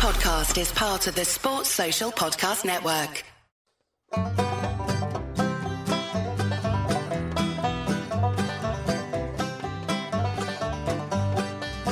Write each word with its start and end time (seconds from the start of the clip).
podcast 0.00 0.58
is 0.58 0.72
part 0.72 1.06
of 1.08 1.14
the 1.14 1.26
Sports 1.26 1.68
Social 1.68 2.10
Podcast 2.10 2.64
Network. 2.64 3.22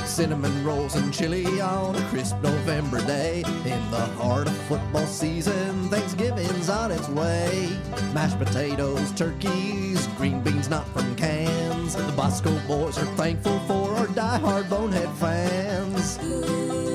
Cinnamon 0.06 0.64
rolls 0.64 0.96
and 0.96 1.12
chili 1.12 1.60
on 1.60 1.96
a 1.96 2.00
crisp 2.08 2.34
November 2.42 3.04
day. 3.04 3.42
In 3.66 3.90
the 3.90 4.06
heart 4.16 4.46
of 4.48 4.56
football 4.62 5.06
season, 5.06 5.90
Thanksgiving's 5.90 6.70
on 6.70 6.90
its 6.90 7.10
way. 7.10 7.68
Mashed 8.14 8.38
potatoes, 8.38 9.12
turkeys, 9.12 10.06
green 10.16 10.40
beans 10.40 10.70
not 10.70 10.88
from 10.94 11.14
cans. 11.16 11.94
The 11.94 12.10
Bosco 12.12 12.58
boys 12.66 12.96
are 12.96 13.16
thankful 13.16 13.58
for 13.66 13.94
our 13.96 14.06
die-hard 14.06 14.70
bonehead 14.70 15.10
fans. 15.18 16.87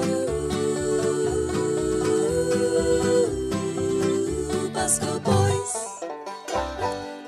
Boys. 4.99 6.03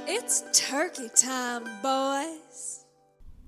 It's 0.07 0.43
turkey 0.53 1.09
time, 1.15 1.63
boys. 1.81 2.85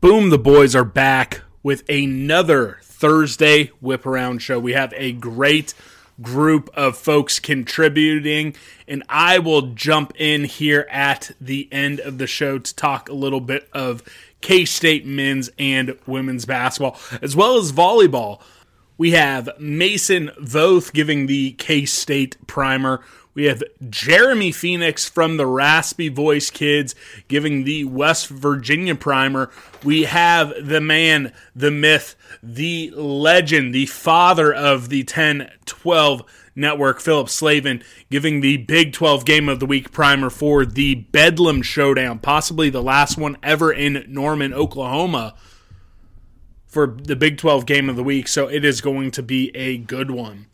Boom, 0.02 0.32
the 0.32 0.40
boys 0.40 0.76
are 0.76 0.84
back 0.84 1.42
with 1.62 1.88
another 1.88 2.80
Thursday 2.82 3.68
whip 3.80 4.08
around 4.08 4.40
show. 4.40 4.60
We 4.60 4.74
have 4.74 4.92
a 4.98 5.12
great 5.12 5.76
group 6.20 6.72
of 6.74 6.98
folks 6.98 7.40
contributing, 7.40 8.56
and 8.88 9.04
I 9.08 9.38
will 9.38 9.74
jump 9.74 10.14
in 10.16 10.46
here 10.46 10.88
at 10.90 11.32
the 11.40 11.70
end 11.72 12.00
of 12.00 12.18
the 12.18 12.26
show 12.26 12.58
to 12.58 12.76
talk 12.76 13.10
a 13.10 13.14
little 13.14 13.42
bit 13.42 13.70
of 13.72 14.02
K 14.42 14.66
State 14.66 15.06
men's 15.06 15.52
and 15.60 15.96
women's 16.08 16.46
basketball, 16.46 17.00
as 17.22 17.36
well 17.36 17.58
as 17.58 17.72
volleyball. 17.72 18.42
We 18.98 19.12
have 19.12 19.52
Mason 19.60 20.32
Voth 20.42 20.92
giving 20.92 21.28
the 21.28 21.52
K 21.52 21.86
State 21.86 22.36
primer. 22.48 23.04
We 23.38 23.44
have 23.44 23.62
Jeremy 23.88 24.52
Phoenix 24.52 25.08
from 25.08 25.38
the 25.38 25.46
Raspy 25.46 26.10
Voice 26.10 26.50
Kids 26.50 26.96
giving 27.28 27.66
the 27.66 27.84
West 27.84 28.30
Virginia 28.30 28.96
primer. 28.96 29.52
We 29.84 30.06
have 30.06 30.56
the 30.60 30.82
man, 30.82 31.34
the 31.56 31.70
myth, 31.70 32.16
the 32.42 32.90
legend, 32.96 33.76
the 33.76 33.86
father 33.86 34.52
of 34.52 34.90
the 34.90 35.04
10 35.04 35.52
12 35.68 36.24
network, 36.56 37.00
Philip 37.00 37.30
Slavin, 37.30 37.84
giving 38.10 38.42
the 38.42 38.58
Big 38.58 38.92
12 38.92 39.24
Game 39.24 39.50
of 39.50 39.60
the 39.60 39.68
Week 39.68 39.92
primer 39.92 40.32
for 40.32 40.66
the 40.66 40.96
Bedlam 40.96 41.62
Showdown, 41.62 42.18
possibly 42.18 42.72
the 42.72 42.82
last 42.82 43.20
one 43.20 43.38
ever 43.44 43.72
in 43.72 44.04
Norman, 44.08 44.52
Oklahoma 44.52 45.36
for 46.66 46.88
the 46.88 47.16
Big 47.16 47.38
12 47.38 47.68
game 47.68 47.88
of 47.88 47.96
the 47.96 48.04
week, 48.04 48.28
so 48.28 48.48
it 48.48 48.66
is 48.66 48.82
going 48.82 49.12
to 49.12 49.22
be 49.22 49.56
a 49.56 49.78
good 49.78 50.10
one. 50.10 50.48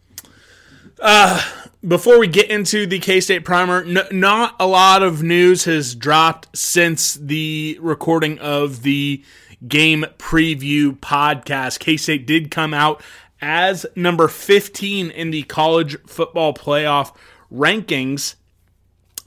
Uh, 1.00 1.42
before 1.86 2.20
we 2.20 2.28
get 2.28 2.50
into 2.50 2.86
the 2.86 3.00
K 3.00 3.20
State 3.20 3.44
primer, 3.44 3.84
n- 3.84 4.08
not 4.12 4.56
a 4.60 4.68
lot 4.68 5.04
of 5.04 5.22
news 5.22 5.66
has 5.66 5.96
dropped 5.96 6.56
since 6.58 7.16
the 7.16 7.78
recording 7.82 8.40
of 8.40 8.84
the 8.84 9.24
game 9.68 10.06
preview 10.18 10.98
podcast. 10.98 11.80
K 11.80 11.98
State 11.98 12.26
did 12.26 12.52
come 12.52 12.74
out 12.74 13.02
as 13.42 13.86
number 13.96 14.28
15 14.28 15.12
in 15.12 15.32
the 15.32 15.44
college 15.44 15.98
football 16.08 16.54
playoff 16.54 17.14
rankings, 17.52 18.36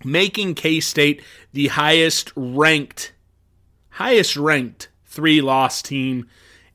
making 0.05 0.55
K 0.55 0.81
State 0.81 1.23
the 1.53 1.69
highest 1.69 2.33
ranked, 2.35 3.13
highest 3.91 4.37
ranked 4.37 4.89
three 5.05 5.43
loss 5.43 5.83
team 5.83 6.27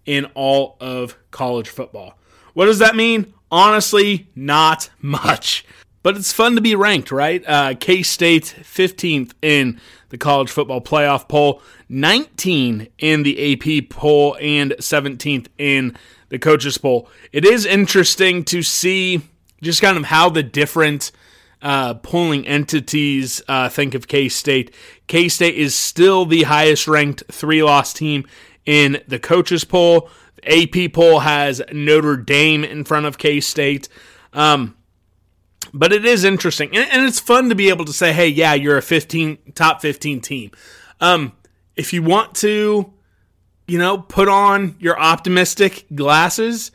in 0.05 0.25
all 0.35 0.77
of 0.79 1.17
college 1.31 1.69
football. 1.69 2.17
What 2.53 2.65
does 2.65 2.79
that 2.79 2.95
mean? 2.95 3.33
Honestly, 3.51 4.29
not 4.33 4.89
much. 5.01 5.65
But 6.03 6.15
it's 6.17 6.33
fun 6.33 6.55
to 6.55 6.61
be 6.61 6.73
ranked, 6.73 7.11
right? 7.11 7.43
Uh, 7.45 7.75
K 7.79 8.01
State 8.01 8.55
15th 8.61 9.33
in 9.41 9.79
the 10.09 10.17
college 10.17 10.49
football 10.49 10.81
playoff 10.81 11.27
poll, 11.27 11.61
19 11.89 12.87
in 12.97 13.23
the 13.23 13.53
AP 13.53 13.89
poll, 13.89 14.35
and 14.41 14.71
17th 14.79 15.47
in 15.57 15.95
the 16.29 16.39
coaches 16.39 16.77
poll. 16.77 17.07
It 17.31 17.45
is 17.45 17.65
interesting 17.65 18.43
to 18.45 18.63
see 18.63 19.21
just 19.61 19.81
kind 19.81 19.97
of 19.97 20.05
how 20.05 20.29
the 20.29 20.43
different 20.43 21.11
uh, 21.61 21.93
polling 21.95 22.47
entities 22.47 23.41
uh, 23.47 23.69
think 23.69 23.93
of 23.93 24.07
K 24.07 24.27
State. 24.27 24.73
K 25.07 25.29
State 25.29 25.55
is 25.55 25.75
still 25.75 26.25
the 26.25 26.43
highest 26.43 26.87
ranked 26.87 27.23
three 27.31 27.61
loss 27.61 27.93
team 27.93 28.25
in 28.65 29.01
the 29.07 29.19
coaches 29.19 29.63
poll. 29.63 30.09
AP 30.43 30.93
poll 30.93 31.19
has 31.19 31.61
Notre 31.71 32.17
Dame 32.17 32.63
in 32.63 32.83
front 32.83 33.05
of 33.05 33.17
K 33.17 33.39
State. 33.39 33.89
Um, 34.33 34.75
but 35.73 35.93
it 35.93 36.05
is 36.05 36.23
interesting, 36.23 36.69
and, 36.75 36.89
and, 36.91 37.05
it's 37.05 37.19
fun 37.19 37.49
to 37.49 37.55
be 37.55 37.69
able 37.69 37.85
to 37.85 37.93
say, 37.93 38.13
"Hey, 38.13 38.27
yeah, 38.27 38.53
you're 38.53 38.77
a 38.77 38.81
15 38.81 39.37
top 39.53 39.81
15 39.81 40.21
team." 40.21 40.51
Um, 40.99 41.33
if 41.75 41.93
you 41.93 42.03
want 42.03 42.35
to, 42.35 42.91
you 43.67 43.77
know, 43.77 43.97
put 43.97 44.27
on 44.27 44.75
your 44.79 44.99
optimistic 44.99 45.85
glasses, 45.93 46.71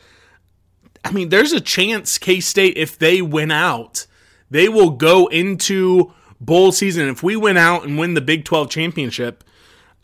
I 1.05 1.11
mean, 1.11 1.29
there's 1.29 1.53
a 1.53 1.61
chance 1.61 2.19
K 2.19 2.41
State, 2.41 2.77
if 2.77 2.99
they 2.99 3.21
win 3.23 3.51
out, 3.51 4.07
they 4.51 4.69
will 4.69 4.91
go 4.91 5.27
into 5.27 6.13
bowl 6.41 6.73
season. 6.73 7.09
If 7.09 7.23
we 7.23 7.37
win 7.37 7.57
out 7.57 7.85
and 7.85 7.99
win 7.99 8.15
the 8.15 8.21
Big 8.21 8.45
12 8.45 8.71
championship, 8.71 9.45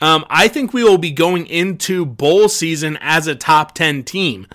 um, 0.02 0.26
I 0.28 0.48
think 0.48 0.74
we 0.74 0.82
will 0.82 0.98
be 0.98 1.12
going 1.12 1.46
into 1.46 2.04
bowl 2.04 2.48
season 2.48 2.98
as 3.00 3.28
a 3.28 3.36
top 3.36 3.72
10 3.72 4.02
team. 4.02 4.48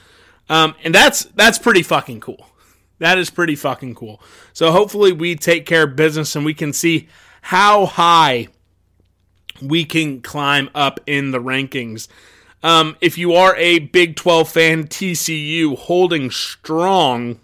Um, 0.50 0.76
and 0.84 0.94
that's 0.94 1.24
that's 1.36 1.58
pretty 1.58 1.84
fucking 1.84 2.20
cool. 2.20 2.48
That 3.00 3.18
is 3.18 3.30
pretty 3.30 3.56
fucking 3.56 3.96
cool. 3.96 4.22
So 4.52 4.74
hopefully 4.74 5.14
we 5.14 5.36
take 5.36 5.66
care 5.66 5.84
of 5.84 5.96
business 5.96 6.36
and 6.36 6.44
we 6.44 6.54
can 6.54 6.74
see 6.74 7.08
how 7.44 7.86
high 7.86 8.50
we 9.62 9.86
can 9.86 10.22
climb 10.22 10.70
up 10.76 11.00
in 11.08 11.32
the 11.32 11.40
rankings. 11.40 12.10
Um, 12.62 12.98
if 13.00 13.18
you 13.18 13.34
are 13.34 13.56
a 13.56 13.80
Big 13.80 14.18
12 14.18 14.50
fan, 14.50 14.88
TCU 14.88 15.78
holding 15.78 16.30
strong 16.30 17.40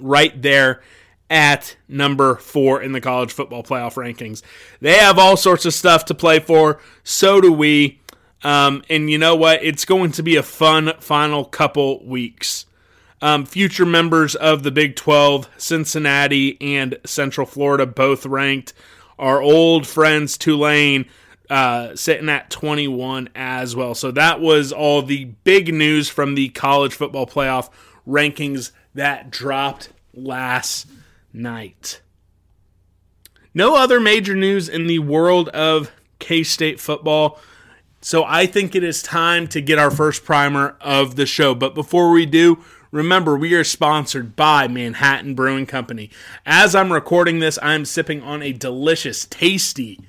right 0.00 0.42
there 0.42 0.82
at 1.30 1.76
number 1.88 2.36
four 2.36 2.82
in 2.82 2.92
the 2.92 3.00
college 3.00 3.32
football 3.32 3.62
playoff 3.62 3.94
rankings. 3.94 4.42
They 4.80 4.98
have 4.98 5.18
all 5.18 5.36
sorts 5.36 5.64
of 5.64 5.74
stuff 5.74 6.04
to 6.06 6.14
play 6.14 6.40
for. 6.40 6.80
So 7.02 7.40
do 7.40 7.52
we. 7.52 8.00
Um, 8.42 8.82
and 8.90 9.10
you 9.10 9.16
know 9.16 9.34
what? 9.34 9.64
It's 9.64 9.84
going 9.84 10.12
to 10.12 10.22
be 10.22 10.36
a 10.36 10.42
fun 10.42 10.92
final 11.00 11.44
couple 11.44 12.04
weeks. 12.04 12.66
Um, 13.22 13.46
future 13.46 13.86
members 13.86 14.34
of 14.34 14.64
the 14.64 14.70
Big 14.70 14.96
12, 14.96 15.48
Cincinnati 15.56 16.60
and 16.60 16.98
Central 17.06 17.46
Florida, 17.46 17.86
both 17.86 18.26
ranked. 18.26 18.74
Our 19.18 19.40
old 19.40 19.86
friends, 19.86 20.36
Tulane, 20.36 21.06
uh, 21.48 21.96
sitting 21.96 22.28
at 22.28 22.50
21 22.50 23.30
as 23.34 23.74
well. 23.74 23.94
So 23.94 24.10
that 24.10 24.40
was 24.40 24.72
all 24.72 25.00
the 25.00 25.26
big 25.44 25.72
news 25.72 26.10
from 26.10 26.34
the 26.34 26.50
college 26.50 26.94
football 26.94 27.26
playoff 27.26 27.70
rankings 28.06 28.72
that 28.94 29.30
dropped 29.30 29.90
last 30.12 30.86
night. 31.34 32.00
No 33.52 33.76
other 33.76 34.00
major 34.00 34.34
news 34.34 34.68
in 34.68 34.86
the 34.86 35.00
world 35.00 35.48
of 35.50 35.92
K 36.18 36.42
State 36.42 36.80
football. 36.80 37.38
So 38.00 38.24
I 38.24 38.46
think 38.46 38.74
it 38.74 38.84
is 38.84 39.02
time 39.02 39.46
to 39.48 39.60
get 39.60 39.78
our 39.78 39.90
first 39.90 40.24
primer 40.24 40.76
of 40.80 41.16
the 41.16 41.26
show. 41.26 41.54
But 41.54 41.74
before 41.74 42.10
we 42.10 42.26
do, 42.26 42.62
remember 42.90 43.36
we 43.36 43.54
are 43.54 43.64
sponsored 43.64 44.36
by 44.36 44.68
Manhattan 44.68 45.34
Brewing 45.34 45.66
Company. 45.66 46.10
As 46.44 46.74
I'm 46.74 46.92
recording 46.92 47.38
this, 47.38 47.58
I'm 47.62 47.84
sipping 47.84 48.22
on 48.22 48.42
a 48.42 48.52
delicious, 48.52 49.26
tasty 49.26 50.00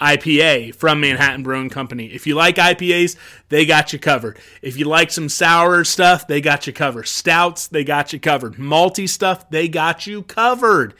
IPA 0.00 0.74
from 0.74 1.00
Manhattan 1.00 1.42
Brewing 1.42 1.70
Company. 1.70 2.06
If 2.06 2.26
you 2.26 2.34
like 2.34 2.56
IPAs, 2.56 3.16
they 3.48 3.64
got 3.64 3.92
you 3.92 3.98
covered. 3.98 4.38
If 4.60 4.76
you 4.76 4.84
like 4.84 5.10
some 5.10 5.28
sour 5.28 5.84
stuff, 5.84 6.26
they 6.26 6.40
got 6.40 6.66
you 6.66 6.72
covered. 6.72 7.08
Stouts, 7.08 7.66
they 7.66 7.84
got 7.84 8.12
you 8.12 8.20
covered. 8.20 8.54
Malty 8.54 9.08
stuff, 9.08 9.48
they 9.50 9.68
got 9.68 10.06
you 10.06 10.22
covered. 10.22 10.94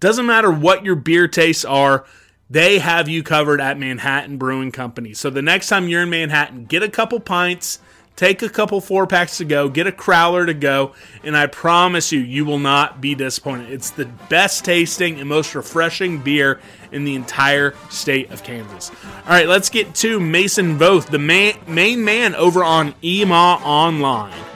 Doesn't 0.00 0.26
matter 0.26 0.50
what 0.50 0.84
your 0.84 0.96
beer 0.96 1.28
tastes 1.28 1.64
are, 1.64 2.04
they 2.50 2.78
have 2.78 3.08
you 3.08 3.22
covered 3.22 3.60
at 3.60 3.78
Manhattan 3.78 4.36
Brewing 4.36 4.70
Company. 4.70 5.14
So 5.14 5.30
the 5.30 5.42
next 5.42 5.68
time 5.68 5.88
you're 5.88 6.02
in 6.02 6.10
Manhattan, 6.10 6.66
get 6.66 6.82
a 6.82 6.88
couple 6.88 7.20
pints 7.20 7.78
Take 8.16 8.42
a 8.42 8.48
couple 8.48 8.80
four 8.80 9.08
packs 9.08 9.38
to 9.38 9.44
go, 9.44 9.68
get 9.68 9.88
a 9.88 9.92
crowler 9.92 10.46
to 10.46 10.54
go, 10.54 10.94
and 11.24 11.36
I 11.36 11.48
promise 11.48 12.12
you, 12.12 12.20
you 12.20 12.44
will 12.44 12.60
not 12.60 13.00
be 13.00 13.16
disappointed. 13.16 13.72
It's 13.72 13.90
the 13.90 14.04
best 14.28 14.64
tasting 14.64 15.18
and 15.18 15.28
most 15.28 15.56
refreshing 15.56 16.20
beer 16.22 16.60
in 16.92 17.02
the 17.02 17.16
entire 17.16 17.74
state 17.90 18.30
of 18.30 18.44
Kansas. 18.44 18.92
All 19.24 19.30
right, 19.30 19.48
let's 19.48 19.68
get 19.68 19.96
to 19.96 20.20
Mason 20.20 20.78
Voth, 20.78 21.06
the 21.06 21.18
main, 21.18 21.56
main 21.66 22.04
man 22.04 22.36
over 22.36 22.62
on 22.62 22.92
EMAW 23.02 23.60
Online. 23.62 24.53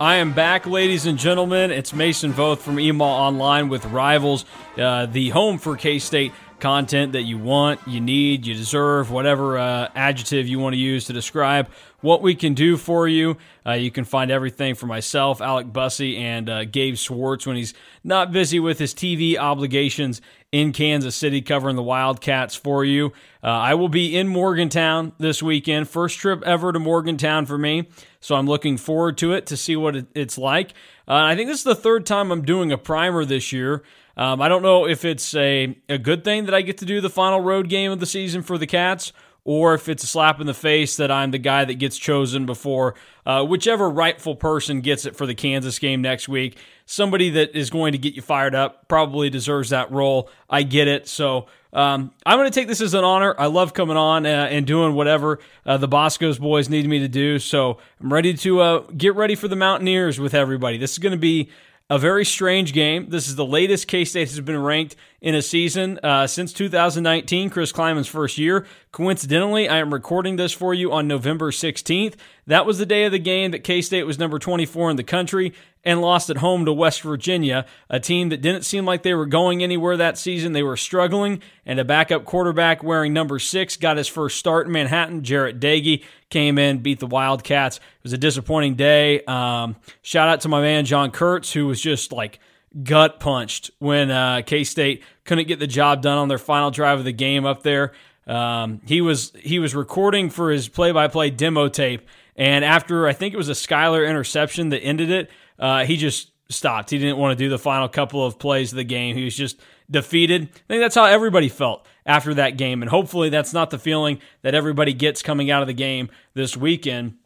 I 0.00 0.16
am 0.16 0.32
back, 0.32 0.64
ladies 0.64 1.06
and 1.06 1.18
gentlemen. 1.18 1.72
It's 1.72 1.92
Mason 1.92 2.32
Voth 2.32 2.58
from 2.58 2.76
EMAW 2.76 3.00
Online 3.00 3.68
with 3.68 3.84
Rivals, 3.86 4.44
uh, 4.76 5.06
the 5.06 5.30
home 5.30 5.58
for 5.58 5.76
K 5.76 5.98
State 5.98 6.32
content 6.60 7.12
that 7.12 7.22
you 7.22 7.36
want, 7.36 7.80
you 7.86 8.00
need, 8.00 8.46
you 8.46 8.54
deserve, 8.54 9.10
whatever 9.10 9.58
uh, 9.58 9.88
adjective 9.96 10.46
you 10.46 10.60
want 10.60 10.74
to 10.74 10.78
use 10.78 11.06
to 11.06 11.12
describe 11.12 11.68
what 12.00 12.22
we 12.22 12.36
can 12.36 12.54
do 12.54 12.76
for 12.76 13.08
you. 13.08 13.36
Uh, 13.66 13.72
you 13.72 13.90
can 13.90 14.04
find 14.04 14.30
everything 14.30 14.76
for 14.76 14.86
myself, 14.86 15.40
Alec 15.40 15.72
Bussey, 15.72 16.16
and 16.16 16.48
uh, 16.48 16.64
Gabe 16.64 16.96
Swartz 16.96 17.44
when 17.44 17.56
he's 17.56 17.74
not 18.04 18.30
busy 18.30 18.60
with 18.60 18.78
his 18.78 18.94
TV 18.94 19.36
obligations 19.36 20.20
in 20.52 20.72
Kansas 20.72 21.16
City 21.16 21.42
covering 21.42 21.76
the 21.76 21.82
Wildcats 21.82 22.54
for 22.54 22.84
you. 22.84 23.12
Uh, 23.42 23.48
I 23.48 23.74
will 23.74 23.88
be 23.88 24.16
in 24.16 24.28
Morgantown 24.28 25.12
this 25.18 25.42
weekend. 25.42 25.88
First 25.88 26.18
trip 26.18 26.42
ever 26.44 26.72
to 26.72 26.78
Morgantown 26.78 27.46
for 27.46 27.58
me. 27.58 27.88
So 28.20 28.34
I'm 28.34 28.46
looking 28.46 28.76
forward 28.76 29.16
to 29.18 29.32
it 29.32 29.46
to 29.46 29.56
see 29.56 29.76
what 29.76 30.06
it's 30.14 30.38
like. 30.38 30.70
Uh, 31.06 31.14
I 31.14 31.36
think 31.36 31.48
this 31.48 31.58
is 31.58 31.64
the 31.64 31.74
third 31.74 32.04
time 32.04 32.30
I'm 32.30 32.42
doing 32.42 32.72
a 32.72 32.78
primer 32.78 33.24
this 33.24 33.52
year. 33.52 33.82
Um, 34.16 34.42
I 34.42 34.48
don't 34.48 34.62
know 34.62 34.86
if 34.86 35.04
it's 35.04 35.34
a, 35.34 35.76
a 35.88 35.98
good 35.98 36.24
thing 36.24 36.46
that 36.46 36.54
I 36.54 36.62
get 36.62 36.78
to 36.78 36.84
do 36.84 37.00
the 37.00 37.10
final 37.10 37.40
road 37.40 37.68
game 37.68 37.92
of 37.92 38.00
the 38.00 38.06
season 38.06 38.42
for 38.42 38.58
the 38.58 38.66
Cats 38.66 39.12
or 39.44 39.72
if 39.72 39.88
it's 39.88 40.04
a 40.04 40.06
slap 40.06 40.40
in 40.40 40.46
the 40.46 40.52
face 40.52 40.96
that 40.96 41.10
I'm 41.10 41.30
the 41.30 41.38
guy 41.38 41.64
that 41.64 41.74
gets 41.74 41.96
chosen 41.96 42.44
before 42.44 42.94
uh, 43.24 43.44
whichever 43.44 43.88
rightful 43.88 44.36
person 44.36 44.82
gets 44.82 45.06
it 45.06 45.16
for 45.16 45.24
the 45.24 45.34
Kansas 45.34 45.78
game 45.78 46.02
next 46.02 46.28
week. 46.28 46.58
Somebody 46.90 47.28
that 47.28 47.54
is 47.54 47.68
going 47.68 47.92
to 47.92 47.98
get 47.98 48.14
you 48.14 48.22
fired 48.22 48.54
up 48.54 48.88
probably 48.88 49.28
deserves 49.28 49.68
that 49.68 49.92
role. 49.92 50.30
I 50.48 50.62
get 50.62 50.88
it. 50.88 51.06
So 51.06 51.44
um, 51.70 52.12
I'm 52.24 52.38
going 52.38 52.50
to 52.50 52.60
take 52.60 52.66
this 52.66 52.80
as 52.80 52.94
an 52.94 53.04
honor. 53.04 53.34
I 53.38 53.44
love 53.44 53.74
coming 53.74 53.98
on 53.98 54.24
uh, 54.24 54.48
and 54.50 54.66
doing 54.66 54.94
whatever 54.94 55.38
uh, 55.66 55.76
the 55.76 55.86
Bosco's 55.86 56.38
boys 56.38 56.70
need 56.70 56.88
me 56.88 57.00
to 57.00 57.08
do. 57.08 57.38
So 57.40 57.76
I'm 58.00 58.10
ready 58.10 58.32
to 58.32 58.60
uh, 58.60 58.78
get 58.96 59.14
ready 59.16 59.34
for 59.34 59.48
the 59.48 59.54
Mountaineers 59.54 60.18
with 60.18 60.32
everybody. 60.32 60.78
This 60.78 60.92
is 60.92 60.98
going 60.98 61.12
to 61.12 61.18
be 61.18 61.50
a 61.90 61.98
very 61.98 62.24
strange 62.24 62.72
game. 62.72 63.08
This 63.08 63.28
is 63.28 63.36
the 63.36 63.46
latest 63.46 63.88
K 63.88 64.04
State 64.04 64.28
has 64.28 64.40
been 64.40 64.60
ranked 64.60 64.94
in 65.20 65.34
a 65.34 65.42
season 65.42 65.98
uh, 66.02 66.26
since 66.26 66.52
2019, 66.52 67.50
Chris 67.50 67.72
Klieman's 67.72 68.08
first 68.08 68.36
year. 68.36 68.66
Coincidentally, 68.92 69.68
I 69.68 69.78
am 69.78 69.92
recording 69.92 70.36
this 70.36 70.52
for 70.52 70.74
you 70.74 70.92
on 70.92 71.08
November 71.08 71.50
16th. 71.50 72.14
That 72.46 72.66
was 72.66 72.78
the 72.78 72.86
day 72.86 73.04
of 73.04 73.12
the 73.12 73.18
game 73.18 73.52
that 73.52 73.64
K 73.64 73.80
State 73.80 74.04
was 74.04 74.18
number 74.18 74.38
24 74.38 74.90
in 74.90 74.96
the 74.96 75.02
country 75.02 75.54
and 75.82 76.02
lost 76.02 76.28
at 76.28 76.38
home 76.38 76.66
to 76.66 76.72
West 76.72 77.00
Virginia, 77.00 77.64
a 77.88 77.98
team 77.98 78.28
that 78.28 78.42
didn't 78.42 78.64
seem 78.64 78.84
like 78.84 79.02
they 79.02 79.14
were 79.14 79.26
going 79.26 79.62
anywhere 79.62 79.96
that 79.96 80.18
season. 80.18 80.52
They 80.52 80.62
were 80.62 80.76
struggling, 80.76 81.40
and 81.64 81.78
a 81.78 81.84
backup 81.84 82.26
quarterback 82.26 82.82
wearing 82.82 83.14
number 83.14 83.38
six 83.38 83.76
got 83.76 83.96
his 83.96 84.08
first 84.08 84.36
start 84.38 84.66
in 84.66 84.72
Manhattan. 84.72 85.22
Jarrett 85.22 85.60
Doege 85.60 86.04
came 86.30 86.58
in, 86.58 86.78
beat 86.78 87.00
the 87.00 87.06
Wildcats. 87.06 87.78
It 87.78 87.82
was 88.02 88.12
a 88.12 88.18
disappointing 88.18 88.74
day. 88.74 89.22
Um, 89.24 89.76
shout 90.02 90.28
out 90.28 90.40
to 90.42 90.48
my 90.48 90.60
man 90.60 90.84
John 90.84 91.10
Kurtz, 91.10 91.52
who 91.52 91.66
was 91.66 91.80
just 91.80 92.12
like 92.12 92.38
gut 92.82 93.18
punched 93.20 93.70
when 93.78 94.10
uh, 94.10 94.42
K 94.44 94.64
State 94.64 95.02
couldn't 95.24 95.48
get 95.48 95.58
the 95.58 95.66
job 95.66 96.02
done 96.02 96.18
on 96.18 96.28
their 96.28 96.38
final 96.38 96.70
drive 96.70 96.98
of 96.98 97.04
the 97.04 97.12
game 97.12 97.46
up 97.46 97.62
there. 97.62 97.92
Um, 98.26 98.82
he 98.84 99.00
was 99.00 99.32
he 99.38 99.58
was 99.58 99.74
recording 99.74 100.28
for 100.28 100.50
his 100.50 100.68
play 100.68 100.92
by 100.92 101.08
play 101.08 101.30
demo 101.30 101.68
tape, 101.68 102.06
and 102.36 102.64
after 102.64 103.06
I 103.06 103.14
think 103.14 103.32
it 103.32 103.38
was 103.38 103.48
a 103.48 103.52
Skylar 103.52 104.08
interception 104.08 104.68
that 104.68 104.80
ended 104.80 105.10
it, 105.10 105.30
uh, 105.58 105.84
he 105.84 105.96
just 105.96 106.30
stopped. 106.50 106.90
He 106.90 106.98
didn't 106.98 107.18
want 107.18 107.38
to 107.38 107.42
do 107.44 107.48
the 107.48 107.58
final 107.58 107.88
couple 107.88 108.24
of 108.24 108.38
plays 108.38 108.72
of 108.72 108.76
the 108.76 108.84
game. 108.84 109.16
He 109.16 109.24
was 109.24 109.36
just 109.36 109.60
defeated. 109.90 110.42
I 110.42 110.66
think 110.68 110.82
that's 110.82 110.94
how 110.94 111.04
everybody 111.04 111.48
felt 111.48 111.86
after 112.08 112.34
that 112.34 112.56
game. 112.56 112.82
And 112.82 112.90
hopefully 112.90 113.28
that's 113.28 113.52
not 113.52 113.70
the 113.70 113.78
feeling 113.78 114.18
that 114.42 114.54
everybody 114.54 114.94
gets 114.94 115.22
coming 115.22 115.50
out 115.50 115.62
of 115.62 115.68
the 115.68 115.74
game 115.74 116.08
this 116.34 116.56
weekend. 116.56 117.18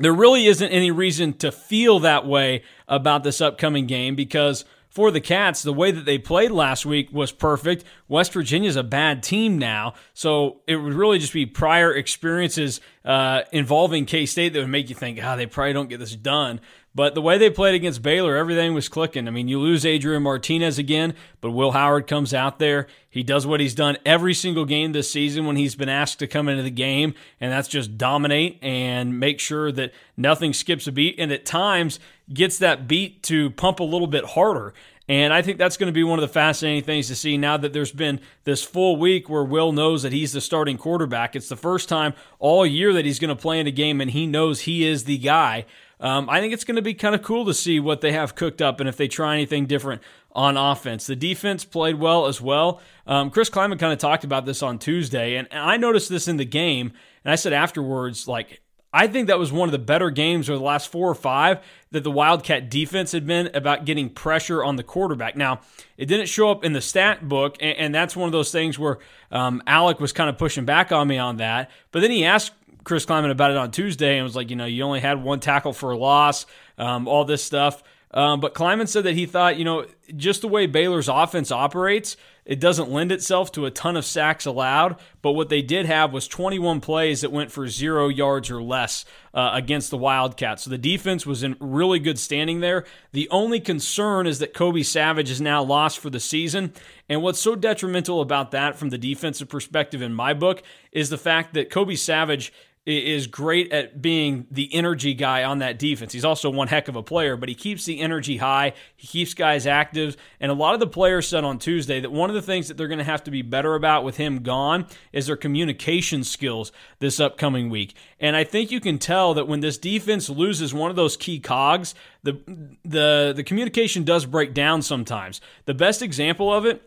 There 0.00 0.12
really 0.12 0.46
isn't 0.46 0.68
any 0.68 0.90
reason 0.90 1.32
to 1.34 1.50
feel 1.50 2.00
that 2.00 2.26
way 2.26 2.62
about 2.86 3.24
this 3.24 3.40
upcoming 3.40 3.86
game 3.86 4.14
because 4.14 4.64
for 4.90 5.10
the 5.10 5.20
Cats, 5.20 5.62
the 5.62 5.72
way 5.72 5.90
that 5.90 6.04
they 6.06 6.18
played 6.18 6.50
last 6.50 6.84
week 6.86 7.12
was 7.12 7.30
perfect. 7.30 7.84
West 8.08 8.32
Virginia's 8.32 8.76
a 8.76 8.82
bad 8.82 9.22
team 9.22 9.58
now, 9.58 9.94
so 10.14 10.62
it 10.66 10.76
would 10.76 10.94
really 10.94 11.18
just 11.18 11.32
be 11.32 11.46
prior 11.46 11.92
experiences 11.92 12.80
uh, 13.04 13.42
involving 13.52 14.06
K 14.06 14.26
State 14.26 14.52
that 14.52 14.60
would 14.60 14.68
make 14.68 14.88
you 14.88 14.94
think, 14.94 15.20
ah, 15.22 15.34
oh, 15.34 15.36
they 15.36 15.46
probably 15.46 15.72
don't 15.72 15.88
get 15.88 16.00
this 16.00 16.16
done. 16.16 16.60
But 16.98 17.14
the 17.14 17.22
way 17.22 17.38
they 17.38 17.48
played 17.48 17.76
against 17.76 18.02
Baylor, 18.02 18.34
everything 18.34 18.74
was 18.74 18.88
clicking. 18.88 19.28
I 19.28 19.30
mean, 19.30 19.46
you 19.46 19.60
lose 19.60 19.86
Adrian 19.86 20.24
Martinez 20.24 20.80
again, 20.80 21.14
but 21.40 21.52
Will 21.52 21.70
Howard 21.70 22.08
comes 22.08 22.34
out 22.34 22.58
there. 22.58 22.88
He 23.08 23.22
does 23.22 23.46
what 23.46 23.60
he's 23.60 23.76
done 23.76 23.98
every 24.04 24.34
single 24.34 24.64
game 24.64 24.90
this 24.90 25.08
season 25.08 25.46
when 25.46 25.54
he's 25.54 25.76
been 25.76 25.88
asked 25.88 26.18
to 26.18 26.26
come 26.26 26.48
into 26.48 26.64
the 26.64 26.72
game, 26.72 27.14
and 27.40 27.52
that's 27.52 27.68
just 27.68 27.98
dominate 27.98 28.58
and 28.62 29.20
make 29.20 29.38
sure 29.38 29.70
that 29.70 29.92
nothing 30.16 30.52
skips 30.52 30.88
a 30.88 30.92
beat, 30.92 31.14
and 31.20 31.30
at 31.30 31.46
times 31.46 32.00
gets 32.34 32.58
that 32.58 32.88
beat 32.88 33.22
to 33.22 33.50
pump 33.50 33.78
a 33.78 33.84
little 33.84 34.08
bit 34.08 34.24
harder. 34.24 34.74
And 35.08 35.32
I 35.32 35.40
think 35.40 35.56
that's 35.56 35.76
going 35.76 35.86
to 35.86 35.92
be 35.92 36.02
one 36.02 36.18
of 36.18 36.22
the 36.22 36.28
fascinating 36.32 36.82
things 36.82 37.06
to 37.06 37.14
see 37.14 37.36
now 37.36 37.56
that 37.58 37.72
there's 37.72 37.92
been 37.92 38.20
this 38.42 38.64
full 38.64 38.96
week 38.96 39.28
where 39.28 39.44
Will 39.44 39.70
knows 39.70 40.02
that 40.02 40.12
he's 40.12 40.32
the 40.32 40.40
starting 40.40 40.76
quarterback. 40.76 41.36
It's 41.36 41.48
the 41.48 41.56
first 41.56 41.88
time 41.88 42.12
all 42.40 42.66
year 42.66 42.92
that 42.92 43.04
he's 43.04 43.20
going 43.20 43.34
to 43.34 43.40
play 43.40 43.60
in 43.60 43.68
a 43.68 43.70
game 43.70 44.00
and 44.00 44.10
he 44.10 44.26
knows 44.26 44.62
he 44.62 44.84
is 44.84 45.04
the 45.04 45.16
guy. 45.16 45.64
Um, 46.00 46.30
I 46.30 46.40
think 46.40 46.52
it's 46.52 46.64
going 46.64 46.76
to 46.76 46.82
be 46.82 46.94
kind 46.94 47.14
of 47.14 47.22
cool 47.22 47.44
to 47.46 47.54
see 47.54 47.80
what 47.80 48.00
they 48.00 48.12
have 48.12 48.34
cooked 48.34 48.62
up 48.62 48.80
and 48.80 48.88
if 48.88 48.96
they 48.96 49.08
try 49.08 49.34
anything 49.34 49.66
different 49.66 50.02
on 50.32 50.56
offense. 50.56 51.06
The 51.06 51.16
defense 51.16 51.64
played 51.64 51.98
well 51.98 52.26
as 52.26 52.40
well. 52.40 52.80
Um, 53.06 53.30
Chris 53.30 53.50
Klieman 53.50 53.78
kind 53.78 53.92
of 53.92 53.98
talked 53.98 54.24
about 54.24 54.46
this 54.46 54.62
on 54.62 54.78
Tuesday, 54.78 55.36
and, 55.36 55.48
and 55.50 55.60
I 55.60 55.76
noticed 55.76 56.08
this 56.08 56.28
in 56.28 56.36
the 56.36 56.44
game, 56.44 56.92
and 57.24 57.32
I 57.32 57.34
said 57.34 57.52
afterwards, 57.52 58.28
like, 58.28 58.60
I 58.92 59.06
think 59.06 59.26
that 59.26 59.38
was 59.38 59.52
one 59.52 59.68
of 59.68 59.72
the 59.72 59.78
better 59.78 60.08
games 60.08 60.48
over 60.48 60.58
the 60.58 60.64
last 60.64 60.90
four 60.90 61.10
or 61.10 61.14
five 61.14 61.58
that 61.90 62.04
the 62.04 62.10
Wildcat 62.10 62.70
defense 62.70 63.12
had 63.12 63.26
been 63.26 63.50
about 63.54 63.84
getting 63.84 64.08
pressure 64.08 64.64
on 64.64 64.76
the 64.76 64.82
quarterback. 64.82 65.36
Now, 65.36 65.60
it 65.98 66.06
didn't 66.06 66.26
show 66.26 66.50
up 66.50 66.64
in 66.64 66.72
the 66.72 66.80
stat 66.80 67.28
book, 67.28 67.56
and, 67.60 67.76
and 67.76 67.94
that's 67.94 68.16
one 68.16 68.26
of 68.26 68.32
those 68.32 68.50
things 68.50 68.78
where 68.78 68.98
um, 69.30 69.62
Alec 69.66 70.00
was 70.00 70.12
kind 70.14 70.30
of 70.30 70.38
pushing 70.38 70.64
back 70.64 70.90
on 70.90 71.06
me 71.06 71.18
on 71.18 71.36
that. 71.36 71.70
But 71.90 72.00
then 72.00 72.10
he 72.10 72.24
asked 72.24 72.52
Chris 72.88 73.04
Klieman 73.04 73.30
about 73.30 73.50
it 73.50 73.58
on 73.58 73.70
Tuesday 73.70 74.16
and 74.16 74.24
was 74.24 74.34
like, 74.34 74.48
you 74.48 74.56
know, 74.56 74.64
you 74.64 74.82
only 74.82 75.00
had 75.00 75.22
one 75.22 75.40
tackle 75.40 75.74
for 75.74 75.92
a 75.92 75.96
loss, 75.96 76.46
um, 76.78 77.06
all 77.06 77.26
this 77.26 77.44
stuff. 77.44 77.82
Um, 78.10 78.40
but 78.40 78.54
Klieman 78.54 78.88
said 78.88 79.04
that 79.04 79.14
he 79.14 79.26
thought, 79.26 79.58
you 79.58 79.64
know, 79.66 79.84
just 80.16 80.40
the 80.40 80.48
way 80.48 80.66
Baylor's 80.66 81.08
offense 81.08 81.52
operates, 81.52 82.16
it 82.46 82.58
doesn't 82.58 82.90
lend 82.90 83.12
itself 83.12 83.52
to 83.52 83.66
a 83.66 83.70
ton 83.70 83.94
of 83.94 84.06
sacks 84.06 84.46
allowed. 84.46 84.96
But 85.20 85.32
what 85.32 85.50
they 85.50 85.60
did 85.60 85.84
have 85.84 86.14
was 86.14 86.26
21 86.26 86.80
plays 86.80 87.20
that 87.20 87.30
went 87.30 87.52
for 87.52 87.68
zero 87.68 88.08
yards 88.08 88.50
or 88.50 88.62
less 88.62 89.04
uh, 89.34 89.50
against 89.52 89.90
the 89.90 89.98
Wildcats. 89.98 90.62
So 90.62 90.70
the 90.70 90.78
defense 90.78 91.26
was 91.26 91.42
in 91.42 91.56
really 91.60 91.98
good 91.98 92.18
standing 92.18 92.60
there. 92.60 92.86
The 93.12 93.28
only 93.28 93.60
concern 93.60 94.26
is 94.26 94.38
that 94.38 94.54
Kobe 94.54 94.82
Savage 94.82 95.28
is 95.28 95.42
now 95.42 95.62
lost 95.62 95.98
for 95.98 96.08
the 96.08 96.20
season. 96.20 96.72
And 97.10 97.22
what's 97.22 97.40
so 97.40 97.54
detrimental 97.54 98.22
about 98.22 98.52
that 98.52 98.76
from 98.76 98.88
the 98.88 98.98
defensive 98.98 99.50
perspective 99.50 100.00
in 100.00 100.14
my 100.14 100.32
book 100.32 100.62
is 100.90 101.10
the 101.10 101.18
fact 101.18 101.52
that 101.52 101.68
Kobe 101.68 101.96
Savage 101.96 102.50
is 102.88 103.26
great 103.26 103.70
at 103.70 104.00
being 104.00 104.46
the 104.50 104.72
energy 104.74 105.12
guy 105.12 105.44
on 105.44 105.58
that 105.58 105.78
defense. 105.78 106.12
He's 106.12 106.24
also 106.24 106.48
one 106.48 106.68
heck 106.68 106.88
of 106.88 106.96
a 106.96 107.02
player, 107.02 107.36
but 107.36 107.48
he 107.48 107.54
keeps 107.54 107.84
the 107.84 108.00
energy 108.00 108.38
high. 108.38 108.72
He 108.96 109.06
keeps 109.06 109.34
guys 109.34 109.66
active. 109.66 110.16
And 110.40 110.50
a 110.50 110.54
lot 110.54 110.74
of 110.74 110.80
the 110.80 110.86
players 110.86 111.28
said 111.28 111.44
on 111.44 111.58
Tuesday 111.58 112.00
that 112.00 112.10
one 112.10 112.30
of 112.30 112.34
the 112.34 112.42
things 112.42 112.68
that 112.68 112.76
they're 112.76 112.88
going 112.88 112.98
to 112.98 113.04
have 113.04 113.24
to 113.24 113.30
be 113.30 113.42
better 113.42 113.74
about 113.74 114.04
with 114.04 114.16
him 114.16 114.42
gone 114.42 114.86
is 115.12 115.26
their 115.26 115.36
communication 115.36 116.24
skills 116.24 116.72
this 116.98 117.20
upcoming 117.20 117.68
week. 117.68 117.94
And 118.20 118.34
I 118.34 118.44
think 118.44 118.70
you 118.70 118.80
can 118.80 118.98
tell 118.98 119.34
that 119.34 119.46
when 119.46 119.60
this 119.60 119.76
defense 119.76 120.30
loses 120.30 120.72
one 120.72 120.90
of 120.90 120.96
those 120.96 121.16
key 121.16 121.40
cogs, 121.40 121.94
the 122.22 122.40
the 122.84 123.32
the 123.36 123.44
communication 123.44 124.02
does 124.04 124.24
break 124.26 124.54
down 124.54 124.82
sometimes. 124.82 125.40
The 125.66 125.74
best 125.74 126.02
example 126.02 126.52
of 126.52 126.64
it, 126.64 126.82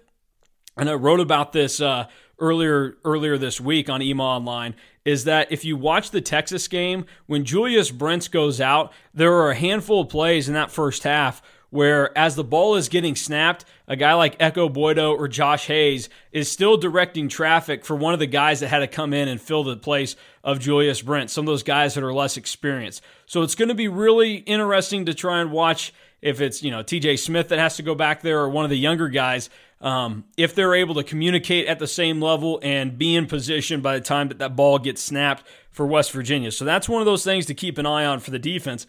and 0.78 0.90
I 0.90 0.94
wrote 0.94 1.20
about 1.20 1.54
this 1.54 1.80
uh, 1.80 2.08
earlier 2.42 2.98
earlier 3.06 3.38
this 3.38 3.62
week 3.62 3.90
on 3.90 4.02
EMAW 4.02 4.20
Online 4.20 4.76
is 5.06 5.24
that 5.24 5.52
if 5.52 5.64
you 5.64 5.78
watch 5.78 6.12
the 6.12 6.22
Texas 6.22 6.68
game, 6.68 7.06
when 7.26 7.46
Julius 7.46 7.90
Brents 7.92 8.28
goes 8.28 8.60
out, 8.60 8.92
there 9.14 9.34
are 9.34 9.52
a 9.52 9.56
handful 9.56 10.02
of 10.02 10.10
plays 10.10 10.48
in 10.48 10.54
that 10.54 10.72
first 10.72 11.04
half 11.04 11.42
where 11.72 12.16
as 12.18 12.36
the 12.36 12.44
ball 12.44 12.76
is 12.76 12.90
getting 12.90 13.16
snapped, 13.16 13.66
a 13.88 13.96
guy 13.96 14.14
like 14.14 14.38
Ekow 14.40 14.72
Boye-Doe 14.72 15.16
or 15.16 15.28
Josh 15.28 15.68
Hayes 15.68 16.10
is 16.32 16.52
still 16.52 16.76
directing 16.78 17.30
traffic 17.30 17.86
for 17.86 17.96
one 17.96 18.14
of 18.14 18.20
the 18.20 18.28
guys 18.28 18.60
that 18.60 18.68
had 18.68 18.80
to 18.80 18.88
come 18.88 19.14
in 19.14 19.30
and 19.30 19.42
fill 19.42 19.64
the 19.64 19.78
place 19.78 20.18
of 20.44 20.60
Julius 20.60 21.02
Brent, 21.02 21.32
some 21.32 21.44
of 21.44 21.48
those 21.48 21.64
guys 21.64 21.94
that 21.94 22.04
are 22.04 22.14
less 22.14 22.36
experienced. 22.36 23.02
So 23.26 23.42
it's 23.42 23.56
going 23.56 23.70
to 23.70 23.76
be 23.76 23.88
really 23.88 24.36
interesting 24.36 25.06
to 25.06 25.14
try 25.14 25.40
and 25.40 25.52
watch 25.52 25.94
if 26.22 26.42
it's, 26.42 26.62
you 26.62 26.72
know, 26.72 26.84
TJ 26.84 27.18
Smith 27.20 27.48
that 27.50 27.58
has 27.58 27.78
to 27.78 27.84
go 27.84 27.96
back 27.96 28.22
there 28.22 28.40
or 28.42 28.50
one 28.50 28.66
of 28.66 28.70
the 28.70 28.78
younger 28.78 29.08
guys 29.08 29.50
um, 29.82 30.26
if 30.38 30.54
they're 30.54 30.76
able 30.76 30.96
to 30.96 31.04
communicate 31.04 31.68
at 31.68 31.80
the 31.80 31.88
same 31.88 32.22
level 32.22 32.60
and 32.64 32.98
be 32.98 33.16
in 33.16 33.26
position 33.26 33.82
by 33.82 33.98
the 33.98 34.04
time 34.04 34.28
that 34.28 34.38
that 34.40 34.56
ball 34.56 34.78
gets 34.80 35.02
snapped 35.02 35.44
for 35.72 35.86
West 35.86 36.12
Virginia. 36.12 36.52
So 36.52 36.66
that's 36.66 36.88
one 36.88 37.02
of 37.02 37.06
those 37.06 37.24
things 37.24 37.48
to 37.48 37.54
keep 37.54 37.78
an 37.78 37.86
eye 37.86 38.06
on 38.06 38.20
for 38.20 38.32
the 38.32 38.40
defense. 38.40 38.86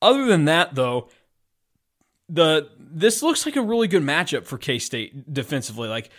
Other 0.00 0.24
than 0.24 0.44
that, 0.44 0.74
though, 0.74 1.08
the 2.28 2.70
this 2.78 3.22
looks 3.22 3.44
like 3.44 3.56
a 3.56 3.62
really 3.62 3.88
good 3.88 4.02
matchup 4.02 4.44
for 4.44 4.58
K 4.58 4.78
State 4.78 5.32
defensively. 5.32 5.88
Like 5.88 6.10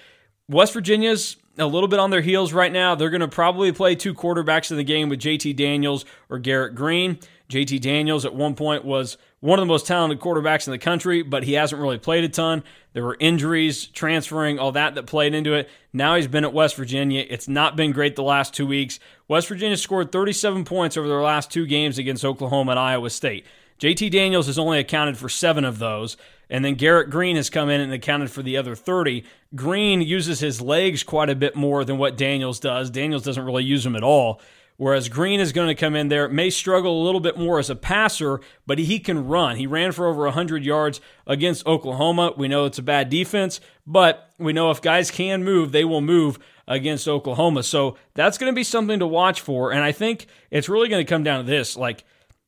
West 0.50 0.74
Virginia's 0.74 1.38
a 1.58 1.66
little 1.66 1.88
bit 1.88 2.00
on 2.00 2.10
their 2.10 2.22
heels 2.22 2.54
right 2.54 2.72
now. 2.72 2.96
They're 2.96 3.10
going 3.10 3.22
to 3.22 3.28
probably 3.28 3.72
play 3.72 3.96
two 3.96 4.14
quarterbacks 4.14 4.72
in 4.72 4.78
the 4.78 4.84
game 4.84 5.10
with 5.10 5.20
JT 5.20 5.56
Daniels 5.56 6.06
or 6.30 6.40
Garrett 6.40 6.76
Green. 6.76 7.20
JT 7.50 7.82
Daniels 7.82 8.26
at 8.26 8.36
one 8.36 8.56
point 8.56 8.86
was 8.86 9.18
one 9.40 9.60
of 9.60 9.62
the 9.62 9.72
most 9.72 9.86
talented 9.86 10.20
quarterbacks 10.20 10.68
in 10.68 10.72
the 10.72 10.80
country, 10.80 11.22
but 11.22 11.44
he 11.44 11.54
hasn't 11.54 11.82
really 11.82 11.98
played 11.98 12.24
a 12.24 12.30
ton. 12.30 12.64
There 12.94 13.04
were 13.04 13.18
injuries, 13.20 13.86
transferring, 13.86 14.58
all 14.58 14.72
that 14.72 14.96
that 14.96 15.06
played 15.06 15.36
into 15.36 15.54
it. 15.54 15.70
Now 15.94 16.16
he's 16.16 16.28
been 16.28 16.44
at 16.44 16.54
West 16.54 16.76
Virginia. 16.76 17.26
It's 17.30 17.48
not 17.48 17.76
been 17.76 17.92
great 17.92 18.16
the 18.16 18.24
last 18.24 18.54
two 18.54 18.66
weeks. 18.66 19.00
West 19.28 19.48
Virginia 19.48 19.78
scored 19.78 20.12
37 20.12 20.66
points 20.66 20.98
over 20.98 21.08
their 21.08 21.22
last 21.22 21.52
two 21.52 21.68
games 21.68 22.00
against 22.00 22.26
Oklahoma 22.26 22.72
and 22.72 22.80
Iowa 22.80 23.10
State. 23.10 23.46
JT 23.80 24.10
Daniels 24.10 24.48
has 24.48 24.58
only 24.58 24.80
accounted 24.80 25.18
for 25.18 25.30
seven 25.30 25.64
of 25.64 25.78
those. 25.78 26.18
And 26.50 26.64
then 26.64 26.76
Garrett 26.76 27.10
Green 27.10 27.36
has 27.36 27.50
come 27.50 27.70
in 27.70 27.82
and 27.82 27.94
accounted 27.94 28.32
for 28.32 28.42
the 28.42 28.58
other 28.58 28.74
30. 28.74 29.24
Green 29.54 30.02
uses 30.02 30.40
his 30.40 30.62
legs 30.62 31.04
quite 31.04 31.30
a 31.30 31.36
bit 31.36 31.56
more 31.56 31.84
than 31.84 31.98
what 31.98 32.18
Daniels 32.18 32.60
does. 32.60 32.90
Daniels 32.90 33.24
doesn't 33.24 33.46
really 33.46 33.66
use 33.66 33.84
them 33.84 33.96
at 33.96 34.04
all. 34.04 34.40
Whereas 34.78 35.10
Green 35.10 35.40
is 35.40 35.54
going 35.54 35.70
to 35.70 35.76
come 35.76 35.96
in 35.96 36.08
there, 36.08 36.30
may 36.30 36.52
struggle 36.52 37.02
a 37.02 37.04
little 37.04 37.20
bit 37.20 37.36
more 37.36 37.58
as 37.58 37.72
a 37.72 37.76
passer, 37.76 38.40
but 38.68 38.78
he 38.78 39.00
can 39.00 39.28
run. 39.28 39.56
He 39.56 39.66
ran 39.66 39.92
for 39.92 40.08
over 40.08 40.24
100 40.26 40.64
yards 40.64 41.02
against 41.26 41.66
Oklahoma. 41.66 42.34
We 42.38 42.48
know 42.48 42.66
it's 42.66 42.78
a 42.78 42.84
bad 42.84 43.10
defense, 43.10 43.60
but 43.88 44.32
we 44.38 44.54
know 44.54 44.70
if 44.70 44.80
guys 44.80 45.10
can 45.10 45.44
move, 45.44 45.72
they 45.72 45.84
will 45.84 46.02
move 46.02 46.38
against 46.68 47.08
Oklahoma. 47.08 47.64
So 47.64 47.98
that's 48.14 48.38
going 48.38 48.52
to 48.52 48.56
be 48.56 48.64
something 48.64 49.00
to 49.00 49.08
watch 49.08 49.42
for. 49.42 49.72
And 49.72 49.82
I 49.84 49.92
think 49.92 50.28
it's 50.52 50.70
really 50.70 50.90
going 50.90 51.04
to 51.04 51.10
come 51.10 51.24
down 51.24 51.44
to 51.44 51.50
this. 51.50 51.76
Like, 51.76 52.04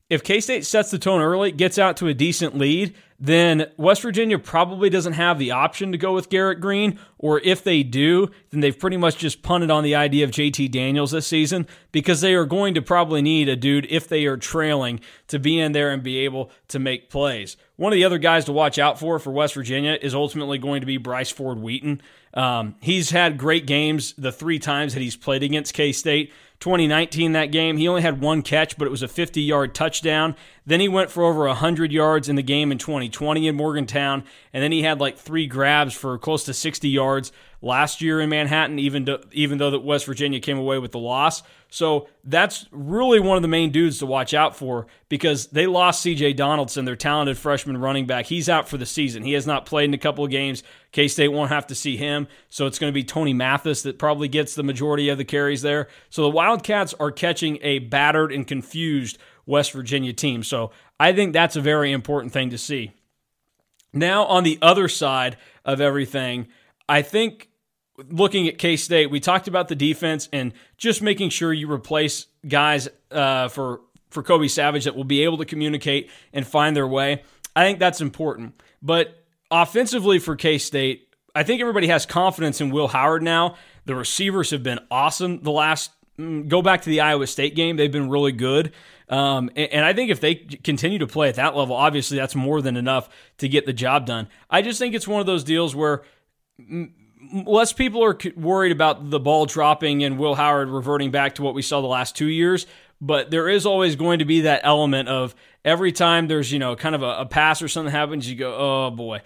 if 0.10 0.24
K 0.24 0.40
State 0.40 0.66
sets 0.66 0.92
the 0.92 1.00
tone 1.00 1.22
early, 1.22 1.52
gets 1.52 1.80
out 1.80 1.98
to 1.98 2.08
a 2.08 2.14
decent 2.14 2.58
lead, 2.58 2.96
then 3.20 3.70
West 3.76 4.02
Virginia 4.02 4.40
probably 4.40 4.90
doesn't 4.90 5.14
have 5.14 5.38
the 5.38 5.52
option 5.52 5.92
to 5.92 5.98
go 5.98 6.14
with 6.14 6.30
Garrett 6.30 6.62
Green. 6.62 6.98
Or 7.18 7.40
if 7.42 7.64
they 7.64 7.84
do, 7.84 8.32
then 8.50 8.62
they've 8.62 8.78
pretty 8.78 8.96
much 8.96 9.18
just 9.18 9.42
punted 9.42 9.70
on 9.70 9.84
the 9.84 9.96
idea 9.96 10.24
of 10.24 10.32
JT 10.32 10.72
Daniels 10.72 11.12
this 11.12 11.28
season 11.28 11.68
because 11.92 12.22
they 12.22 12.34
are 12.34 12.46
going 12.46 12.74
to 12.76 12.82
probably 12.82 13.22
need 13.22 13.50
a 13.50 13.58
dude, 13.58 13.88
if 13.90 14.08
they 14.08 14.26
are 14.26 14.38
trailing, 14.38 15.02
to 15.28 15.38
be 15.38 15.60
in 15.60 15.74
there 15.74 15.92
and 15.92 16.02
be 16.02 16.20
able 16.20 16.50
to 16.70 16.80
make 16.80 17.10
plays. 17.10 17.58
One 17.76 17.92
of 17.92 17.98
the 17.98 18.06
other 18.06 18.20
guys 18.20 18.46
to 18.46 18.54
watch 18.54 18.80
out 18.80 19.00
for 19.00 19.20
for 19.20 19.32
West 19.32 19.54
Virginia 19.54 19.98
is 20.02 20.16
ultimately 20.16 20.58
going 20.58 20.80
to 20.80 20.88
be 20.88 20.98
Bryce 20.98 21.30
Ford 21.30 21.60
Wheaton. 21.60 22.02
Um, 22.34 22.76
he's 22.80 23.10
had 23.10 23.38
great 23.38 23.66
games 23.66 24.14
the 24.18 24.32
three 24.32 24.60
times 24.60 24.94
that 24.94 25.02
he's 25.02 25.16
played 25.18 25.44
against 25.44 25.74
K 25.74 25.92
State. 25.92 26.32
2019, 26.60 27.32
that 27.34 27.48
game, 27.48 27.78
he 27.78 27.88
only 27.88 28.02
had 28.02 28.20
one 28.20 28.42
catch, 28.42 28.78
but 28.78 28.86
it 28.86 28.92
was 28.92 29.02
a 29.02 29.08
50 29.08 29.42
yard 29.42 29.74
touchdown. 29.74 30.36
Then 30.70 30.82
he 30.82 30.88
went 30.88 31.10
for 31.10 31.24
over 31.24 31.48
100 31.48 31.92
yards 31.92 32.30
in 32.30 32.36
the 32.36 32.44
game 32.44 32.72
in 32.72 32.78
2020 32.78 33.48
in 33.48 33.56
Morgantown. 33.56 34.24
And 34.54 34.62
then 34.62 34.72
he 34.72 34.84
had 34.84 35.00
like 35.00 35.18
three 35.18 35.48
grabs 35.48 35.96
for 35.96 36.16
close 36.20 36.44
to 36.44 36.54
60 36.54 36.88
yards 36.88 37.32
last 37.60 38.04
year 38.04 38.22
in 38.22 38.30
Manhattan, 38.30 38.78
even, 38.78 39.04
do, 39.04 39.18
even 39.32 39.58
though 39.58 39.72
that 39.72 39.80
West 39.80 40.06
Virginia 40.06 40.40
came 40.40 40.60
away 40.60 40.78
with 40.78 40.92
the 40.92 41.00
loss. 41.00 41.42
So 41.72 42.08
that's 42.24 42.68
really 42.72 43.20
one 43.20 43.36
of 43.36 43.42
the 43.42 43.48
main 43.48 43.72
dudes 43.72 43.98
to 44.00 44.06
watch 44.06 44.36
out 44.36 44.56
for 44.56 44.86
because 45.10 45.48
they 45.48 45.66
lost 45.66 46.06
CJ 46.06 46.36
Donaldson, 46.36 46.86
their 46.86 46.96
talented 46.96 47.40
freshman 47.40 47.78
running 47.78 48.06
back. 48.06 48.28
He's 48.28 48.48
out 48.48 48.70
for 48.70 48.78
the 48.78 48.86
season. 48.86 49.24
He 49.24 49.34
has 49.34 49.48
not 49.48 49.66
played 49.66 49.86
in 49.86 49.96
a 49.96 50.00
couple 50.00 50.24
of 50.24 50.30
games. 50.30 50.62
K 50.92 51.08
State 51.08 51.30
won't 51.30 51.50
have 51.50 51.66
to 51.68 51.76
see 51.76 51.98
him. 51.98 52.28
So 52.50 52.68
it's 52.68 52.78
going 52.78 52.94
to 52.94 52.96
be 52.96 53.04
Tony 53.04 53.34
Mathis 53.34 53.82
that 53.84 53.98
probably 53.98 54.28
gets 54.28 54.54
the 54.54 54.64
majority 54.64 55.10
of 55.10 55.18
the 55.18 55.26
carries 55.26 55.64
there. 55.64 55.88
So 56.12 56.22
the 56.22 56.30
Wildcats 56.30 56.94
are 57.00 57.12
catching 57.12 57.58
a 57.64 57.80
battered 57.80 58.32
and 58.32 58.46
confused 58.46 59.18
West 59.50 59.72
Virginia 59.72 60.14
team. 60.14 60.44
So 60.44 60.72
I 61.00 61.12
think 61.12 61.34
that's 61.34 61.56
a 61.56 61.62
very 61.62 61.92
important 61.92 62.32
thing 62.32 62.52
to 62.52 62.58
see. 62.58 62.92
Now, 63.92 64.26
on 64.26 64.44
the 64.44 64.60
other 64.62 64.88
side 64.88 65.38
of 65.66 65.82
everything, 65.82 66.48
I 66.88 67.02
think 67.02 67.50
looking 67.98 68.48
at 68.48 68.60
K 68.60 68.76
State, 68.76 69.08
we 69.10 69.20
talked 69.20 69.48
about 69.48 69.68
the 69.68 69.76
defense 69.76 70.30
and 70.32 70.54
just 70.78 71.02
making 71.02 71.32
sure 71.32 71.52
you 71.52 71.70
replace 71.72 72.28
guys 72.48 72.88
uh, 73.12 73.48
for 73.48 73.82
for 74.12 74.22
Kobe 74.22 74.48
Savage 74.48 74.84
that 74.86 74.96
will 74.96 75.04
be 75.04 75.24
able 75.24 75.38
to 75.38 75.46
communicate 75.46 76.12
and 76.32 76.46
find 76.46 76.76
their 76.76 76.88
way. 76.88 77.24
I 77.56 77.66
think 77.66 77.80
that's 77.80 78.02
important. 78.02 78.62
But 78.84 79.24
offensively 79.50 80.20
for 80.20 80.36
K 80.36 80.60
State, 80.60 81.08
I 81.34 81.42
think 81.42 81.60
everybody 81.60 81.88
has 81.88 82.06
confidence 82.06 82.62
in 82.62 82.70
Will 82.70 82.90
Howard 82.90 83.24
now. 83.24 83.56
The 83.86 83.96
receivers 83.96 84.52
have 84.52 84.62
been 84.62 84.80
awesome 84.92 85.42
the 85.42 85.52
last. 85.52 85.90
Mm, 86.20 86.48
go 86.48 86.62
back 86.62 86.84
to 86.84 86.90
the 86.90 87.02
Iowa 87.02 87.26
State 87.26 87.56
game; 87.56 87.78
they've 87.78 87.92
been 87.92 88.10
really 88.10 88.32
good. 88.34 88.74
Um, 89.10 89.50
and, 89.56 89.74
and 89.74 89.86
I 89.86 89.94
think 89.94 90.12
if 90.12 90.20
they 90.20 90.36
continue 90.36 91.00
to 91.00 91.08
play 91.08 91.30
at 91.30 91.36
that 91.36 91.56
level, 91.56 91.76
obviously 91.76 92.18
that's 92.18 92.36
more 92.36 92.62
than 92.62 92.78
enough 92.78 93.10
to 93.40 93.50
get 93.50 93.66
the 93.66 93.74
job 93.74 94.06
done. 94.06 94.28
I 94.50 94.62
just 94.62 94.80
think 94.80 94.94
it's 94.94 95.08
one 95.08 95.20
of 95.20 95.26
those 95.26 95.44
deals 95.44 95.76
where 95.76 96.04
less 97.46 97.74
people 97.74 98.04
are 98.04 98.18
worried 98.36 98.72
about 98.72 99.10
the 99.10 99.20
ball 99.20 99.46
dropping 99.46 100.04
and 100.04 100.18
Will 100.18 100.36
Howard 100.36 100.70
reverting 100.70 101.12
back 101.12 101.36
to 101.36 101.42
what 101.42 101.54
we 101.54 101.62
saw 101.62 101.82
the 101.82 101.88
last 101.88 102.16
two 102.16 102.28
years. 102.28 102.66
But 103.02 103.32
there 103.32 103.48
is 103.48 103.66
always 103.66 103.96
going 103.96 104.20
to 104.20 104.26
be 104.26 104.42
that 104.42 104.62
element 104.64 105.08
of 105.08 105.34
every 105.64 105.92
time 105.92 106.28
there's, 106.28 106.52
you 106.52 106.60
know, 106.60 106.76
kind 106.76 106.96
of 106.96 107.02
a, 107.02 107.20
a 107.20 107.26
pass 107.26 107.62
or 107.62 107.68
something 107.68 107.92
happens, 107.92 108.30
you 108.30 108.36
go, 108.36 108.56
oh 108.56 108.92
boy. 108.92 109.22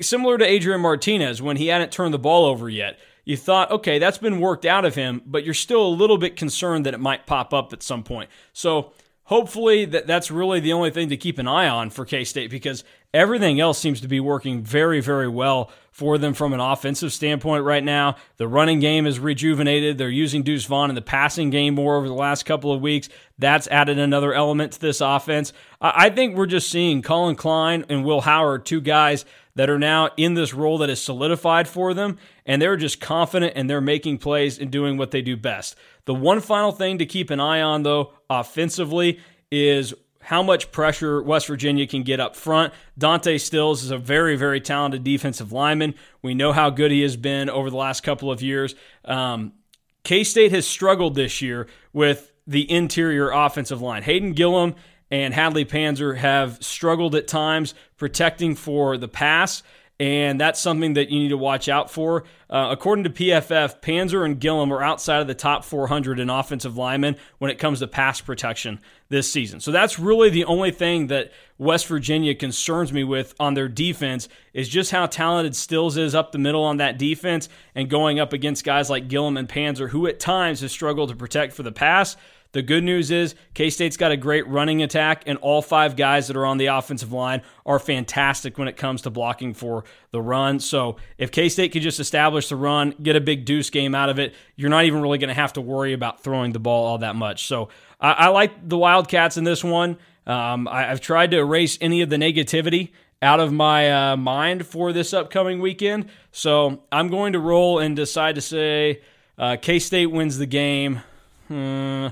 Similar 0.00 0.38
to 0.38 0.44
Adrian 0.46 0.80
Martinez 0.80 1.40
when 1.40 1.56
he 1.56 1.68
hadn't 1.68 1.92
turned 1.92 2.14
the 2.14 2.18
ball 2.18 2.46
over 2.46 2.68
yet. 2.68 2.98
You 3.24 3.36
thought, 3.36 3.70
okay, 3.70 3.98
that's 3.98 4.16
been 4.16 4.40
worked 4.40 4.64
out 4.64 4.86
of 4.86 4.94
him, 4.94 5.20
but 5.26 5.44
you're 5.44 5.52
still 5.52 5.86
a 5.86 5.88
little 5.88 6.16
bit 6.16 6.36
concerned 6.36 6.86
that 6.86 6.94
it 6.94 7.00
might 7.00 7.26
pop 7.26 7.52
up 7.52 7.74
at 7.74 7.82
some 7.82 8.02
point. 8.02 8.30
So 8.54 8.92
hopefully 9.28 9.84
that 9.84 10.06
that's 10.06 10.30
really 10.30 10.58
the 10.58 10.72
only 10.72 10.90
thing 10.90 11.08
to 11.10 11.16
keep 11.16 11.38
an 11.38 11.46
eye 11.46 11.68
on 11.68 11.90
for 11.90 12.04
K-State 12.04 12.50
because 12.50 12.82
everything 13.12 13.60
else 13.60 13.78
seems 13.78 14.00
to 14.00 14.08
be 14.08 14.20
working 14.20 14.62
very 14.62 15.00
very 15.00 15.28
well 15.28 15.70
for 15.90 16.16
them 16.16 16.32
from 16.32 16.52
an 16.52 16.60
offensive 16.60 17.12
standpoint 17.12 17.64
right 17.64 17.82
now. 17.82 18.14
The 18.36 18.46
running 18.46 18.78
game 18.78 19.04
is 19.04 19.18
rejuvenated. 19.18 19.98
They're 19.98 20.08
using 20.08 20.44
Deuce 20.44 20.64
Vaughn 20.64 20.90
in 20.90 20.94
the 20.94 21.02
passing 21.02 21.50
game 21.50 21.74
more 21.74 21.96
over 21.96 22.06
the 22.06 22.14
last 22.14 22.44
couple 22.44 22.72
of 22.72 22.80
weeks. 22.80 23.08
That's 23.36 23.66
added 23.66 23.98
another 23.98 24.32
element 24.32 24.72
to 24.74 24.80
this 24.80 25.00
offense. 25.00 25.52
I 25.80 26.10
think 26.10 26.36
we're 26.36 26.46
just 26.46 26.70
seeing 26.70 27.02
Collin 27.02 27.34
Klein 27.36 27.84
and 27.88 28.04
Will 28.04 28.20
Howard, 28.20 28.64
two 28.64 28.80
guys 28.80 29.24
that 29.58 29.68
are 29.68 29.78
now 29.78 30.08
in 30.16 30.34
this 30.34 30.54
role 30.54 30.78
that 30.78 30.88
is 30.88 31.02
solidified 31.02 31.66
for 31.66 31.92
them, 31.92 32.16
and 32.46 32.62
they're 32.62 32.76
just 32.76 33.00
confident 33.00 33.54
and 33.56 33.68
they're 33.68 33.80
making 33.80 34.16
plays 34.16 34.56
and 34.56 34.70
doing 34.70 34.96
what 34.96 35.10
they 35.10 35.20
do 35.20 35.36
best. 35.36 35.74
The 36.04 36.14
one 36.14 36.38
final 36.38 36.70
thing 36.70 36.98
to 36.98 37.04
keep 37.04 37.28
an 37.28 37.40
eye 37.40 37.60
on, 37.60 37.82
though, 37.82 38.12
offensively, 38.30 39.18
is 39.50 39.94
how 40.20 40.44
much 40.44 40.70
pressure 40.70 41.20
West 41.20 41.48
Virginia 41.48 41.88
can 41.88 42.04
get 42.04 42.20
up 42.20 42.36
front. 42.36 42.72
Dante 42.96 43.36
Stills 43.36 43.82
is 43.82 43.90
a 43.90 43.98
very, 43.98 44.36
very 44.36 44.60
talented 44.60 45.02
defensive 45.02 45.50
lineman. 45.50 45.96
We 46.22 46.34
know 46.34 46.52
how 46.52 46.70
good 46.70 46.92
he 46.92 47.02
has 47.02 47.16
been 47.16 47.50
over 47.50 47.68
the 47.68 47.76
last 47.76 48.02
couple 48.02 48.30
of 48.30 48.40
years. 48.40 48.76
Um, 49.04 49.54
K 50.04 50.22
State 50.22 50.52
has 50.52 50.68
struggled 50.68 51.16
this 51.16 51.42
year 51.42 51.66
with 51.92 52.30
the 52.46 52.70
interior 52.70 53.32
offensive 53.32 53.82
line. 53.82 54.04
Hayden 54.04 54.34
Gillum 54.34 54.76
and 55.10 55.32
Hadley 55.32 55.64
Panzer 55.64 56.16
have 56.16 56.62
struggled 56.62 57.14
at 57.14 57.28
times 57.28 57.74
protecting 57.96 58.54
for 58.54 58.96
the 58.96 59.08
pass, 59.08 59.62
and 60.00 60.40
that's 60.40 60.60
something 60.60 60.92
that 60.94 61.08
you 61.08 61.18
need 61.18 61.30
to 61.30 61.36
watch 61.36 61.68
out 61.68 61.90
for. 61.90 62.24
Uh, 62.48 62.68
according 62.70 63.02
to 63.04 63.10
PFF, 63.10 63.80
Panzer 63.80 64.24
and 64.24 64.38
Gillum 64.38 64.72
are 64.72 64.82
outside 64.82 65.20
of 65.20 65.26
the 65.26 65.34
top 65.34 65.64
400 65.64 66.20
in 66.20 66.30
offensive 66.30 66.76
linemen 66.76 67.16
when 67.38 67.50
it 67.50 67.58
comes 67.58 67.80
to 67.80 67.88
pass 67.88 68.20
protection 68.20 68.78
this 69.08 69.30
season. 69.30 69.58
So 69.58 69.72
that's 69.72 69.98
really 69.98 70.30
the 70.30 70.44
only 70.44 70.70
thing 70.70 71.08
that 71.08 71.32
West 71.58 71.88
Virginia 71.88 72.34
concerns 72.36 72.92
me 72.92 73.02
with 73.02 73.34
on 73.40 73.54
their 73.54 73.68
defense 73.68 74.28
is 74.54 74.68
just 74.68 74.92
how 74.92 75.06
talented 75.06 75.56
Stills 75.56 75.96
is 75.96 76.14
up 76.14 76.30
the 76.30 76.38
middle 76.38 76.62
on 76.62 76.76
that 76.76 76.96
defense 76.96 77.48
and 77.74 77.90
going 77.90 78.20
up 78.20 78.32
against 78.32 78.64
guys 78.64 78.88
like 78.88 79.08
Gillum 79.08 79.36
and 79.36 79.48
Panzer, 79.48 79.88
who 79.88 80.06
at 80.06 80.20
times 80.20 80.60
have 80.60 80.70
struggled 80.70 81.08
to 81.08 81.16
protect 81.16 81.54
for 81.54 81.64
the 81.64 81.72
pass. 81.72 82.16
The 82.52 82.62
good 82.62 82.82
news 82.82 83.10
is 83.10 83.34
K 83.52 83.68
State's 83.68 83.98
got 83.98 84.10
a 84.10 84.16
great 84.16 84.46
running 84.48 84.82
attack, 84.82 85.24
and 85.26 85.38
all 85.38 85.60
five 85.60 85.96
guys 85.96 86.28
that 86.28 86.36
are 86.36 86.46
on 86.46 86.56
the 86.56 86.66
offensive 86.66 87.12
line 87.12 87.42
are 87.66 87.78
fantastic 87.78 88.56
when 88.56 88.68
it 88.68 88.76
comes 88.76 89.02
to 89.02 89.10
blocking 89.10 89.52
for 89.52 89.84
the 90.12 90.22
run. 90.22 90.58
So 90.58 90.96
if 91.18 91.30
K 91.30 91.50
State 91.50 91.72
could 91.72 91.82
just 91.82 92.00
establish 92.00 92.48
the 92.48 92.56
run, 92.56 92.94
get 93.02 93.16
a 93.16 93.20
big 93.20 93.44
deuce 93.44 93.68
game 93.68 93.94
out 93.94 94.08
of 94.08 94.18
it, 94.18 94.34
you're 94.56 94.70
not 94.70 94.86
even 94.86 95.02
really 95.02 95.18
going 95.18 95.28
to 95.28 95.34
have 95.34 95.52
to 95.54 95.60
worry 95.60 95.92
about 95.92 96.22
throwing 96.22 96.52
the 96.52 96.58
ball 96.58 96.86
all 96.86 96.98
that 96.98 97.16
much. 97.16 97.46
So 97.46 97.68
I, 98.00 98.12
I 98.12 98.28
like 98.28 98.66
the 98.66 98.78
Wildcats 98.78 99.36
in 99.36 99.44
this 99.44 99.62
one. 99.62 99.98
Um, 100.26 100.68
I, 100.68 100.82
have 100.84 101.00
tried 101.00 101.30
to 101.32 101.38
erase 101.38 101.78
any 101.80 102.02
of 102.02 102.10
the 102.10 102.16
negativity 102.16 102.92
out 103.20 103.40
of 103.40 103.52
my 103.52 104.12
uh, 104.12 104.16
mind 104.16 104.66
for 104.66 104.92
this 104.92 105.12
upcoming 105.12 105.60
weekend. 105.60 106.08
So 106.32 106.82
I'm 106.92 107.08
going 107.08 107.32
to 107.34 107.38
roll 107.38 107.78
and 107.78 107.96
decide 107.96 108.36
to 108.36 108.40
say 108.40 109.02
uh, 109.38 109.56
K 109.60 109.78
State 109.78 110.06
wins 110.06 110.38
the 110.38 110.46
game. 110.46 111.02
Hmm. 111.48 112.08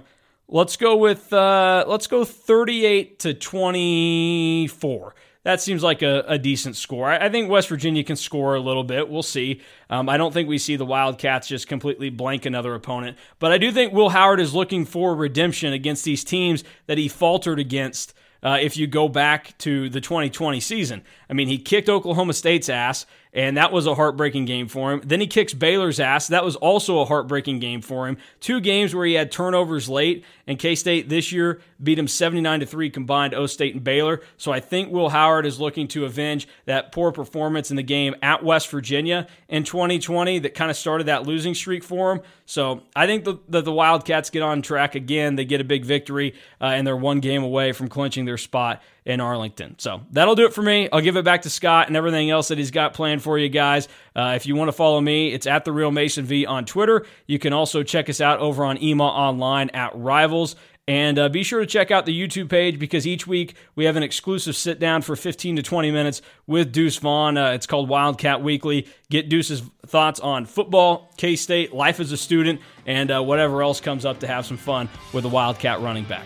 Let's 0.48 0.76
go 0.76 0.96
with 0.96 1.32
uh, 1.32 1.84
let's 1.88 2.06
go 2.06 2.24
38 2.24 3.18
to 3.20 3.34
24. 3.34 5.14
That 5.42 5.60
seems 5.60 5.82
like 5.82 6.02
a, 6.02 6.24
a 6.28 6.38
decent 6.38 6.76
score. 6.76 7.06
I, 7.08 7.26
I, 7.26 7.28
think 7.28 7.50
West 7.50 7.68
Virginia 7.68 8.04
can 8.04 8.16
score 8.16 8.54
a 8.54 8.60
little 8.60 8.84
bit. 8.84 9.08
We'll 9.08 9.24
see. 9.24 9.60
Um, 9.90 10.08
I 10.08 10.16
don't 10.16 10.32
think 10.32 10.48
we 10.48 10.58
see 10.58 10.76
the 10.76 10.84
Wildcats 10.84 11.48
just 11.48 11.66
completely 11.66 12.10
blank 12.10 12.46
another 12.46 12.74
opponent, 12.74 13.16
but 13.40 13.50
I 13.52 13.58
do 13.58 13.72
think 13.72 13.92
Will 13.92 14.10
Howard 14.10 14.40
is 14.40 14.54
looking 14.54 14.84
for 14.84 15.16
redemption 15.16 15.72
against 15.72 16.04
these 16.04 16.22
teams 16.22 16.62
that 16.86 16.98
he 16.98 17.08
faltered 17.08 17.58
against. 17.58 18.14
Uh, 18.42 18.58
if 18.60 18.76
you 18.76 18.86
go 18.86 19.08
back 19.08 19.56
to 19.58 19.88
the 19.88 20.00
2020 20.00 20.60
season, 20.60 21.02
I 21.28 21.32
mean, 21.32 21.48
he 21.48 21.58
kicked 21.58 21.88
Oklahoma 21.88 22.34
State's 22.34 22.68
ass 22.68 23.06
and 23.37 23.59
that 23.59 23.71
was 23.71 23.87
a 23.87 23.95
heartbreaking 23.95 24.47
game 24.47 24.66
for 24.66 24.90
him. 24.93 25.02
Then 25.05 25.21
he 25.21 25.26
kicks 25.26 25.52
Baylor's 25.52 26.00
ass. 26.00 26.28
That 26.28 26.43
was 26.43 26.57
also 26.57 27.00
a 27.00 27.05
heartbreaking 27.05 27.59
game 27.59 27.83
for 27.83 28.09
him. 28.09 28.16
Two 28.40 28.61
games 28.61 28.95
where 28.95 29.05
he 29.05 29.12
had 29.12 29.31
turnovers 29.31 29.90
late, 29.90 30.25
and 30.47 30.59
K 30.59 30.75
State 30.75 31.11
this 31.11 31.31
year 31.33 31.61
beat 31.81 31.99
him 31.99 32.09
79 32.09 32.61
to 32.61 32.66
3 32.66 32.88
combined, 32.88 33.35
O 33.35 33.45
State 33.45 33.75
and 33.75 33.85
Baylor. 33.85 34.23
So 34.38 34.52
I 34.52 34.61
think 34.61 34.90
Will 34.90 35.11
Howard 35.11 35.45
is 35.45 35.61
looking 35.61 35.87
to 35.88 36.07
avenge 36.07 36.49
that 36.64 36.93
poor 36.93 37.12
performance 37.12 37.71
in 37.71 37.76
the 37.76 37.83
game 37.83 38.14
at 38.23 38.43
West 38.43 38.71
Virginia 38.71 39.26
in 39.50 39.64
2020 39.64 40.38
that 40.38 40.55
kind 40.55 40.71
of 40.71 40.76
started 40.76 41.05
that 41.05 41.26
losing 41.26 41.55
streak 41.55 41.85
for 41.85 42.12
him. 42.12 42.23
So 42.47 42.85
I 42.95 43.07
think 43.07 43.25
that 43.25 43.50
the, 43.50 43.61
the, 43.61 43.73
Wildcats 43.73 44.31
get 44.31 44.43
on 44.43 44.62
track 44.62 44.95
again. 44.95 45.37
They 45.37 45.45
get 45.45 45.61
a 45.61 45.64
big 45.64 45.85
victory, 45.85 46.35
uh, 46.61 46.66
and 46.66 46.87
they're 46.87 46.97
one 46.97 47.21
game 47.21 47.43
away 47.43 47.73
from 47.73 47.88
clinching 47.88 48.25
their 48.25 48.38
spot 48.38 48.81
in 49.06 49.20
Arlington. 49.20 49.76
So 49.78 50.02
that'll 50.10 50.34
do 50.34 50.46
it 50.46 50.52
for 50.52 50.62
me. 50.62 50.88
I'll 50.92 51.00
give 51.00 51.16
it 51.16 51.25
back 51.25 51.42
to 51.42 51.50
Scott 51.50 51.86
and 51.86 51.96
everything 51.96 52.28
else 52.28 52.48
that 52.48 52.58
he's 52.58 52.72
got 52.72 52.92
planned 52.92 53.22
for 53.22 53.38
you 53.38 53.48
guys. 53.48 53.88
Uh, 54.14 54.32
if 54.34 54.46
you 54.46 54.56
want 54.56 54.68
to 54.68 54.72
follow 54.72 55.00
me, 55.00 55.32
it's 55.32 55.46
at 55.46 55.64
the 55.64 55.72
real 55.72 55.92
Mason 55.92 56.25
V 56.25 56.44
on 56.44 56.64
Twitter. 56.64 57.06
You 57.26 57.38
can 57.38 57.52
also 57.52 57.84
check 57.84 58.10
us 58.10 58.20
out 58.20 58.40
over 58.40 58.64
on 58.64 58.76
EMAW 58.76 59.00
Online 59.00 59.70
at 59.70 59.92
Rivals. 59.94 60.56
And 60.88 61.18
uh, 61.18 61.28
be 61.28 61.42
sure 61.42 61.60
to 61.60 61.66
check 61.66 61.90
out 61.90 62.06
the 62.06 62.16
YouTube 62.16 62.48
page 62.48 62.78
because 62.78 63.06
each 63.08 63.26
week 63.26 63.56
we 63.75 63.86
have 63.86 63.96
an 63.96 64.04
exclusive 64.04 64.54
sit 64.54 64.78
down 64.78 65.02
for 65.02 65.16
15 65.16 65.56
to 65.56 65.62
20 65.62 65.90
minutes 65.90 66.22
with 66.46 66.70
Deuce 66.70 66.96
Vaughn. 66.96 67.36
Uh, 67.36 67.50
it's 67.50 67.66
called 67.66 67.88
Wildcat 67.88 68.40
Weekly. 68.40 68.86
Get 69.10 69.28
Deuce's 69.28 69.62
thoughts 69.86 70.20
on 70.20 70.46
football, 70.46 71.12
K 71.16 71.34
State, 71.34 71.72
life 71.75 71.98
as 71.98 72.12
a 72.12 72.16
student, 72.16 72.60
and 72.86 73.10
uh, 73.10 73.20
whatever 73.22 73.62
else 73.62 73.80
comes 73.80 74.04
up 74.04 74.20
to 74.20 74.28
have 74.28 74.46
some 74.46 74.56
fun 74.56 74.88
with 75.12 75.25
a 75.25 75.28
Wildcat 75.28 75.80
running 75.80 76.04
back. 76.04 76.25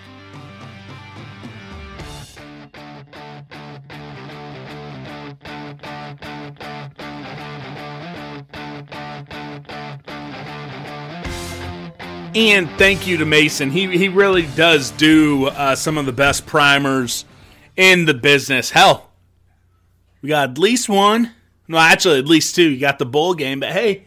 And 12.35 12.71
thank 12.79 13.09
you 13.09 13.17
to 13.17 13.25
Mason. 13.25 13.71
He 13.71 13.99
he 13.99 14.09
really 14.09 14.47
does 14.47 14.93
do 14.93 15.47
uh, 15.47 15.75
some 15.75 15.99
of 15.99 16.07
the 16.07 16.13
best 16.13 16.47
primers 16.47 17.25
in 17.77 18.05
the 18.05 18.15
business. 18.15 18.71
Hell, 18.71 19.11
we 20.23 20.29
got 20.29 20.51
at 20.51 20.59
least 20.59 20.89
one. 20.89 21.33
No, 21.67 21.77
actually, 21.79 22.21
at 22.21 22.29
least 22.29 22.55
two. 22.55 22.69
You 22.69 22.79
got 22.79 23.01
the 23.01 23.07
bowl 23.07 23.35
game, 23.35 23.59
but 23.59 23.73
hey, 23.73 24.05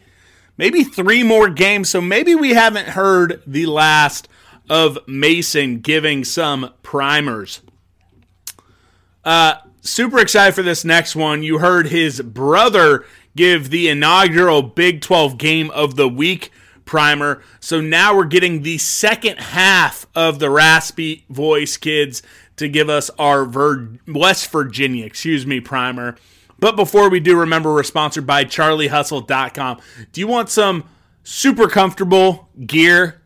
maybe 0.56 0.84
three 0.84 1.22
more 1.22 1.50
games. 1.50 1.90
So 1.90 2.00
maybe 2.00 2.34
we 2.34 2.54
haven't 2.54 2.88
heard 2.88 3.42
the 3.46 3.66
last 3.66 4.26
of 4.70 4.98
Mason 5.06 5.80
giving 5.80 6.24
some 6.24 6.72
primers. 6.82 7.60
Uh, 9.22 9.56
super 9.82 10.18
excited 10.18 10.54
for 10.54 10.62
this 10.62 10.82
next 10.82 11.14
one. 11.14 11.42
You 11.42 11.58
heard 11.58 11.88
his 11.88 12.22
brother 12.22 13.04
give 13.36 13.68
the 13.68 13.88
inaugural 13.88 14.62
Big 14.62 15.02
12 15.02 15.36
game 15.36 15.70
of 15.72 15.96
the 15.96 16.08
week 16.08 16.50
primer. 16.84 17.42
So 17.60 17.80
now 17.80 18.16
we're 18.16 18.24
getting 18.24 18.62
the 18.62 18.78
second 18.78 19.38
half 19.38 20.06
of 20.14 20.38
the 20.38 20.50
raspy 20.50 21.24
voice 21.28 21.76
kids 21.76 22.22
to 22.56 22.68
give 22.68 22.88
us 22.88 23.10
our 23.18 23.48
West 24.06 24.50
Virginia, 24.50 25.04
excuse 25.04 25.46
me, 25.46 25.60
primer. 25.60 26.16
But 26.58 26.76
before 26.76 27.10
we 27.10 27.20
do, 27.20 27.36
remember 27.36 27.72
we're 27.72 27.82
sponsored 27.82 28.26
by 28.26 28.44
CharlieHustle.com. 28.44 29.80
Do 30.12 30.20
you 30.20 30.28
want 30.28 30.48
some 30.48 30.84
super 31.24 31.68
comfortable 31.68 32.48
gear? 32.64 33.20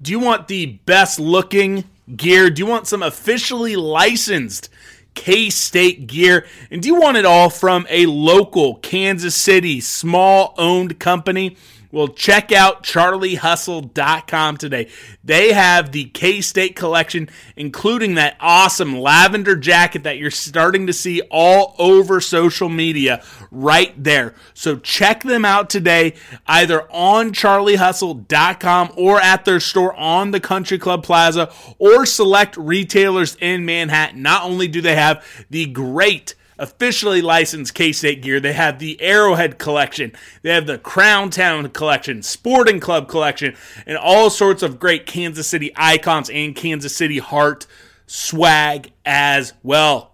Do 0.00 0.12
you 0.12 0.20
want 0.20 0.48
the 0.48 0.66
best 0.66 1.18
looking 1.18 1.84
gear? 2.14 2.50
Do 2.50 2.60
you 2.60 2.66
want 2.66 2.86
some 2.86 3.02
officially 3.02 3.74
licensed 3.76 4.68
K 5.14 5.50
State 5.50 6.06
gear? 6.06 6.46
And 6.70 6.82
do 6.82 6.88
you 6.88 7.00
want 7.00 7.16
it 7.16 7.24
all 7.24 7.50
from 7.50 7.86
a 7.88 8.06
local 8.06 8.76
Kansas 8.76 9.34
City 9.34 9.80
small 9.80 10.54
owned 10.56 11.00
company? 11.00 11.56
Well, 11.96 12.08
check 12.08 12.52
out 12.52 12.82
charliehustle.com 12.82 14.58
today. 14.58 14.88
They 15.24 15.54
have 15.54 15.92
the 15.92 16.04
K 16.04 16.42
State 16.42 16.76
collection, 16.76 17.30
including 17.56 18.16
that 18.16 18.36
awesome 18.38 19.00
lavender 19.00 19.56
jacket 19.56 20.02
that 20.02 20.18
you're 20.18 20.30
starting 20.30 20.86
to 20.88 20.92
see 20.92 21.22
all 21.30 21.74
over 21.78 22.20
social 22.20 22.68
media 22.68 23.24
right 23.50 23.94
there. 23.96 24.34
So 24.52 24.76
check 24.76 25.22
them 25.22 25.46
out 25.46 25.70
today, 25.70 26.12
either 26.46 26.82
on 26.92 27.32
charliehustle.com 27.32 28.92
or 28.94 29.18
at 29.18 29.46
their 29.46 29.58
store 29.58 29.94
on 29.94 30.32
the 30.32 30.40
Country 30.40 30.78
Club 30.78 31.02
Plaza 31.02 31.50
or 31.78 32.04
select 32.04 32.58
retailers 32.58 33.38
in 33.40 33.64
Manhattan. 33.64 34.20
Not 34.20 34.42
only 34.42 34.68
do 34.68 34.82
they 34.82 34.96
have 34.96 35.24
the 35.48 35.64
great 35.64 36.34
officially 36.58 37.22
licensed 37.22 37.74
K 37.74 37.92
State 37.92 38.22
gear. 38.22 38.40
They 38.40 38.52
have 38.52 38.78
the 38.78 39.00
Arrowhead 39.00 39.58
collection, 39.58 40.12
they 40.42 40.54
have 40.54 40.66
the 40.66 40.78
Crown 40.78 41.30
Town 41.30 41.68
collection, 41.70 42.22
Sporting 42.22 42.80
Club 42.80 43.08
collection, 43.08 43.56
and 43.86 43.96
all 43.96 44.30
sorts 44.30 44.62
of 44.62 44.78
great 44.78 45.06
Kansas 45.06 45.46
City 45.46 45.72
icons 45.76 46.30
and 46.30 46.54
Kansas 46.54 46.96
City 46.96 47.18
heart 47.18 47.66
swag 48.06 48.92
as 49.04 49.52
well. 49.62 50.12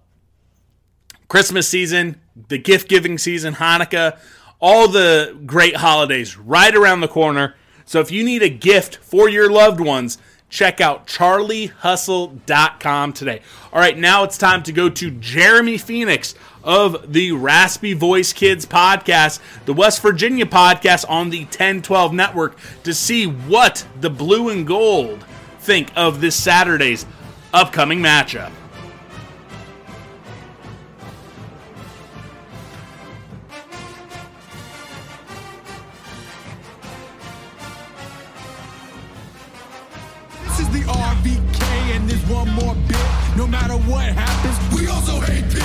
Christmas 1.28 1.68
season, 1.68 2.20
the 2.48 2.58
gift 2.58 2.88
giving 2.88 3.18
season, 3.18 3.54
Hanukkah, 3.54 4.18
all 4.60 4.88
the 4.88 5.38
great 5.46 5.76
holidays 5.76 6.36
right 6.36 6.74
around 6.74 7.00
the 7.00 7.08
corner. 7.08 7.54
So 7.84 8.00
if 8.00 8.10
you 8.10 8.22
need 8.22 8.42
a 8.42 8.48
gift 8.48 8.96
for 8.96 9.28
your 9.28 9.50
loved 9.50 9.80
ones, 9.80 10.18
check 10.52 10.80
out 10.80 11.08
charliehustle.com 11.08 13.12
today. 13.14 13.40
All 13.72 13.80
right, 13.80 13.98
now 13.98 14.22
it's 14.22 14.36
time 14.36 14.62
to 14.64 14.72
go 14.72 14.90
to 14.90 15.10
Jeremy 15.10 15.78
Phoenix 15.78 16.34
of 16.62 17.10
the 17.12 17.32
Raspy 17.32 17.94
Voice 17.94 18.34
Kids 18.34 18.66
podcast, 18.66 19.40
the 19.64 19.72
West 19.72 20.02
Virginia 20.02 20.46
podcast 20.46 21.06
on 21.08 21.30
the 21.30 21.40
1012 21.40 22.12
network, 22.12 22.58
to 22.84 22.92
see 22.92 23.24
what 23.24 23.86
the 24.00 24.10
blue 24.10 24.50
and 24.50 24.66
gold 24.66 25.24
think 25.58 25.90
of 25.96 26.20
this 26.20 26.36
Saturday's 26.36 27.06
upcoming 27.54 28.00
matchup. 28.00 28.52
Matter 43.72 43.90
what 43.90 44.04
happens, 44.04 44.80
we 44.80 44.88
also 44.88 45.20
hate 45.20 45.44
Pitt. 45.50 45.62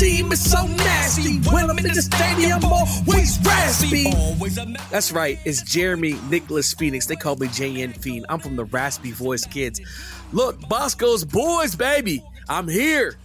team 0.00 0.32
is 0.32 0.50
so 0.50 0.66
nasty. 1.22 1.50
When 1.50 1.70
I'm 1.70 1.78
in 1.78 1.84
the 1.84 2.02
stadium, 2.02 2.64
always 2.64 3.38
raspy. 3.44 4.10
That's 4.90 5.12
right, 5.12 5.38
it's 5.44 5.62
Jeremy 5.62 6.16
Nicholas 6.28 6.72
Phoenix. 6.74 7.06
They 7.06 7.16
call 7.16 7.36
me 7.36 7.48
JN 7.48 7.96
Fiend. 7.96 8.26
I'm 8.28 8.40
from 8.40 8.56
the 8.56 8.64
Raspy 8.64 9.12
Voice 9.12 9.46
Kids. 9.46 9.80
Look, 10.32 10.60
Bosco's 10.68 11.24
boys, 11.24 11.74
baby. 11.74 12.24
I'm 12.48 12.68
here. 12.68 13.16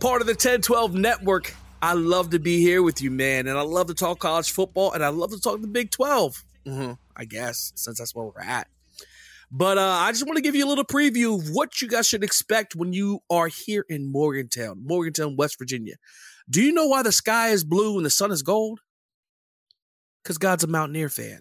Part 0.00 0.20
of 0.20 0.26
the 0.26 0.32
1012 0.32 0.94
network. 0.94 1.54
I 1.80 1.92
love 1.92 2.30
to 2.30 2.38
be 2.38 2.60
here 2.60 2.82
with 2.82 3.02
you, 3.02 3.10
man. 3.10 3.46
And 3.46 3.56
I 3.56 3.62
love 3.62 3.86
to 3.88 3.94
talk 3.94 4.18
college 4.18 4.50
football 4.50 4.92
and 4.92 5.04
I 5.04 5.08
love 5.08 5.30
to 5.30 5.40
talk 5.40 5.60
the 5.60 5.68
Big 5.68 5.90
12. 5.90 6.44
Mm-hmm, 6.66 6.92
I 7.16 7.24
guess, 7.24 7.72
since 7.76 7.98
that's 7.98 8.14
where 8.14 8.26
we're 8.26 8.40
at. 8.40 8.66
But 9.50 9.78
uh, 9.78 9.82
I 9.82 10.10
just 10.10 10.26
want 10.26 10.36
to 10.36 10.42
give 10.42 10.54
you 10.54 10.66
a 10.66 10.68
little 10.68 10.84
preview 10.84 11.38
of 11.38 11.50
what 11.50 11.80
you 11.80 11.88
guys 11.88 12.06
should 12.06 12.22
expect 12.22 12.74
when 12.74 12.92
you 12.92 13.20
are 13.30 13.46
here 13.46 13.84
in 13.88 14.10
Morgantown, 14.10 14.84
Morgantown, 14.84 15.36
West 15.36 15.58
Virginia. 15.58 15.94
Do 16.50 16.62
you 16.62 16.72
know 16.72 16.86
why 16.86 17.02
the 17.02 17.12
sky 17.12 17.48
is 17.48 17.64
blue 17.64 17.96
and 17.96 18.06
the 18.06 18.10
sun 18.10 18.30
is 18.30 18.42
gold? 18.42 18.80
Because 20.22 20.38
God's 20.38 20.64
a 20.64 20.68
Mountaineer 20.68 21.08
fan. 21.08 21.40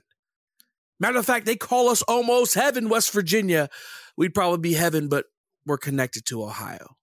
Matter 0.99 1.19
of 1.19 1.25
fact, 1.25 1.45
they 1.45 1.55
call 1.55 1.89
us 1.89 2.01
almost 2.03 2.55
heaven, 2.55 2.89
West 2.89 3.11
Virginia. 3.11 3.69
We'd 4.17 4.33
probably 4.33 4.59
be 4.59 4.73
heaven, 4.73 5.09
but 5.09 5.25
we're 5.65 5.77
connected 5.77 6.25
to 6.25 6.43
Ohio. 6.43 6.95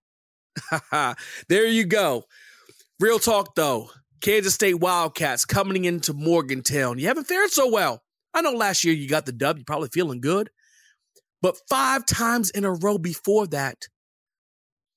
there 1.49 1.67
you 1.67 1.85
go. 1.85 2.25
Real 3.01 3.19
talk, 3.19 3.55
though. 3.55 3.91
Kansas 4.21 4.55
State 4.55 4.81
Wildcats 4.81 5.45
coming 5.45 5.85
into 5.85 6.13
Morgantown. 6.13 6.99
You 6.99 7.09
haven't 7.09 7.27
fared 7.27 7.51
so 7.51 7.71
well. 7.71 8.03
I 8.33 8.41
know 8.41 8.53
last 8.53 8.85
year 8.85 8.95
you 8.95 9.09
got 9.09 9.27
the 9.27 9.33
dub. 9.33 9.59
You're 9.59 9.65
probably 9.65 9.91
feeling 9.93 10.21
good. 10.21 10.51
But 11.43 11.59
five 11.69 12.07
times 12.07 12.51
in 12.51 12.65
a 12.65 12.73
row 12.73 12.99
before 12.99 13.47
that, 13.49 13.87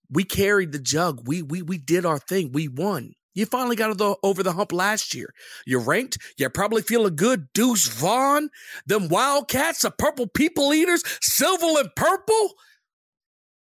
we 0.09 0.23
carried 0.23 0.71
the 0.71 0.79
jug. 0.79 1.27
We 1.27 1.41
we 1.41 1.61
we 1.61 1.77
did 1.77 2.05
our 2.05 2.19
thing. 2.19 2.51
We 2.51 2.67
won. 2.67 3.13
You 3.37 3.45
finally 3.45 3.75
got 3.75 4.01
over 4.23 4.41
the 4.41 4.53
hump 4.53 4.73
last 4.73 5.13
year. 5.13 5.31
You're 5.67 5.81
ranked. 5.81 6.17
You're 6.39 6.49
probably 6.49 6.81
feeling 6.81 7.15
good. 7.15 7.53
Deuce 7.53 7.87
Vaughn, 7.87 8.49
them 8.87 9.09
Wildcats, 9.09 9.83
the 9.83 9.91
Purple 9.91 10.25
People 10.25 10.73
Eaters, 10.73 11.03
silver 11.21 11.79
and 11.79 11.89
purple. 11.95 12.55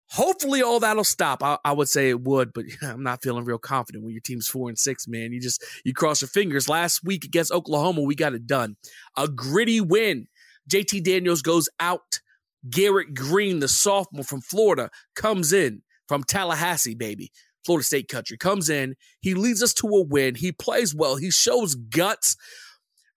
Hopefully, 0.07 0.63
all 0.63 0.79
that'll 0.79 1.03
stop. 1.03 1.43
I, 1.43 1.59
I, 1.63 1.73
would 1.73 1.87
say 1.87 2.09
it 2.09 2.21
would, 2.21 2.51
but 2.51 2.65
I'm 2.81 3.03
not 3.03 3.21
feeling 3.21 3.45
real 3.45 3.59
confident 3.59 4.03
when 4.03 4.13
your 4.13 4.21
team's 4.21 4.47
four 4.47 4.69
and 4.69 4.79
six. 4.79 5.07
Man, 5.07 5.31
you 5.31 5.39
just 5.39 5.63
you 5.85 5.93
cross 5.93 6.21
your 6.21 6.29
fingers. 6.29 6.67
Last 6.67 7.03
week 7.03 7.23
against 7.23 7.51
Oklahoma, 7.51 8.01
we 8.01 8.15
got 8.15 8.33
it 8.33 8.47
done. 8.47 8.75
A 9.17 9.27
gritty 9.27 9.81
win. 9.81 10.27
JT 10.67 11.03
Daniels 11.03 11.43
goes 11.43 11.69
out. 11.79 12.21
Garrett 12.67 13.13
Green, 13.13 13.59
the 13.59 13.67
sophomore 13.67 14.23
from 14.23 14.41
Florida, 14.41 14.89
comes 15.15 15.53
in 15.53 15.83
from 16.09 16.25
Tallahassee, 16.25 16.95
baby. 16.95 17.31
Florida 17.65 17.85
State 17.85 18.09
country 18.09 18.37
comes 18.37 18.69
in. 18.69 18.95
He 19.21 19.35
leads 19.35 19.61
us 19.63 19.73
to 19.75 19.87
a 19.87 20.01
win. 20.03 20.35
He 20.35 20.51
plays 20.51 20.93
well. 20.93 21.15
He 21.15 21.29
shows 21.31 21.75
guts. 21.75 22.35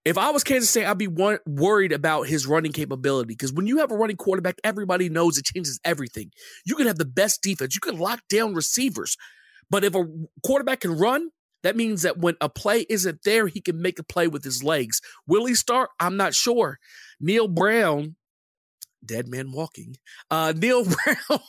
If 0.03 0.17
I 0.17 0.31
was 0.31 0.43
Kansas 0.43 0.69
State, 0.69 0.85
I'd 0.85 0.97
be 0.97 1.07
one, 1.07 1.39
worried 1.45 1.93
about 1.93 2.27
his 2.27 2.45
running 2.45 2.71
capability 2.71 3.27
because 3.27 3.53
when 3.53 3.67
you 3.67 3.77
have 3.77 3.91
a 3.91 3.95
running 3.95 4.17
quarterback, 4.17 4.55
everybody 4.63 5.09
knows 5.09 5.37
it 5.37 5.45
changes 5.45 5.79
everything. 5.85 6.31
You 6.65 6.75
can 6.75 6.87
have 6.87 6.97
the 6.97 7.05
best 7.05 7.41
defense, 7.41 7.75
you 7.75 7.81
can 7.81 7.99
lock 7.99 8.19
down 8.29 8.53
receivers, 8.53 9.15
but 9.69 9.83
if 9.83 9.95
a 9.95 10.03
quarterback 10.43 10.81
can 10.81 10.97
run, 10.97 11.29
that 11.63 11.77
means 11.77 12.01
that 12.01 12.17
when 12.17 12.35
a 12.41 12.49
play 12.49 12.85
isn't 12.89 13.19
there, 13.23 13.47
he 13.47 13.61
can 13.61 13.79
make 13.81 13.99
a 13.99 14.03
play 14.03 14.27
with 14.27 14.43
his 14.43 14.63
legs. 14.63 14.99
Will 15.27 15.45
he 15.45 15.53
start? 15.53 15.91
I'm 15.99 16.17
not 16.17 16.33
sure. 16.33 16.79
Neal 17.19 17.47
Brown, 17.47 18.15
dead 19.05 19.27
man 19.27 19.51
walking. 19.51 19.97
Uh, 20.29 20.53
Neal 20.57 20.83
Brown 20.83 21.39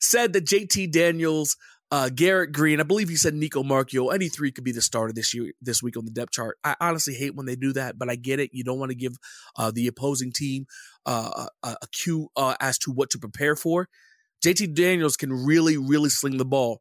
said 0.00 0.32
that 0.32 0.46
JT 0.46 0.90
Daniels 0.92 1.56
uh, 1.90 2.08
Garrett 2.08 2.52
Green, 2.52 2.80
I 2.80 2.82
believe 2.82 3.08
he 3.08 3.16
said 3.16 3.34
Nico 3.34 3.62
Marchiol. 3.62 4.12
Any 4.12 4.28
three 4.28 4.50
could 4.50 4.64
be 4.64 4.72
the 4.72 4.82
starter 4.82 5.12
this 5.12 5.32
year, 5.32 5.52
this 5.60 5.82
week 5.82 5.96
on 5.96 6.04
the 6.04 6.10
depth 6.10 6.32
chart. 6.32 6.58
I 6.64 6.74
honestly 6.80 7.14
hate 7.14 7.36
when 7.36 7.46
they 7.46 7.54
do 7.54 7.72
that, 7.74 7.98
but 7.98 8.10
I 8.10 8.16
get 8.16 8.40
it. 8.40 8.50
You 8.52 8.64
don't 8.64 8.78
want 8.78 8.90
to 8.90 8.96
give 8.96 9.16
uh, 9.56 9.70
the 9.70 9.86
opposing 9.86 10.32
team 10.32 10.66
uh, 11.04 11.46
a, 11.62 11.68
a 11.82 11.86
cue 11.92 12.28
uh, 12.36 12.56
as 12.60 12.78
to 12.78 12.90
what 12.90 13.10
to 13.10 13.18
prepare 13.18 13.54
for. 13.54 13.88
JT 14.44 14.74
Daniels 14.74 15.16
can 15.16 15.32
really, 15.32 15.76
really 15.76 16.10
sling 16.10 16.38
the 16.38 16.44
ball. 16.44 16.80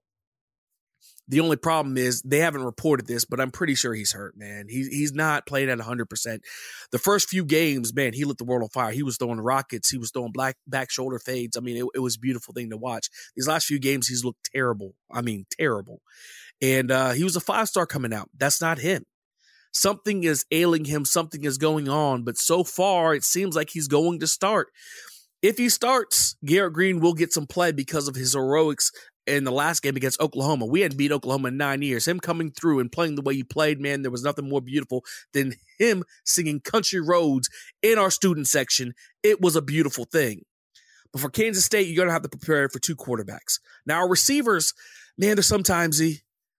The 1.28 1.40
only 1.40 1.56
problem 1.56 1.98
is 1.98 2.22
they 2.22 2.40
haven't 2.40 2.64
reported 2.64 3.08
this, 3.08 3.26
but 3.26 3.40
I'm 3.40 3.50
pretty 3.50 3.74
sure 3.74 3.94
he's 3.94 4.12
hurt, 4.12 4.38
man. 4.38 4.68
He, 4.70 4.88
he's 4.90 5.14
not 5.14 5.48
playing 5.48 5.70
at 5.70 5.80
100%. 5.80 6.40
The 6.92 7.00
first 7.00 7.30
few 7.30 7.44
games, 7.44 7.96
man, 7.96 8.14
he 8.14 8.26
lit 8.26 8.38
the 8.38 8.44
world 8.44 8.62
on 8.62 8.70
fire. 8.70 8.92
He 8.92 9.02
was 9.02 9.18
throwing 9.18 9.40
rockets. 9.40 9.90
He 9.90 9.98
was 9.98 10.12
throwing 10.12 10.32
black 10.32 10.58
back 10.68 10.92
shoulder 10.92 11.18
fades. 11.18 11.58
I 11.58 11.62
mean, 11.62 11.78
it, 11.78 11.86
it 11.96 12.00
was 12.00 12.16
a 12.16 12.20
beautiful 12.20 12.54
thing 12.54 12.70
to 12.70 12.78
watch. 12.78 13.10
These 13.36 13.48
last 13.48 13.66
few 13.66 13.80
games, 13.80 14.08
he's 14.08 14.24
looked 14.24 14.52
terrible. 14.54 14.94
I 15.12 15.22
mean, 15.22 15.46
terrible. 15.58 16.02
And 16.62 16.92
uh, 16.92 17.12
he 17.12 17.24
was 17.24 17.36
a 17.36 17.42
five 17.42 17.68
star 17.70 17.88
coming 17.88 18.14
out. 18.14 18.30
That's 18.38 18.62
not 18.62 18.78
him. 18.78 19.06
Something 19.72 20.24
is 20.24 20.46
ailing 20.52 20.86
him. 20.86 21.06
Something 21.06 21.44
is 21.44 21.58
going 21.58 21.90
on. 21.90 22.24
But 22.24 22.38
so 22.38 22.64
far, 22.64 23.16
it 23.16 23.24
seems 23.24 23.56
like 23.56 23.72
he's 23.72 23.88
going 23.88 24.20
to 24.20 24.28
start. 24.28 24.70
If 25.42 25.58
he 25.58 25.70
starts, 25.70 26.38
Garrett 26.46 26.74
Green 26.74 27.00
will 27.00 27.14
get 27.14 27.34
some 27.34 27.46
play 27.46 27.72
because 27.72 28.08
of 28.08 28.16
his 28.16 28.34
heroics 28.34 28.92
in 29.28 29.44
the 29.44 29.52
last 29.52 29.82
game 29.82 29.96
against 29.96 30.22
Oklahoma. 30.22 30.66
We 30.66 30.82
hadn't 30.82 30.98
beat 30.98 31.12
Oklahoma 31.12 31.50
in 31.50 31.58
nine 31.58 31.82
years. 31.82 32.08
Him 32.08 32.20
coming 32.20 32.52
through 32.52 32.80
and 32.80 32.92
playing 32.92 33.16
the 33.16 33.22
way 33.22 33.36
he 33.36 33.44
played, 33.44 33.80
man, 33.80 34.02
there 34.02 34.12
was 34.12 34.24
nothing 34.24 34.48
more 34.48 34.62
beautiful 34.62 35.04
than 35.34 35.54
him 35.78 36.04
singing 36.24 36.60
country 36.60 37.00
roads 37.00 37.50
in 37.82 37.98
our 37.98 38.12
student 38.12 38.48
section. 38.48 38.94
It 39.24 39.42
was 39.42 39.56
a 39.56 39.62
beautiful 39.62 40.06
thing. 40.06 40.46
But 41.12 41.22
for 41.22 41.30
Kansas 41.30 41.66
State, 41.66 41.88
you're 41.88 41.96
going 41.96 42.10
to 42.10 42.14
have 42.14 42.24
to 42.24 42.30
prepare 42.30 42.68
for 42.70 42.80
two 42.80 42.96
quarterbacks. 42.96 43.60
Now, 43.86 44.00
our 44.00 44.10
receivers, 44.10 44.74
man, 45.18 45.36
they're 45.36 45.44
sometimes 45.44 46.02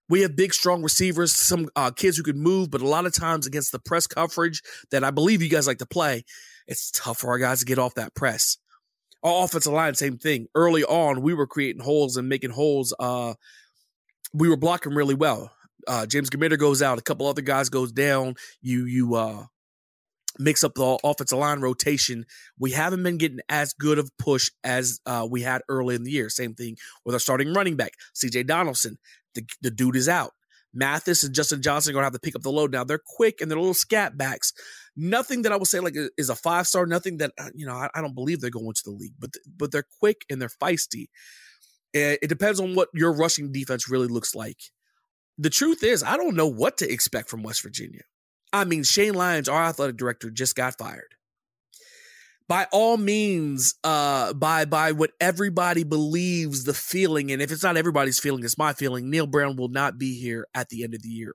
we 0.09 0.21
have 0.23 0.37
big, 0.37 0.55
strong 0.55 0.83
receivers, 0.83 1.33
some 1.33 1.69
uh, 1.77 1.91
kids 1.91 2.17
who 2.17 2.23
can 2.23 2.39
move, 2.39 2.71
but 2.71 2.81
a 2.81 2.89
lot 2.89 3.07
of 3.07 3.13
times 3.13 3.47
against 3.47 3.73
the 3.73 3.79
press 3.79 4.07
coverage 4.07 4.63
that 4.91 5.05
I 5.05 5.11
believe 5.11 5.43
you 5.43 5.51
guys 5.51 5.67
like 5.67 5.79
to 5.79 5.87
play, 5.87 6.25
it's 6.67 6.91
tough 6.91 7.19
for 7.19 7.29
our 7.29 7.39
guys 7.39 7.61
to 7.61 7.67
get 7.67 7.79
off 7.79 7.95
that 7.95 8.15
press. 8.15 8.59
Our 9.23 9.45
offensive 9.45 9.73
line, 9.73 9.95
same 9.95 10.19
thing. 10.19 10.47
Early 10.55 10.85
on, 10.85 11.23
we 11.23 11.35
were 11.35 11.47
creating 11.47 11.83
holes 11.83 12.17
and 12.17 12.29
making 12.29 12.51
holes. 12.51 12.95
Uh, 12.99 13.35
we 14.33 14.49
were 14.49 14.57
blocking 14.57 14.95
really 14.95 15.15
well. 15.15 15.51
Uh, 15.87 16.07
James 16.07 16.31
Gmiter 16.31 16.59
goes 16.59 16.83
out, 16.83 16.99
a 16.99 17.03
couple 17.03 17.27
other 17.27 17.43
guys 17.43 17.69
goes 17.69 17.93
down. 17.93 18.35
You 18.61 18.87
you 18.87 19.15
uh, 19.15 19.47
mix 20.39 20.65
up 20.65 20.75
the 20.75 20.99
offensive 21.05 21.39
line 21.39 21.61
rotation. 21.61 22.27
We 22.59 22.73
haven't 22.73 23.03
been 23.03 23.19
getting 23.19 23.41
as 23.49 23.73
good 23.73 23.99
of 23.99 24.11
push 24.19 24.51
as 24.65 25.01
uh, 25.07 25.27
we 25.31 25.43
had 25.43 25.63
early 25.69 25.95
in 25.95 26.05
the 26.05 26.11
year. 26.11 26.29
Same 26.29 26.55
thing 26.55 26.77
with 27.05 27.15
our 27.15 27.21
starting 27.21 27.55
running 27.55 27.77
back, 27.77 27.93
C.J. 28.15 28.45
Donaldson. 28.45 28.99
The, 29.35 29.47
the 29.63 29.71
dude 29.71 29.97
is 29.97 30.09
out. 30.09 30.33
Mathis 30.77 31.25
and 31.25 31.35
Justin 31.35 31.63
Johnson 31.63 31.91
are 31.91 31.95
going 31.95 32.03
to 32.03 32.07
have 32.07 32.13
to 32.13 32.21
pick 32.21 32.37
up 32.37 32.43
the 32.43 32.51
load 32.51 32.73
now. 32.73 32.85
They're 32.85 33.01
quick 33.05 33.41
and 33.41 33.51
they're 33.51 33.59
little 33.59 33.75
scat 33.75 34.17
backs. 34.17 34.53
Nothing 34.95 35.43
that 35.43 35.53
I 35.53 35.57
would 35.57 35.67
say 35.67 35.81
like 35.81 35.95
is 36.17 36.31
a 36.31 36.37
five 36.37 36.67
star. 36.67 36.87
Nothing 36.87 37.19
that 37.19 37.33
uh, 37.39 37.51
you 37.55 37.67
know 37.67 37.75
I, 37.75 37.89
I, 37.95 38.01
don't 38.01 38.15
believe 38.15 38.41
they're 38.41 38.51
going 38.51 38.73
to 38.73 38.83
the 38.85 38.91
league, 38.91 39.15
but 39.19 39.31
but 39.57 39.73
they're 39.73 39.87
quick 39.99 40.25
and 40.31 40.41
they're 40.41 40.49
feisty. 40.49 41.07
It, 41.93 42.21
it 42.23 42.29
depends 42.29 42.61
on 42.61 42.75
what 42.75 42.89
your 42.95 43.13
rushing 43.13 43.53
defense 43.53 43.91
really 43.91 44.09
looks 44.09 44.35
like. 44.35 44.59
The 45.39 45.51
truth 45.51 45.83
is, 45.83 46.03
I 46.03 46.17
don't 46.17 46.37
know 46.37 46.47
what 46.47 46.79
to 46.79 46.91
expect 46.91 47.29
from 47.29 47.43
West 47.43 47.63
Virginia. 47.63 48.03
I 48.53 48.65
mean, 48.65 48.85
Shane 48.85 49.15
Lyons, 49.15 49.49
our 49.49 49.65
athletic 49.65 49.97
director, 49.97 50.31
just 50.31 50.57
got 50.57 50.79
fired 50.79 51.15
by 52.49 52.67
all 52.71 52.97
means, 52.97 53.75
uh, 53.83 54.33
by 54.33 54.65
by 54.65 54.93
what 54.93 55.11
everybody 55.21 55.85
believes 55.85 56.65
the 56.65 56.75
feeling, 56.75 57.33
and 57.33 57.43
if 57.43 57.51
it's 57.51 57.63
not 57.63 57.77
everybody's 57.77 58.21
feeling, 58.21 58.45
it's 58.45 58.59
my 58.59 58.73
feeling. 58.73 59.11
neal 59.11 59.27
Brown 59.27 59.57
will 59.57 59.69
not 59.69 59.99
be 59.99 60.19
here 60.19 60.47
at 60.55 60.69
the 60.69 60.85
end 60.85 60.95
of 60.95 61.03
the 61.03 61.09
year. 61.09 61.33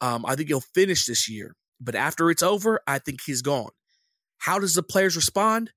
Um, 0.00 0.24
I 0.26 0.36
think 0.36 0.48
he'll 0.48 0.60
finish 0.60 1.06
this 1.06 1.28
year, 1.28 1.56
but 1.80 1.94
after 1.94 2.30
it's 2.30 2.42
over, 2.42 2.80
I 2.86 2.98
think 2.98 3.20
he's 3.24 3.42
gone. 3.42 3.70
How 4.38 4.58
does 4.58 4.74
the 4.74 4.82
players 4.82 5.16
respond? 5.16 5.72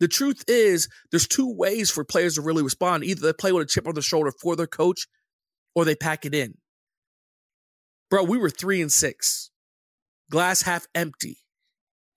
The 0.00 0.08
truth 0.08 0.44
is, 0.48 0.88
there's 1.10 1.28
two 1.28 1.54
ways 1.54 1.90
for 1.90 2.04
players 2.04 2.34
to 2.34 2.42
really 2.42 2.62
respond. 2.62 3.04
Either 3.04 3.20
they 3.20 3.32
play 3.32 3.52
with 3.52 3.62
a 3.62 3.66
chip 3.66 3.86
on 3.86 3.94
their 3.94 4.02
shoulder 4.02 4.32
for 4.42 4.56
their 4.56 4.66
coach, 4.66 5.06
or 5.74 5.84
they 5.84 5.94
pack 5.94 6.24
it 6.24 6.34
in. 6.34 6.54
Bro, 8.10 8.24
we 8.24 8.38
were 8.38 8.50
three 8.50 8.80
and 8.82 8.92
six, 8.92 9.50
glass 10.30 10.62
half 10.62 10.86
empty 10.94 11.38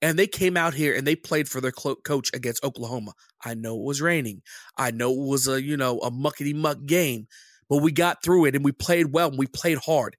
and 0.02 0.18
they 0.18 0.26
came 0.26 0.56
out 0.56 0.74
here 0.74 0.94
and 0.94 1.06
they 1.06 1.16
played 1.16 1.48
for 1.48 1.60
their 1.60 1.72
coach 1.72 2.30
against 2.32 2.64
Oklahoma. 2.64 3.12
I 3.44 3.54
know 3.54 3.76
it 3.76 3.84
was 3.84 4.00
raining. 4.00 4.42
I 4.76 4.90
know 4.90 5.12
it 5.12 5.28
was 5.28 5.46
a, 5.46 5.62
you 5.62 5.76
know, 5.76 5.98
a 5.98 6.10
muckety 6.10 6.54
muck 6.54 6.84
game, 6.86 7.26
but 7.68 7.78
we 7.78 7.92
got 7.92 8.22
through 8.22 8.46
it 8.46 8.54
and 8.54 8.64
we 8.64 8.72
played 8.72 9.12
well 9.12 9.28
and 9.28 9.38
we 9.38 9.46
played 9.46 9.78
hard. 9.78 10.16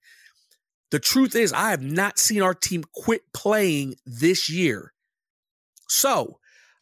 The 0.91 0.99
truth 0.99 1.35
is, 1.35 1.53
I 1.53 1.71
have 1.71 1.81
not 1.81 2.19
seen 2.19 2.41
our 2.41 2.53
team 2.53 2.83
quit 2.93 3.21
playing 3.33 3.95
this 4.05 4.49
year. 4.49 4.93
So 5.87 6.39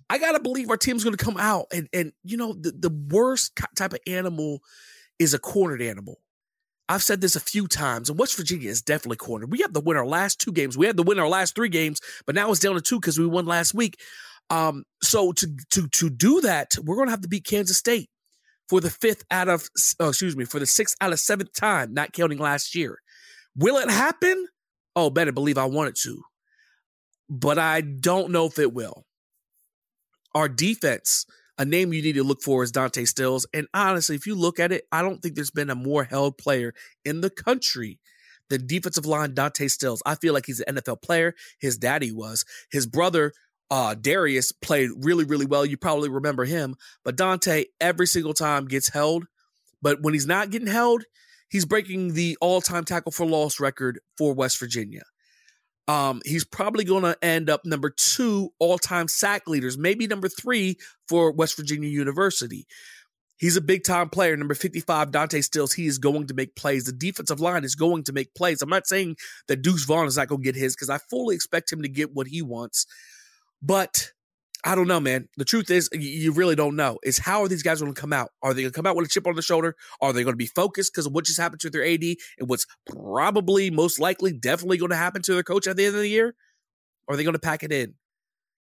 I 0.10 0.18
got 0.18 0.34
to 0.34 0.40
believe 0.40 0.70
our 0.70 0.78
team's 0.78 1.04
going 1.04 1.16
to 1.16 1.24
come 1.24 1.38
out. 1.38 1.68
And, 1.72 1.88
and 1.94 2.12
you 2.24 2.36
know, 2.36 2.54
the, 2.54 2.72
the 2.72 2.90
worst 2.90 3.58
type 3.78 3.94
of 3.94 4.00
animal 4.08 4.62
is 5.20 5.34
a 5.34 5.40
cornered 5.40 5.82
animal. 5.82 6.20
I've 6.90 7.04
said 7.04 7.22
this 7.22 7.36
a 7.36 7.40
few 7.40 7.68
times, 7.68 8.10
and 8.10 8.18
West 8.18 8.36
Virginia 8.36 8.68
is 8.68 8.82
definitely 8.82 9.18
cornered. 9.18 9.52
We 9.52 9.60
have 9.60 9.74
to 9.74 9.80
win 9.80 9.96
our 9.96 10.08
last 10.08 10.42
two 10.42 10.52
games. 10.52 10.76
We 10.76 10.88
had 10.88 10.98
to 10.98 11.04
win 11.04 11.20
our 11.20 11.28
last 11.28 11.54
three 11.54 11.70
games, 11.70 12.02
but 12.26 12.34
now 12.34 12.50
it's 12.50 12.60
down 12.60 12.74
to 12.74 12.82
two 12.82 13.00
because 13.00 13.20
we 13.20 13.28
won 13.28 13.46
last 13.46 13.76
week. 13.76 14.00
Um, 14.50 14.84
so 15.04 15.32
to 15.34 15.48
to 15.70 15.88
to 15.88 16.10
do 16.10 16.42
that, 16.42 16.76
we're 16.84 16.96
going 16.96 17.08
to 17.08 17.12
have 17.12 17.22
to 17.22 17.28
beat 17.28 17.46
Kansas 17.46 17.78
State 17.78 18.10
for 18.68 18.82
the 18.82 18.90
fifth 18.90 19.24
out 19.30 19.48
of 19.48 19.70
oh, 20.00 20.10
excuse 20.10 20.36
me 20.36 20.46
for 20.46 20.60
the 20.60 20.66
sixth 20.66 20.96
out 21.00 21.14
of 21.14 21.20
seventh 21.20 21.54
time, 21.54 21.94
not 21.94 22.12
counting 22.12 22.40
last 22.40 22.74
year. 22.74 22.98
Will 23.56 23.78
it 23.78 23.92
happen? 23.92 24.48
Oh, 24.96 25.12
better 25.12 25.32
believe 25.32 25.60
I 25.60 25.66
want 25.66 25.90
it 25.90 25.96
to, 26.04 26.24
but 27.30 27.60
I 27.60 27.82
don't 27.82 28.32
know 28.32 28.48
if 28.48 28.58
it 28.58 28.74
will. 28.74 29.06
Our 30.34 30.50
defense 30.50 31.28
a 31.60 31.66
name 31.66 31.94
you 31.94 32.02
need 32.02 32.16
to 32.16 32.24
look 32.24 32.42
for 32.42 32.64
is 32.64 32.72
Dante 32.72 33.04
Stills. 33.04 33.46
And 33.54 33.68
honestly, 33.74 34.16
if 34.16 34.26
you 34.26 34.34
look 34.34 34.60
at 34.60 34.72
it, 34.72 34.86
I 34.94 35.02
don't 35.02 35.22
think 35.22 35.36
there's 35.36 35.52
been 35.52 35.70
a 35.70 35.76
more 35.76 36.06
held 36.06 36.38
player 36.38 36.74
in 37.04 37.20
the 37.20 37.30
country 37.30 38.00
than 38.50 38.66
defensive 38.66 39.06
line 39.06 39.34
Dante 39.34 39.68
Stills. 39.68 40.02
I 40.06 40.16
feel 40.16 40.34
like 40.34 40.46
he's 40.46 40.62
an 40.62 40.78
NFL 40.78 41.02
player. 41.02 41.36
His 41.60 41.78
daddy 41.78 42.14
was. 42.14 42.46
His 42.72 42.88
brother, 42.88 43.34
uh, 43.70 43.94
Darius, 43.94 44.54
played 44.54 44.90
really, 45.02 45.26
really 45.26 45.46
well. 45.46 45.66
You 45.66 45.76
probably 45.76 46.10
remember 46.10 46.46
him. 46.46 46.76
But 47.04 47.18
Dante, 47.18 47.66
every 47.82 48.08
single 48.08 48.34
time, 48.34 48.66
gets 48.66 48.90
held. 48.90 49.26
But 49.82 50.02
when 50.02 50.14
he's 50.14 50.26
not 50.28 50.52
getting 50.52 50.68
held, 50.68 51.04
he's 51.50 51.66
breaking 51.66 52.14
the 52.14 52.38
all 52.40 52.62
time 52.62 52.86
tackle 52.86 53.12
for 53.12 53.26
loss 53.26 53.60
record 53.60 54.00
for 54.18 54.34
West 54.34 54.60
Virginia. 54.60 55.04
Um, 55.90 56.22
he's 56.24 56.46
probably 56.46 56.84
going 56.84 57.02
to 57.02 57.18
end 57.26 57.50
up 57.50 57.66
number 57.66 57.90
two 57.90 58.54
all 58.60 58.78
time 58.78 59.08
sack 59.08 59.48
leaders, 59.48 59.76
maybe 59.76 60.06
number 60.06 60.30
three 60.30 60.78
for 61.08 61.32
West 61.32 61.58
Virginia 61.58 61.90
University. 61.90 62.68
He's 63.38 63.58
a 63.58 63.62
big 63.62 63.84
time 63.84 64.10
player. 64.10 64.38
Number 64.38 64.54
55, 64.54 65.10
Dante 65.10 65.42
Stills, 65.42 65.74
he 65.74 65.88
is 65.88 65.98
going 65.98 66.28
to 66.28 66.36
make 66.36 66.56
plays. 66.56 66.84
The 66.84 66.92
defensive 66.92 67.40
line 67.40 67.64
is 67.64 67.74
going 67.74 68.04
to 68.04 68.14
make 68.14 68.36
plays. 68.36 68.62
I'm 68.62 68.70
not 68.70 68.86
saying 68.86 69.16
that 69.48 69.64
Deuce 69.64 69.86
Vaughn 69.86 70.06
is 70.06 70.18
not 70.18 70.28
going 70.28 70.42
to 70.42 70.46
get 70.46 70.56
his 70.56 70.76
because 70.76 70.92
I 70.92 71.00
fully 71.10 71.34
expect 71.34 71.74
him 71.74 71.82
to 71.82 71.90
get 71.90 72.14
what 72.14 72.28
he 72.28 72.44
wants. 72.44 72.86
But 73.60 74.12
I 74.66 74.76
don't 74.76 74.88
know, 74.88 75.00
man. 75.00 75.30
The 75.38 75.46
truth 75.46 75.72
is, 75.72 75.90
you 75.94 76.34
really 76.34 76.56
don't 76.56 76.76
know. 76.76 77.00
Is 77.04 77.18
how 77.18 77.44
are 77.44 77.48
these 77.48 77.64
guys 77.64 77.80
going 77.80 77.94
to 77.94 78.00
come 78.00 78.12
out? 78.12 78.30
Are 78.42 78.54
they 78.54 78.64
going 78.64 78.74
to 78.74 78.76
come 78.76 78.86
out 78.86 78.96
with 78.96 79.06
a 79.06 79.10
chip 79.10 79.26
on 79.26 79.36
the 79.36 79.42
shoulder? 79.42 79.76
Are 80.02 80.12
they 80.12 80.24
going 80.24 80.34
to 80.34 80.38
be 80.38 80.48
focused 80.48 80.92
because 80.94 81.06
of 81.06 81.14
what 81.14 81.26
just 81.26 81.40
happened 81.40 81.62
to 81.62 81.70
their 81.70 81.86
AD 81.86 82.04
and 82.04 82.50
what's 82.50 82.66
probably, 82.86 83.72
most 83.72 84.00
likely, 84.00 84.34
definitely 84.34 84.78
going 84.78 84.90
to 84.90 84.98
happen 84.98 85.22
to 85.22 85.34
their 85.34 85.44
coach 85.44 85.66
at 85.66 85.78
the 85.78 85.86
end 85.86 85.96
of 85.96 86.02
the 86.02 86.10
year? 86.10 86.36
Or 87.08 87.14
are 87.14 87.18
they 87.18 87.24
going 87.24 87.34
to 87.34 87.40
pack 87.40 87.64
it 87.64 87.72
in? 87.72 87.94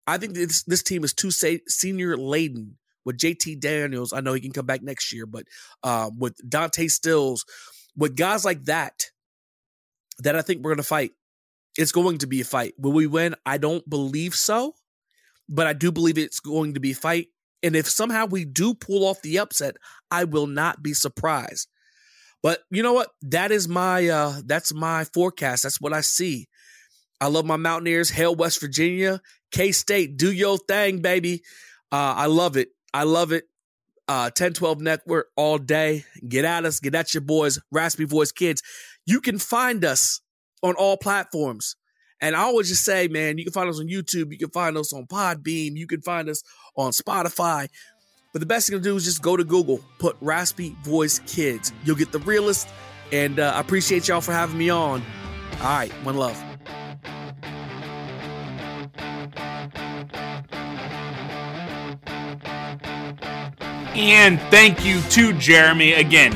I 0.07 0.18
think 0.18 0.35
this 0.35 0.62
this 0.64 0.83
team 0.83 1.05
is 1.05 1.14
too 1.14 1.31
senior 1.31 2.16
laden 2.16 2.77
with 3.05 3.18
JT 3.18 3.61
Daniels. 3.61 4.12
I 4.12 4.20
know 4.20 4.35
he 4.35 4.40
can 4.40 4.53
come 4.53 4.66
back 4.66 4.83
next 4.83 5.12
year, 5.12 5.27
but 5.27 5.44
um, 5.83 6.18
with 6.18 6.37
Dante 6.48 6.88
Stills, 6.88 7.44
with 7.96 8.14
guys 8.14 8.44
like 8.44 8.64
that, 8.64 9.07
that 10.18 10.37
I 10.37 10.42
think 10.42 10.62
we're 10.62 10.70
going 10.70 10.79
to 10.79 10.83
fight. 10.83 11.12
It's 11.77 11.92
going 11.92 12.18
to 12.18 12.27
be 12.27 12.40
a 12.40 12.44
fight. 12.44 12.74
Will 12.79 12.92
we 12.92 13.07
win? 13.07 13.35
I 13.46 13.57
don't 13.59 13.88
believe 13.88 14.35
so 14.35 14.74
but 15.48 15.66
I 15.66 15.72
do 15.72 15.90
believe 15.90 16.18
it's 16.18 16.40
going 16.40 16.74
to 16.74 16.80
be 16.80 16.92
fight. 16.92 17.28
And 17.62 17.74
if 17.74 17.88
somehow 17.88 18.26
we 18.26 18.44
do 18.44 18.74
pull 18.74 19.06
off 19.06 19.22
the 19.22 19.38
upset, 19.38 19.76
I 20.11 20.24
will 20.24 20.46
not 20.46 20.82
be 20.82 20.94
surprised. 20.94 21.68
But 22.42 22.61
you 22.70 22.82
know 22.82 22.92
what? 22.92 23.11
That 23.22 23.50
is 23.50 23.68
my 23.68 24.08
uh 24.08 24.40
that's 24.44 24.72
my 24.72 25.04
forecast. 25.04 25.64
That's 25.64 25.80
what 25.80 25.92
I 25.92 26.02
see. 26.02 26.48
I 27.20 27.26
love 27.26 27.44
my 27.44 27.56
Mountaineers. 27.56 28.11
Hail 28.11 28.34
West 28.34 28.61
Virginia. 28.61 29.20
K-State, 29.50 30.16
do 30.16 30.30
your 30.30 30.58
thing, 30.58 31.00
baby. 31.00 31.42
Uh, 31.90 32.14
I 32.16 32.26
love 32.26 32.56
it. 32.56 32.68
I 32.94 33.04
love 33.04 33.32
it. 33.32 33.44
Uh 34.06 34.30
1012 34.30 34.80
Network 34.80 35.26
all 35.37 35.58
day. 35.58 36.04
Get 36.28 36.44
at 36.44 36.64
us, 36.64 36.78
get 36.78 36.94
at 36.94 37.12
your 37.12 37.22
boys, 37.22 37.58
Raspy 37.72 38.04
Voice 38.04 38.30
Kids. 38.30 38.62
You 39.04 39.20
can 39.20 39.38
find 39.38 39.84
us 39.84 40.20
on 40.62 40.74
all 40.74 40.96
platforms. 40.96 41.74
And 42.20 42.35
I 42.35 42.40
always 42.40 42.68
just 42.68 42.85
say, 42.85 43.09
man, 43.09 43.38
you 43.38 43.44
can 43.44 43.52
find 43.52 43.68
us 43.68 43.78
on 43.78 43.87
YouTube, 43.87 44.33
you 44.33 44.38
can 44.38 44.50
find 44.50 44.76
us 44.76 44.92
on 44.92 45.07
Podbean, 45.07 45.76
you 45.76 45.87
can 45.87 46.00
find 46.02 46.28
us 46.28 46.42
on 46.76 46.90
Spotify. 46.90 47.68
But 48.33 48.40
the 48.40 48.46
best 48.46 48.68
thing 48.68 48.78
to 48.78 48.83
do 48.83 48.96
is 48.96 49.04
just 49.04 49.22
go 49.22 49.37
to 49.37 49.44
Google, 49.44 49.81
put 49.98 50.16
Raspy 50.20 50.76
Voice 50.83 51.20
Kids. 51.26 51.72
You'll 51.85 51.96
get 51.96 52.12
the 52.12 52.18
realest. 52.20 52.68
And 53.12 53.40
uh, 53.40 53.52
I 53.54 53.61
appreciate 53.61 54.09
y'all 54.09 54.20
for 54.20 54.33
having 54.33 54.59
me 54.59 54.68
on. 54.68 55.02
All 55.61 55.64
right, 55.64 55.92
one 56.04 56.16
love. 56.16 56.42
And 63.94 64.38
thank 64.50 64.85
you 64.85 65.00
to 65.00 65.33
Jeremy 65.33 65.94
again 65.94 66.33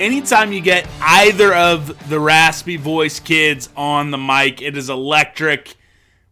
anytime 0.00 0.52
you 0.52 0.60
get 0.60 0.88
either 1.00 1.54
of 1.54 2.08
the 2.08 2.20
raspy 2.20 2.76
voice 2.76 3.20
kids 3.20 3.68
on 3.76 4.10
the 4.10 4.18
mic, 4.18 4.62
it 4.62 4.76
is 4.76 4.90
electric. 4.90 5.74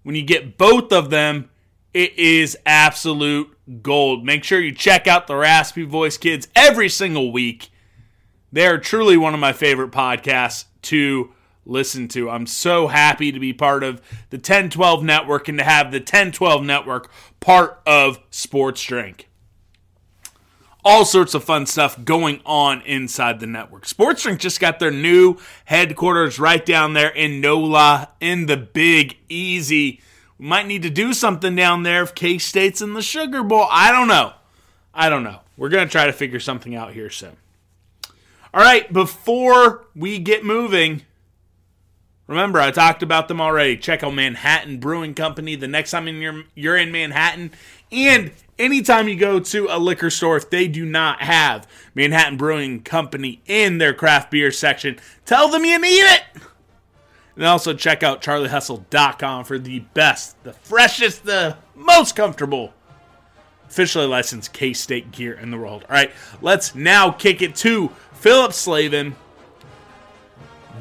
When 0.02 0.14
you 0.14 0.22
get 0.22 0.58
both 0.58 0.92
of 0.92 1.10
them, 1.10 1.50
it 1.92 2.18
is 2.18 2.56
absolute 2.66 3.56
gold. 3.82 4.24
Make 4.24 4.44
sure 4.44 4.60
you 4.60 4.72
check 4.72 5.06
out 5.06 5.26
the 5.26 5.36
Raspy 5.36 5.84
Voice 5.84 6.18
Kids 6.18 6.48
every 6.54 6.88
single 6.88 7.32
week. 7.32 7.70
They 8.52 8.66
are 8.66 8.78
truly 8.78 9.16
one 9.16 9.34
of 9.34 9.40
my 9.40 9.52
favorite 9.52 9.92
podcasts 9.92 10.64
to 10.82 11.32
listen 11.64 12.08
to. 12.08 12.28
I'm 12.28 12.46
so 12.46 12.88
happy 12.88 13.32
to 13.32 13.40
be 13.40 13.52
part 13.52 13.82
of 13.82 14.02
the 14.30 14.36
1012 14.36 15.02
network 15.02 15.48
and 15.48 15.58
to 15.58 15.64
have 15.64 15.90
the 15.90 15.98
1012 15.98 16.62
network 16.62 17.10
part 17.40 17.80
of 17.86 18.18
Sports 18.30 18.82
Drink 18.82 19.28
all 20.84 21.04
sorts 21.04 21.34
of 21.34 21.42
fun 21.42 21.66
stuff 21.66 22.04
going 22.04 22.40
on 22.44 22.82
inside 22.82 23.40
the 23.40 23.46
network. 23.46 23.86
Sports 23.86 24.22
Drink 24.22 24.40
just 24.40 24.60
got 24.60 24.78
their 24.78 24.90
new 24.90 25.38
headquarters 25.64 26.38
right 26.38 26.64
down 26.64 26.92
there 26.92 27.08
in 27.08 27.40
NOLA 27.40 28.10
in 28.20 28.46
the 28.46 28.56
Big 28.56 29.16
Easy. 29.28 30.00
We 30.38 30.46
might 30.46 30.66
need 30.66 30.82
to 30.82 30.90
do 30.90 31.12
something 31.12 31.56
down 31.56 31.84
there 31.84 32.02
if 32.02 32.14
K 32.14 32.38
State's 32.38 32.82
in 32.82 32.94
the 32.94 33.02
Sugar 33.02 33.42
Bowl. 33.42 33.66
I 33.70 33.90
don't 33.90 34.08
know. 34.08 34.34
I 34.92 35.08
don't 35.08 35.24
know. 35.24 35.40
We're 35.56 35.70
going 35.70 35.86
to 35.86 35.92
try 35.92 36.06
to 36.06 36.12
figure 36.12 36.40
something 36.40 36.74
out 36.74 36.92
here 36.92 37.10
soon. 37.10 37.36
All 38.52 38.60
right, 38.60 38.92
before 38.92 39.84
we 39.96 40.18
get 40.18 40.44
moving, 40.44 41.02
remember 42.26 42.60
I 42.60 42.70
talked 42.70 43.02
about 43.02 43.26
them 43.26 43.40
already. 43.40 43.76
Check 43.76 44.02
out 44.04 44.14
Manhattan 44.14 44.78
Brewing 44.78 45.14
Company 45.14 45.56
the 45.56 45.66
next 45.66 45.90
time 45.90 46.06
you're, 46.08 46.44
you're 46.54 46.76
in 46.76 46.92
Manhattan. 46.92 47.52
And 47.90 48.32
anytime 48.58 49.08
you 49.08 49.16
go 49.16 49.40
to 49.40 49.68
a 49.70 49.78
liquor 49.78 50.10
store, 50.10 50.36
if 50.36 50.50
they 50.50 50.68
do 50.68 50.84
not 50.84 51.22
have 51.22 51.68
Manhattan 51.94 52.36
Brewing 52.36 52.82
Company 52.82 53.40
in 53.46 53.78
their 53.78 53.94
craft 53.94 54.30
beer 54.30 54.50
section, 54.50 54.98
tell 55.24 55.48
them 55.48 55.64
you 55.64 55.78
need 55.78 56.00
it. 56.00 56.22
And 57.36 57.44
also 57.44 57.74
check 57.74 58.02
out 58.02 58.22
charliehustle.com 58.22 59.44
for 59.44 59.58
the 59.58 59.80
best, 59.80 60.42
the 60.44 60.52
freshest, 60.52 61.24
the 61.24 61.56
most 61.74 62.14
comfortable 62.14 62.72
officially 63.68 64.06
licensed 64.06 64.52
K 64.52 64.72
State 64.72 65.10
gear 65.10 65.32
in 65.32 65.50
the 65.50 65.58
world. 65.58 65.84
All 65.88 65.96
right, 65.96 66.12
let's 66.40 66.76
now 66.76 67.10
kick 67.10 67.42
it 67.42 67.56
to 67.56 67.88
Philip 68.12 68.52
Slavin, 68.52 69.16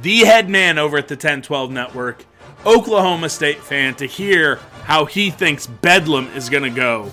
the 0.04 0.20
head 0.20 0.48
man 0.48 0.78
over 0.78 0.98
at 0.98 1.08
the 1.08 1.16
1012 1.16 1.72
Network, 1.72 2.26
Oklahoma 2.66 3.30
State 3.30 3.64
fan, 3.64 3.96
to 3.96 4.06
hear 4.06 4.58
how 4.84 5.06
he 5.06 5.32
thinks 5.32 5.66
Bedlam 5.66 6.28
is 6.36 6.50
going 6.50 6.64
to 6.64 6.70
go 6.70 7.12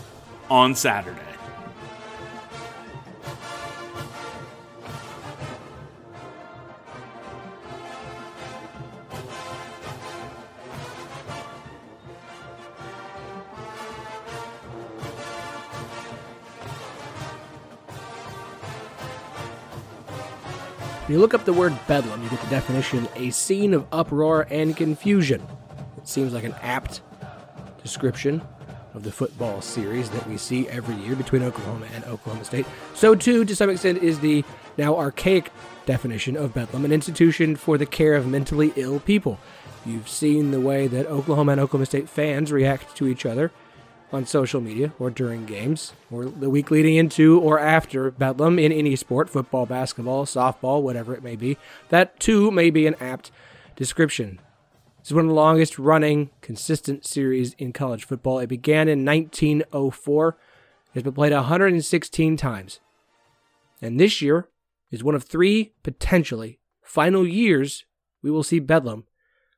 on 0.51 0.75
Saturday. 0.75 1.21
When 21.07 21.17
you 21.17 21.21
look 21.21 21.35
up 21.35 21.45
the 21.45 21.53
word 21.53 21.77
bedlam, 21.89 22.23
you 22.23 22.29
get 22.29 22.41
the 22.41 22.51
definition 22.51 23.09
a 23.17 23.31
scene 23.31 23.75
of 23.75 23.85
uproar 23.91 24.47
and 24.49 24.77
confusion. 24.77 25.45
It 25.97 26.07
seems 26.07 26.33
like 26.33 26.45
an 26.45 26.55
apt 26.63 27.03
description 27.83 28.43
of 28.95 29.03
the 29.03 29.13
football 29.13 29.61
series 29.61 30.11
that 30.11 30.27
we 30.27 30.37
see 30.37 30.69
every 30.69 30.95
year 30.97 31.15
between 31.15 31.43
Oklahoma 31.43 31.87
and 31.95 32.05
Oklahoma 32.05 32.45
State. 32.45 32.67
So, 32.95 33.15
too, 33.15 33.45
to 33.45 33.57
some 33.57 33.71
extent, 33.71 34.03
is 34.03 34.21
the 34.21 34.45
now 34.77 34.97
archaic 34.97 35.53
definition 35.87 36.37
of 36.37 36.55
Bedlam, 36.55 36.85
an 36.85 36.93
institution 36.93 37.57
for 37.57 37.79
the 37.79 37.87
care 37.87 38.15
of 38.15 38.27
mentally 38.27 38.73
ill 38.77 39.01
people. 39.01 39.39
You've 39.85 40.09
seen 40.09 40.51
the 40.51 40.61
way 40.61 40.87
that 40.87 41.07
Oklahoma 41.07 41.53
and 41.53 41.61
Oklahoma 41.61 41.87
State 41.87 42.09
fans 42.09 42.53
react 42.53 42.97
to 42.97 43.07
each 43.07 43.25
other 43.25 43.51
on 44.13 44.27
social 44.27 44.61
media 44.61 44.93
or 44.99 45.11
during 45.11 45.47
games 45.47 45.93
or 46.11 46.25
the 46.25 46.51
week 46.51 46.71
leading 46.71 46.97
into 46.97 47.41
or 47.41 47.59
after 47.59 48.11
Bedlam 48.11 48.59
in 48.59 48.73
any 48.73 48.97
sport 48.97 49.31
football, 49.31 49.67
basketball, 49.67 50.27
softball, 50.27 50.83
whatever 50.83 51.15
it 51.15 51.23
may 51.23 51.37
be. 51.37 51.57
That 51.91 52.19
too 52.19 52.51
may 52.51 52.71
be 52.71 52.87
an 52.87 52.97
apt 53.01 53.31
description. 53.77 54.41
This 55.01 55.13
is 55.13 55.15
one 55.15 55.25
of 55.25 55.29
the 55.31 55.35
longest 55.35 55.79
running 55.79 56.29
consistent 56.43 57.07
series 57.07 57.55
in 57.55 57.73
college 57.73 58.05
football. 58.05 58.39
It 58.39 58.49
began 58.49 58.87
in 58.87 59.03
1904. 59.03 60.37
It's 60.95 61.03
been 61.03 61.13
played 61.15 61.33
116 61.33 62.37
times. 62.37 62.81
And 63.81 63.99
this 63.99 64.21
year 64.21 64.49
is 64.91 65.03
one 65.03 65.15
of 65.15 65.25
three 65.25 65.73
potentially 65.83 66.61
final 66.83 67.27
years 67.27 67.87
we 68.23 68.31
will 68.31 68.43
see 68.43 68.59
Bedlam 68.59 69.05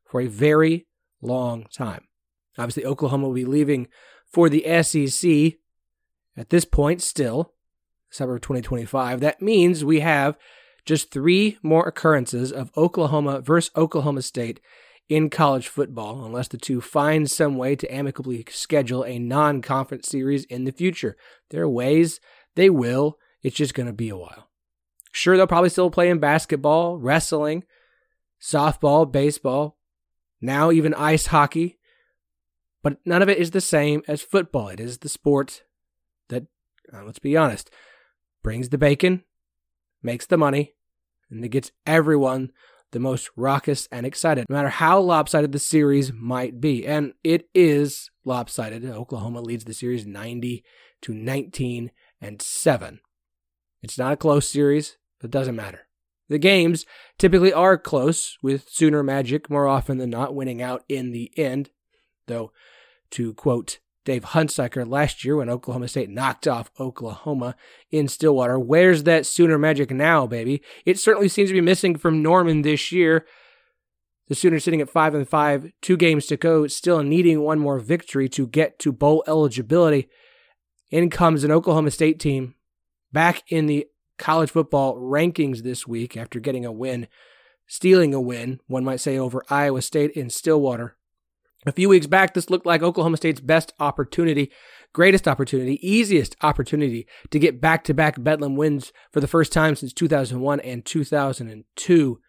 for 0.04 0.20
a 0.20 0.28
very 0.28 0.86
long 1.20 1.66
time. 1.72 2.06
Obviously, 2.56 2.84
Oklahoma 2.84 3.26
will 3.26 3.34
be 3.34 3.44
leaving 3.44 3.88
for 4.24 4.48
the 4.48 4.62
SEC 4.82 5.58
at 6.36 6.50
this 6.50 6.64
point 6.64 7.02
still, 7.02 7.52
December 8.10 8.38
2025. 8.38 9.18
That 9.18 9.42
means 9.42 9.84
we 9.84 10.00
have 10.00 10.36
just 10.84 11.10
three 11.10 11.58
more 11.64 11.88
occurrences 11.88 12.52
of 12.52 12.70
Oklahoma 12.76 13.40
versus 13.40 13.72
Oklahoma 13.74 14.22
State 14.22 14.60
in 15.08 15.30
college 15.30 15.68
football 15.68 16.24
unless 16.24 16.48
the 16.48 16.58
two 16.58 16.80
find 16.80 17.30
some 17.30 17.56
way 17.56 17.76
to 17.76 17.94
amicably 17.94 18.44
schedule 18.50 19.04
a 19.04 19.18
non 19.18 19.60
conference 19.62 20.08
series 20.08 20.44
in 20.44 20.64
the 20.64 20.72
future. 20.72 21.16
There 21.50 21.62
are 21.62 21.68
ways 21.68 22.20
they 22.54 22.70
will, 22.70 23.18
it's 23.42 23.56
just 23.56 23.74
going 23.74 23.86
to 23.86 23.92
be 23.92 24.08
a 24.08 24.16
while. 24.16 24.48
Sure, 25.12 25.36
they'll 25.36 25.46
probably 25.46 25.68
still 25.68 25.90
play 25.90 26.08
in 26.08 26.18
basketball, 26.18 26.96
wrestling, 26.96 27.64
softball, 28.40 29.10
baseball, 29.10 29.76
now 30.40 30.72
even 30.72 30.94
ice 30.94 31.26
hockey, 31.26 31.78
but 32.82 32.96
none 33.04 33.22
of 33.22 33.28
it 33.28 33.38
is 33.38 33.50
the 33.50 33.60
same 33.60 34.02
as 34.08 34.22
football. 34.22 34.68
It 34.68 34.80
is 34.80 34.98
the 34.98 35.08
sport 35.08 35.64
that, 36.28 36.44
uh, 36.92 37.04
let's 37.04 37.18
be 37.18 37.36
honest, 37.36 37.70
brings 38.42 38.70
the 38.70 38.78
bacon, 38.78 39.24
makes 40.02 40.26
the 40.26 40.36
money, 40.36 40.74
and 41.30 41.44
it 41.44 41.50
gets 41.50 41.70
everyone 41.86 42.50
the 42.92 43.00
most 43.00 43.30
raucous 43.36 43.88
and 43.90 44.06
excited, 44.06 44.46
no 44.48 44.56
matter 44.56 44.68
how 44.68 45.00
lopsided 45.00 45.52
the 45.52 45.58
series 45.58 46.12
might 46.12 46.60
be. 46.60 46.86
And 46.86 47.14
it 47.24 47.48
is 47.54 48.10
lopsided. 48.24 48.84
Oklahoma 48.84 49.40
leads 49.40 49.64
the 49.64 49.74
series 49.74 50.06
90 50.06 50.62
to 51.02 51.14
19 51.14 51.90
and 52.20 52.40
7. 52.40 53.00
It's 53.82 53.98
not 53.98 54.12
a 54.12 54.16
close 54.16 54.48
series, 54.48 54.96
but 55.20 55.26
it 55.26 55.32
doesn't 55.32 55.56
matter. 55.56 55.88
The 56.28 56.38
games 56.38 56.86
typically 57.18 57.52
are 57.52 57.76
close, 57.76 58.38
with 58.42 58.68
Sooner 58.68 59.02
Magic 59.02 59.50
more 59.50 59.66
often 59.66 59.98
than 59.98 60.10
not 60.10 60.34
winning 60.34 60.62
out 60.62 60.84
in 60.88 61.10
the 61.10 61.32
end. 61.36 61.70
Though, 62.26 62.52
to 63.10 63.34
quote 63.34 63.80
Dave 64.04 64.24
Hunsucker 64.24 64.88
last 64.88 65.24
year 65.24 65.36
when 65.36 65.48
Oklahoma 65.48 65.88
State 65.88 66.10
knocked 66.10 66.48
off 66.48 66.70
Oklahoma 66.80 67.54
in 67.90 68.08
Stillwater. 68.08 68.58
Where's 68.58 69.04
that 69.04 69.26
Sooner 69.26 69.58
magic 69.58 69.90
now, 69.90 70.26
baby? 70.26 70.62
It 70.84 70.98
certainly 70.98 71.28
seems 71.28 71.50
to 71.50 71.54
be 71.54 71.60
missing 71.60 71.96
from 71.96 72.22
Norman 72.22 72.62
this 72.62 72.90
year. 72.90 73.24
The 74.28 74.34
Sooners 74.34 74.64
sitting 74.64 74.80
at 74.80 74.90
five 74.90 75.14
and 75.14 75.28
five, 75.28 75.70
two 75.82 75.96
games 75.96 76.26
to 76.26 76.36
go, 76.36 76.66
still 76.66 77.02
needing 77.02 77.42
one 77.42 77.58
more 77.58 77.78
victory 77.78 78.28
to 78.30 78.46
get 78.46 78.78
to 78.80 78.92
bowl 78.92 79.22
eligibility. 79.26 80.08
In 80.90 81.10
comes 81.10 81.44
an 81.44 81.50
Oklahoma 81.50 81.90
State 81.90 82.18
team 82.18 82.54
back 83.12 83.42
in 83.48 83.66
the 83.66 83.86
college 84.18 84.50
football 84.50 84.96
rankings 84.96 85.62
this 85.62 85.86
week 85.86 86.16
after 86.16 86.40
getting 86.40 86.64
a 86.64 86.72
win, 86.72 87.08
stealing 87.66 88.14
a 88.14 88.20
win, 88.20 88.60
one 88.66 88.84
might 88.84 89.00
say, 89.00 89.18
over 89.18 89.42
Iowa 89.48 89.82
State 89.82 90.12
in 90.12 90.30
Stillwater. 90.30 90.96
A 91.64 91.72
few 91.72 91.88
weeks 91.88 92.08
back, 92.08 92.34
this 92.34 92.50
looked 92.50 92.66
like 92.66 92.82
Oklahoma 92.82 93.16
State's 93.16 93.40
best 93.40 93.72
opportunity, 93.78 94.50
greatest 94.92 95.28
opportunity, 95.28 95.78
easiest 95.88 96.34
opportunity 96.42 97.06
to 97.30 97.38
get 97.38 97.60
back 97.60 97.84
to 97.84 97.94
back 97.94 98.20
Bedlam 98.20 98.56
wins 98.56 98.92
for 99.12 99.20
the 99.20 99.28
first 99.28 99.52
time 99.52 99.76
since 99.76 99.92
2001 99.92 100.58
and 100.60 100.84
2002. 100.84 102.20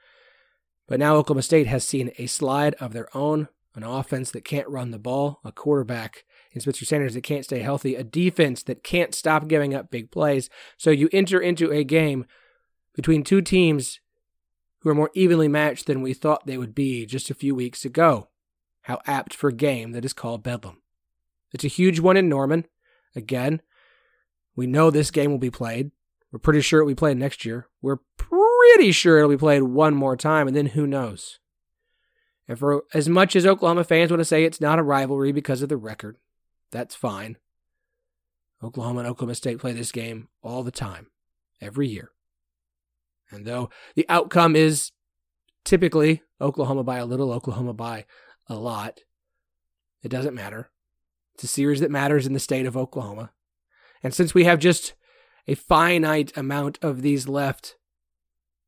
But 0.87 0.99
now 0.99 1.15
Oklahoma 1.15 1.41
State 1.41 1.65
has 1.65 1.83
seen 1.83 2.11
a 2.19 2.27
slide 2.27 2.75
of 2.75 2.93
their 2.93 3.07
own, 3.17 3.47
an 3.73 3.83
offense 3.83 4.29
that 4.31 4.45
can't 4.45 4.69
run 4.69 4.91
the 4.91 4.99
ball, 4.99 5.39
a 5.43 5.51
quarterback 5.51 6.25
in 6.51 6.61
Spencer 6.61 6.85
Sanders 6.85 7.15
that 7.15 7.21
can't 7.21 7.45
stay 7.45 7.59
healthy, 7.59 7.95
a 7.95 8.03
defense 8.03 8.61
that 8.63 8.83
can't 8.83 9.15
stop 9.15 9.47
giving 9.47 9.73
up 9.73 9.89
big 9.89 10.11
plays. 10.11 10.47
So 10.77 10.91
you 10.91 11.09
enter 11.11 11.39
into 11.39 11.71
a 11.71 11.83
game 11.83 12.25
between 12.93 13.23
two 13.23 13.41
teams 13.41 13.99
who 14.81 14.89
are 14.89 14.95
more 14.95 15.09
evenly 15.15 15.47
matched 15.47 15.87
than 15.87 16.03
we 16.03 16.13
thought 16.13 16.45
they 16.45 16.59
would 16.59 16.75
be 16.75 17.07
just 17.07 17.31
a 17.31 17.35
few 17.35 17.55
weeks 17.55 17.83
ago. 17.83 18.27
How 18.83 19.01
apt 19.05 19.33
for 19.33 19.49
a 19.49 19.53
game 19.53 19.91
that 19.91 20.05
is 20.05 20.13
called 20.13 20.43
Bedlam. 20.43 20.81
It's 21.53 21.63
a 21.63 21.69
huge 21.69 21.99
one 21.99 22.17
in 22.17 22.29
Norman. 22.29 22.65
Again, 23.15 23.61
we 24.55 24.67
know 24.67 24.89
this 24.89 25.11
game 25.11 25.31
will 25.31 25.39
be 25.39 25.51
played. 25.51 25.91
We're 26.31 26.39
pretty 26.39 26.61
sure 26.61 26.79
it 26.79 26.83
will 26.83 26.91
be 26.91 26.95
played 26.95 27.17
next 27.17 27.45
year. 27.45 27.67
We're 27.81 27.99
pretty 28.17 28.91
sure 28.91 29.17
it'll 29.17 29.29
be 29.29 29.37
played 29.37 29.63
one 29.63 29.93
more 29.93 30.17
time, 30.17 30.47
and 30.47 30.55
then 30.55 30.67
who 30.67 30.87
knows? 30.87 31.39
And 32.47 32.57
for 32.59 32.83
as 32.93 33.07
much 33.07 33.35
as 33.35 33.45
Oklahoma 33.45 33.83
fans 33.83 34.11
want 34.11 34.19
to 34.19 34.25
say 34.25 34.43
it's 34.43 34.59
not 34.59 34.79
a 34.79 34.83
rivalry 34.83 35.31
because 35.31 35.61
of 35.61 35.69
the 35.69 35.77
record, 35.77 36.17
that's 36.71 36.95
fine. 36.95 37.37
Oklahoma 38.63 38.99
and 38.99 39.09
Oklahoma 39.09 39.35
State 39.35 39.59
play 39.59 39.73
this 39.73 39.91
game 39.91 40.27
all 40.41 40.63
the 40.63 40.71
time, 40.71 41.07
every 41.61 41.87
year. 41.87 42.11
And 43.31 43.45
though 43.45 43.69
the 43.95 44.05
outcome 44.09 44.55
is 44.55 44.91
typically 45.63 46.21
Oklahoma 46.41 46.83
by 46.83 46.97
a 46.97 47.05
little, 47.05 47.31
Oklahoma 47.31 47.73
by 47.73 48.05
a 48.47 48.55
lot, 48.55 49.01
it 50.01 50.09
doesn't 50.09 50.35
matter. 50.35 50.69
It's 51.35 51.43
a 51.43 51.47
series 51.47 51.79
that 51.79 51.91
matters 51.91 52.27
in 52.27 52.33
the 52.33 52.39
state 52.39 52.65
of 52.65 52.77
Oklahoma. 52.77 53.31
And 54.03 54.13
since 54.13 54.33
we 54.33 54.43
have 54.43 54.59
just 54.59 54.93
a 55.47 55.55
finite 55.55 56.35
amount 56.37 56.77
of 56.81 57.01
these 57.01 57.27
left, 57.27 57.75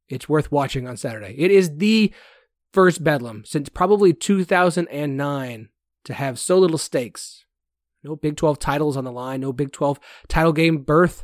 it's 0.08 0.30
worth 0.30 0.52
watching 0.52 0.88
on 0.88 0.98
Saturday. 0.98 1.36
It 1.38 1.52
is 1.52 1.78
the 1.78 2.14
first 2.74 3.04
Bedlam 3.04 3.44
since 3.46 3.70
probably 3.70 4.14
2009 4.14 5.70
to 6.06 6.14
have 6.14 6.40
so 6.40 6.58
little 6.58 6.78
stakes. 6.78 7.46
No 8.04 8.16
Big 8.16 8.36
12 8.38 8.60
titles 8.60 8.98
on 8.98 9.04
the 9.04 9.12
line, 9.12 9.42
no 9.42 9.52
Big 9.52 9.72
12 9.72 10.00
title 10.28 10.54
game 10.54 10.80
berth. 10.80 11.24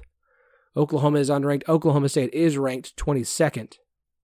Oklahoma 0.76 1.20
is 1.20 1.30
unranked. 1.30 1.68
Oklahoma 1.68 2.10
State 2.10 2.34
is 2.34 2.58
ranked 2.58 2.96
22nd. 2.96 3.76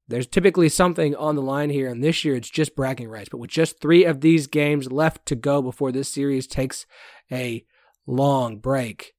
There's 0.09 0.27
typically 0.27 0.69
something 0.69 1.15
on 1.15 1.35
the 1.35 1.41
line 1.41 1.69
here, 1.69 1.89
and 1.89 2.01
this 2.01 2.23
year 2.23 2.35
it's 2.35 2.49
just 2.49 2.75
bragging 2.75 3.09
rights. 3.09 3.29
But 3.29 3.39
with 3.39 3.49
just 3.49 3.81
three 3.81 4.05
of 4.05 4.21
these 4.21 4.47
games 4.47 4.91
left 4.91 5.25
to 5.25 5.35
go 5.35 5.61
before 5.61 5.91
this 5.91 6.09
series 6.09 6.47
takes 6.47 6.85
a 7.31 7.65
long 8.05 8.57
break, 8.57 9.13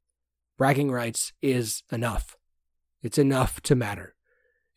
bragging 0.56 0.90
rights 0.90 1.32
is 1.42 1.82
enough. 1.92 2.36
It's 3.02 3.18
enough 3.18 3.60
to 3.62 3.74
matter. 3.74 4.14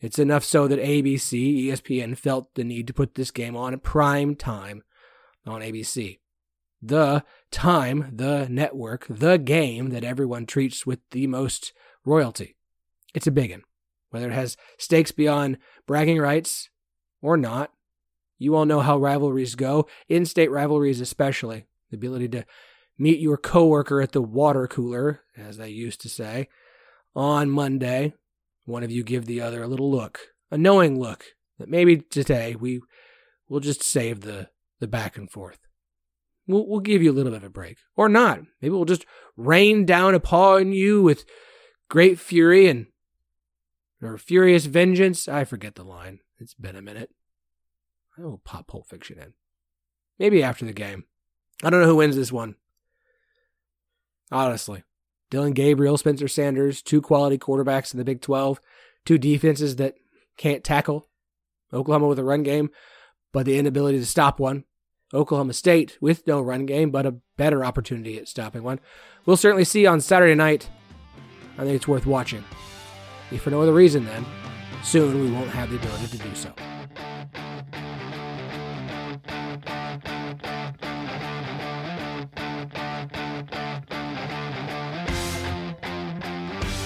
It's 0.02 0.19
enough 0.19 0.43
so 0.43 0.67
that 0.67 0.80
ABC, 0.80 1.67
ESPN 1.67 2.17
felt 2.17 2.56
the 2.56 2.63
need 2.63 2.88
to 2.88 2.93
put 2.93 3.15
this 3.15 3.32
game 3.32 3.56
on 3.56 3.78
prime 3.80 4.36
time 4.36 4.84
on 5.45 5.62
ABC. 5.62 6.19
The 6.82 7.24
time, 7.52 8.12
the 8.12 8.47
network, 8.50 9.06
the 9.08 9.38
game 9.38 9.91
that 9.91 10.04
everyone 10.04 10.45
treats 10.45 10.86
with 10.86 11.00
the 11.12 11.28
most 11.28 11.71
royalty. 12.04 12.58
It's 13.13 13.28
a 13.28 13.32
big 13.32 13.52
one. 13.52 13.63
Whether 14.12 14.30
it 14.30 14.34
has 14.34 14.58
stakes 14.78 15.12
beyond 15.12 15.58
bragging 15.88 16.19
rights 16.19 16.69
or 17.21 17.36
not, 17.38 17.71
you 18.38 18.56
all 18.56 18.65
know 18.65 18.82
how 18.82 18.97
rivalries 18.97 19.56
go, 19.56 19.88
in 20.08 20.26
state 20.26 20.52
rivalries 20.52 21.02
especially. 21.02 21.65
The 21.89 21.97
ability 21.97 22.30
to 22.30 22.45
meet 22.97 23.19
your 23.19 23.38
coworker 23.38 24.02
at 24.02 24.12
the 24.12 24.21
water 24.21 24.67
cooler, 24.67 25.21
as 25.36 25.58
they 25.58 25.69
used 25.69 26.02
to 26.02 26.10
say, 26.10 26.47
on 27.15 27.50
Monday 27.50 28.13
one 28.65 28.84
of 28.84 28.91
you 28.91 29.04
give 29.04 29.26
the 29.26 29.41
other 29.41 29.63
a 29.63 29.67
little 29.67 29.89
look, 29.89 30.19
a 30.50 30.58
knowing 30.58 31.00
look 31.00 31.26
that 31.58 31.69
maybe 31.69 31.97
today 31.97 32.56
we 32.56 32.82
will 33.50 33.60
just 33.60 33.84
save 33.84 34.21
the, 34.21 34.50
the 34.80 34.88
back 34.88 35.17
and 35.17 35.30
forth. 35.30 35.60
We'll, 36.47 36.67
we'll 36.67 36.80
give 36.80 37.02
you 37.02 37.12
a 37.12 37.13
little 37.13 37.32
bit 37.32 37.38
of 37.38 37.43
a 37.43 37.50
break. 37.50 37.78
Or 37.95 38.10
not. 38.10 38.41
Maybe 38.62 38.71
we'll 38.71 38.86
just 38.86 39.06
rain 39.36 39.86
down 39.86 40.15
upon 40.15 40.74
you 40.74 41.02
with 41.02 41.26
great 41.89 42.19
fury 42.19 42.67
and 42.67 42.88
or 44.01 44.17
furious 44.17 44.65
vengeance. 44.65 45.27
I 45.27 45.43
forget 45.43 45.75
the 45.75 45.83
line. 45.83 46.19
It's 46.39 46.53
been 46.53 46.75
a 46.75 46.81
minute. 46.81 47.11
I 48.17 48.23
will 48.23 48.41
pop 48.43 48.67
Pulp 48.67 48.87
Fiction 48.87 49.19
in. 49.19 49.33
Maybe 50.19 50.43
after 50.43 50.65
the 50.65 50.73
game. 50.73 51.05
I 51.63 51.69
don't 51.69 51.81
know 51.81 51.87
who 51.87 51.97
wins 51.97 52.15
this 52.15 52.31
one. 52.31 52.55
Honestly. 54.31 54.83
Dillon 55.29 55.53
Gabriel, 55.53 55.97
Spencer 55.97 56.27
Sanders, 56.27 56.81
two 56.81 57.01
quality 57.01 57.37
quarterbacks 57.37 57.93
in 57.93 57.97
the 57.97 58.03
Big 58.03 58.21
12, 58.21 58.59
two 59.05 59.17
defenses 59.17 59.77
that 59.77 59.95
can't 60.37 60.63
tackle. 60.63 61.07
Oklahoma 61.73 62.07
with 62.07 62.19
a 62.19 62.23
run 62.23 62.43
game, 62.43 62.69
but 63.31 63.45
the 63.45 63.57
inability 63.57 63.97
to 63.97 64.05
stop 64.05 64.39
one. 64.39 64.65
Oklahoma 65.13 65.53
State 65.53 65.97
with 66.01 66.27
no 66.27 66.41
run 66.41 66.65
game, 66.65 66.91
but 66.91 67.05
a 67.05 67.15
better 67.37 67.63
opportunity 67.63 68.17
at 68.17 68.27
stopping 68.27 68.63
one. 68.63 68.79
We'll 69.25 69.37
certainly 69.37 69.65
see 69.65 69.85
on 69.85 70.01
Saturday 70.01 70.35
night. 70.35 70.69
I 71.57 71.63
think 71.63 71.75
it's 71.75 71.87
worth 71.87 72.05
watching. 72.05 72.43
If 73.32 73.44
for 73.44 73.50
no 73.50 73.62
other 73.62 73.74
reason, 73.74 74.06
then, 74.06 74.26
soon 74.84 75.22
we 75.22 75.32
won't 75.32 75.50
have 75.50 75.70
the 75.70 75.78
ability 75.78 76.17
to 76.17 76.17
do 76.17 76.36
so. 76.36 76.52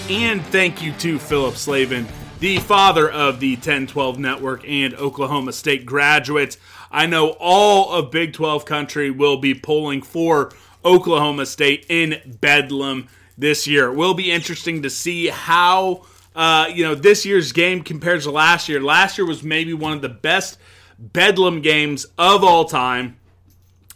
And 0.08 0.46
thank 0.46 0.84
you 0.84 0.92
to 0.94 1.18
Philip 1.18 1.56
Slavin, 1.56 2.08
the 2.40 2.60
father 2.60 3.10
of 3.10 3.40
the 3.40 3.56
1012 3.56 4.20
Network 4.20 4.64
and 4.70 4.94
Oklahoma 4.94 5.52
State 5.52 5.84
graduates. 5.84 6.58
I 6.92 7.08
know 7.08 7.30
all 7.40 7.92
of 7.92 8.12
Big 8.12 8.34
12 8.34 8.66
country 8.66 9.10
will 9.10 9.38
be 9.38 9.56
polling 9.56 10.04
for 10.04 10.52
Oklahoma 10.86 11.48
State 11.48 11.88
in 11.90 12.22
Bedlam 12.40 13.08
this 13.36 13.66
year. 13.66 13.88
It 13.88 13.96
will 13.96 14.14
be 14.14 14.32
interesting 14.32 14.84
to 14.84 14.92
see 14.92 15.28
how 15.28 16.06
uh, 16.36 16.70
you 16.74 16.84
know 16.84 16.96
this 16.96 17.26
year's 17.26 17.52
game 17.52 17.82
compares 17.82 18.26
to 18.26 18.32
last 18.32 18.68
year. 18.70 18.82
Last 18.82 19.18
year 19.18 19.26
was 19.26 19.44
maybe 19.44 19.74
one 19.74 19.94
of 19.94 20.02
the 20.02 20.10
best 20.10 20.58
Bedlam 21.00 21.62
games 21.62 22.06
of 22.18 22.44
all 22.44 22.66
time. 22.66 23.18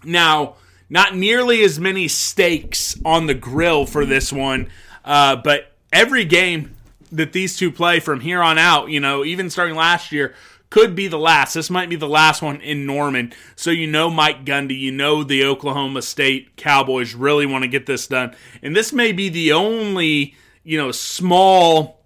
Now, 0.04 0.56
not 0.90 1.16
nearly 1.16 1.64
as 1.64 1.80
many 1.80 2.08
stakes 2.08 2.98
on 3.04 3.28
the 3.28 3.34
grill 3.34 3.86
for 3.86 4.06
this 4.06 4.32
one, 4.32 4.70
uh, 5.04 5.36
but 5.38 5.74
every 5.92 6.26
game 6.26 6.76
that 7.12 7.34
these 7.34 7.58
two 7.58 7.72
play 7.72 8.00
from 8.00 8.22
here 8.22 8.42
on 8.42 8.58
out, 8.58 8.90
you 8.90 9.00
know, 9.00 9.26
even 9.26 9.50
starting 9.50 9.76
last 9.76 10.12
year, 10.12 10.34
could 10.70 10.96
be 10.96 11.08
the 11.08 11.18
last. 11.18 11.54
This 11.54 11.70
might 11.70 11.90
be 11.90 11.96
the 11.96 12.08
last 12.08 12.42
one 12.42 12.62
in 12.62 12.86
Norman. 12.86 13.34
So 13.56 13.72
you 13.72 13.88
know 13.88 14.10
Mike 14.10 14.46
Gundy, 14.46 14.78
you 14.78 14.92
know 14.92 15.24
the 15.24 15.44
Oklahoma 15.44 16.02
State 16.02 16.56
Cowboys 16.56 17.16
really 17.16 17.46
want 17.46 17.64
to 17.64 17.68
get 17.68 17.86
this 17.86 18.08
done. 18.08 18.36
And 18.62 18.76
this 18.76 18.94
may 18.94 19.12
be 19.12 19.30
the 19.30 19.54
only, 19.54 20.36
you 20.64 20.78
know, 20.78 20.92
small 20.92 21.99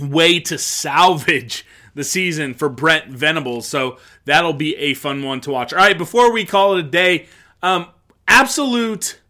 way 0.00 0.40
to 0.40 0.58
salvage 0.58 1.64
the 1.94 2.04
season 2.04 2.54
for 2.54 2.68
Brent 2.68 3.08
Venables. 3.08 3.68
So 3.68 3.98
that'll 4.24 4.52
be 4.52 4.76
a 4.76 4.94
fun 4.94 5.22
one 5.22 5.40
to 5.42 5.50
watch. 5.50 5.72
All 5.72 5.78
right, 5.78 5.96
before 5.96 6.32
we 6.32 6.44
call 6.44 6.76
it 6.76 6.80
a 6.80 6.88
day, 6.88 7.26
um, 7.62 7.88
absolute 8.26 9.20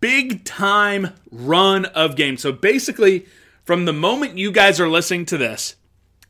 big 0.00 0.44
time 0.44 1.14
run 1.30 1.84
of 1.86 2.16
games. 2.16 2.42
So 2.42 2.52
basically, 2.52 3.26
from 3.64 3.84
the 3.84 3.92
moment 3.92 4.38
you 4.38 4.50
guys 4.50 4.80
are 4.80 4.88
listening 4.88 5.26
to 5.26 5.38
this, 5.38 5.76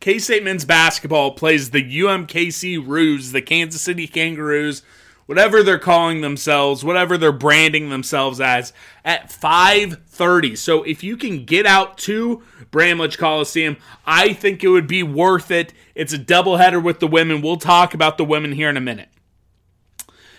K 0.00 0.18
State 0.18 0.44
men's 0.44 0.64
basketball 0.64 1.32
plays 1.32 1.70
the 1.70 1.82
UMKC 1.82 2.82
Roos, 2.86 3.32
the 3.32 3.42
Kansas 3.42 3.82
City 3.82 4.06
Kangaroos, 4.06 4.82
whatever 5.30 5.62
they're 5.62 5.78
calling 5.78 6.22
themselves, 6.22 6.82
whatever 6.82 7.16
they're 7.16 7.30
branding 7.30 7.88
themselves 7.88 8.40
as, 8.40 8.72
at 9.04 9.30
5:30. 9.30 10.58
So 10.58 10.82
if 10.82 11.04
you 11.04 11.16
can 11.16 11.44
get 11.44 11.66
out 11.66 11.96
to 11.98 12.42
Bramlage 12.72 13.16
Coliseum, 13.16 13.76
I 14.04 14.32
think 14.32 14.64
it 14.64 14.68
would 14.70 14.88
be 14.88 15.04
worth 15.04 15.52
it. 15.52 15.72
It's 15.94 16.12
a 16.12 16.18
doubleheader 16.18 16.82
with 16.82 16.98
the 16.98 17.06
women. 17.06 17.42
We'll 17.42 17.58
talk 17.58 17.94
about 17.94 18.18
the 18.18 18.24
women 18.24 18.50
here 18.50 18.68
in 18.68 18.76
a 18.76 18.80
minute. 18.80 19.08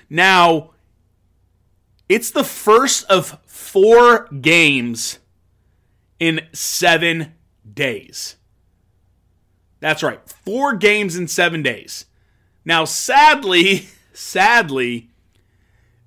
Now, 0.10 0.72
It's 2.10 2.30
the 2.30 2.44
first 2.44 3.06
of 3.06 3.39
four 3.46 4.28
games 4.42 5.20
in 6.20 6.42
seven 6.52 7.32
days. 7.74 8.36
That's 9.80 10.04
right, 10.04 10.20
four 10.44 10.76
games 10.76 11.16
in 11.16 11.30
seven 11.30 11.64
days. 11.64 12.08
Now, 12.66 12.84
sadly, 12.84 13.88
sadly, 14.22 15.10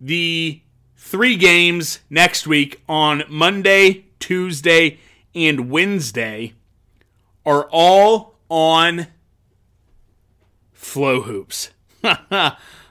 the 0.00 0.60
three 0.96 1.36
games 1.36 2.00
next 2.08 2.46
week 2.46 2.82
on 2.88 3.24
Monday, 3.28 4.06
Tuesday, 4.20 4.98
and 5.34 5.68
Wednesday 5.68 6.54
are 7.44 7.68
all 7.70 8.36
on 8.48 9.08
flow 10.72 11.22
hoops. 11.22 11.70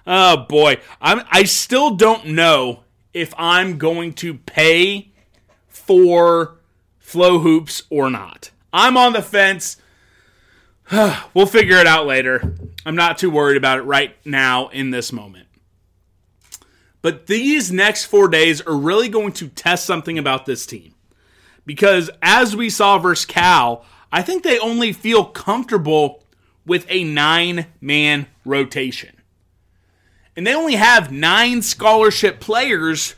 oh 0.07 0.45
boy, 0.49 0.77
I'm 1.01 1.21
I 1.31 1.43
still 1.43 1.95
don't 1.95 2.27
know 2.27 2.83
if 3.13 3.33
I'm 3.37 3.77
going 3.77 4.13
to 4.15 4.35
pay 4.35 5.11
for 5.67 6.59
flow 6.99 7.39
hoops 7.39 7.83
or 7.89 8.09
not. 8.09 8.51
I'm 8.71 8.97
on 8.97 9.13
the 9.13 9.21
fence. 9.21 9.77
we'll 11.33 11.47
figure 11.47 11.77
it 11.77 11.87
out 11.87 12.05
later. 12.05 12.55
I'm 12.85 12.95
not 12.95 13.17
too 13.17 13.31
worried 13.31 13.57
about 13.57 13.79
it 13.79 13.83
right 13.83 14.15
now 14.25 14.67
in 14.67 14.91
this 14.91 15.11
moment. 15.11 15.47
But 17.01 17.25
these 17.27 17.71
next 17.71 18.05
four 18.05 18.27
days 18.27 18.61
are 18.61 18.77
really 18.77 19.09
going 19.09 19.31
to 19.33 19.47
test 19.47 19.85
something 19.85 20.19
about 20.19 20.45
this 20.45 20.65
team. 20.65 20.93
Because 21.65 22.11
as 22.21 22.55
we 22.55 22.69
saw 22.69 22.99
versus 22.99 23.25
Cal, 23.25 23.85
I 24.11 24.21
think 24.21 24.43
they 24.43 24.59
only 24.59 24.93
feel 24.93 25.25
comfortable 25.25 26.23
with 26.65 26.85
a 26.89 27.03
nine 27.03 27.67
man 27.81 28.27
rotation. 28.45 29.15
And 30.35 30.45
they 30.45 30.53
only 30.53 30.75
have 30.75 31.11
nine 31.11 31.61
scholarship 31.61 32.39
players 32.39 33.15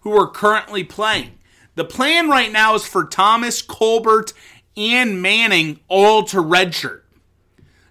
who 0.00 0.12
are 0.12 0.30
currently 0.30 0.84
playing. 0.84 1.32
The 1.74 1.84
plan 1.84 2.28
right 2.28 2.52
now 2.52 2.74
is 2.76 2.86
for 2.86 3.04
Thomas, 3.04 3.60
Colbert, 3.60 4.32
and 4.76 5.20
Manning 5.20 5.80
all 5.88 6.22
to 6.24 6.36
redshirt. 6.36 7.02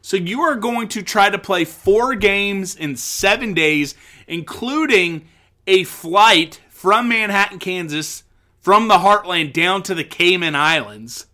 So 0.08 0.16
you 0.16 0.40
are 0.40 0.56
going 0.56 0.88
to 0.88 1.04
try 1.04 1.30
to 1.30 1.38
play 1.38 1.66
four 1.66 2.16
games 2.16 2.78
in 2.78 2.96
seven 2.96 3.54
days, 3.54 3.94
including 4.26 5.28
a 5.68 5.84
flight 5.84 6.62
from 6.70 7.10
Manhattan, 7.10 7.60
Kansas, 7.60 8.24
from 8.62 8.88
the 8.88 9.00
heartland 9.00 9.52
down 9.52 9.84
to 9.84 9.94
the 9.94 10.06
Cayman 10.06 10.56
Islands 10.56 11.26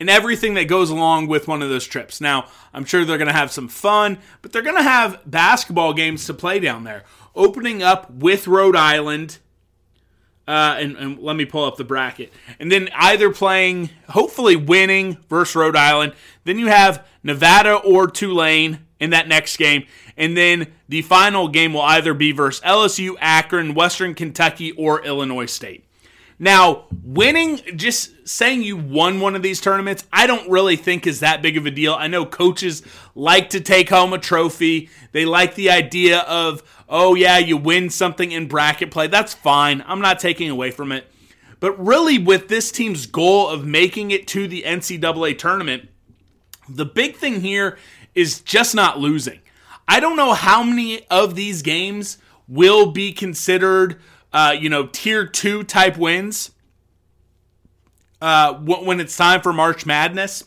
and 0.00 0.08
everything 0.08 0.54
that 0.54 0.64
goes 0.64 0.88
along 0.88 1.26
with 1.26 1.46
one 1.46 1.60
of 1.60 1.68
those 1.68 1.86
trips. 1.86 2.22
Now, 2.22 2.46
I'm 2.72 2.86
sure 2.86 3.04
they're 3.04 3.18
going 3.18 3.28
to 3.28 3.34
have 3.34 3.52
some 3.52 3.68
fun, 3.68 4.16
but 4.40 4.52
they're 4.52 4.62
going 4.62 4.78
to 4.78 4.82
have 4.82 5.20
basketball 5.26 5.92
games 5.92 6.24
to 6.24 6.32
play 6.32 6.58
down 6.58 6.84
there. 6.84 7.04
Opening 7.36 7.82
up 7.82 8.10
with 8.10 8.48
Rhode 8.48 8.76
Island, 8.76 9.40
uh, 10.46 10.76
and, 10.78 10.96
and, 10.96 11.18
let 11.20 11.36
me 11.36 11.44
pull 11.44 11.64
up 11.64 11.76
the 11.76 11.84
bracket. 11.84 12.32
And 12.58 12.70
then 12.70 12.90
either 12.94 13.30
playing, 13.30 13.90
hopefully 14.10 14.56
winning 14.56 15.18
versus 15.28 15.56
Rhode 15.56 15.76
Island. 15.76 16.12
Then 16.44 16.58
you 16.58 16.66
have 16.66 17.06
Nevada 17.22 17.76
or 17.76 18.08
Tulane 18.08 18.80
in 19.00 19.10
that 19.10 19.26
next 19.26 19.56
game. 19.56 19.86
And 20.16 20.36
then 20.36 20.72
the 20.88 21.02
final 21.02 21.48
game 21.48 21.72
will 21.72 21.82
either 21.82 22.14
be 22.14 22.32
versus 22.32 22.62
LSU, 22.62 23.14
Akron, 23.20 23.74
Western 23.74 24.14
Kentucky, 24.14 24.72
or 24.72 25.04
Illinois 25.04 25.46
State. 25.46 25.83
Now, 26.38 26.84
winning, 27.02 27.60
just 27.76 28.28
saying 28.28 28.62
you 28.62 28.76
won 28.76 29.20
one 29.20 29.36
of 29.36 29.42
these 29.42 29.60
tournaments, 29.60 30.04
I 30.12 30.26
don't 30.26 30.50
really 30.50 30.76
think 30.76 31.06
is 31.06 31.20
that 31.20 31.42
big 31.42 31.56
of 31.56 31.66
a 31.66 31.70
deal. 31.70 31.94
I 31.94 32.08
know 32.08 32.26
coaches 32.26 32.82
like 33.14 33.50
to 33.50 33.60
take 33.60 33.88
home 33.88 34.12
a 34.12 34.18
trophy. 34.18 34.90
They 35.12 35.24
like 35.24 35.54
the 35.54 35.70
idea 35.70 36.20
of, 36.20 36.62
oh, 36.88 37.14
yeah, 37.14 37.38
you 37.38 37.56
win 37.56 37.88
something 37.90 38.32
in 38.32 38.48
bracket 38.48 38.90
play. 38.90 39.06
That's 39.06 39.34
fine. 39.34 39.84
I'm 39.86 40.00
not 40.00 40.18
taking 40.18 40.50
away 40.50 40.70
from 40.70 40.90
it. 40.90 41.06
But 41.60 41.82
really, 41.82 42.18
with 42.18 42.48
this 42.48 42.72
team's 42.72 43.06
goal 43.06 43.48
of 43.48 43.64
making 43.64 44.10
it 44.10 44.26
to 44.28 44.48
the 44.48 44.64
NCAA 44.64 45.38
tournament, 45.38 45.88
the 46.68 46.84
big 46.84 47.16
thing 47.16 47.40
here 47.40 47.78
is 48.14 48.40
just 48.40 48.74
not 48.74 48.98
losing. 48.98 49.40
I 49.86 50.00
don't 50.00 50.16
know 50.16 50.32
how 50.32 50.62
many 50.62 51.06
of 51.08 51.34
these 51.34 51.62
games 51.62 52.18
will 52.48 52.90
be 52.90 53.12
considered 53.12 54.00
uh, 54.34 54.54
you 54.58 54.68
know, 54.68 54.86
tier 54.88 55.24
two 55.24 55.62
type 55.62 55.96
wins 55.96 56.50
uh, 58.20 58.54
when 58.54 58.98
it's 58.98 59.16
time 59.16 59.40
for 59.40 59.52
March 59.52 59.86
Madness. 59.86 60.44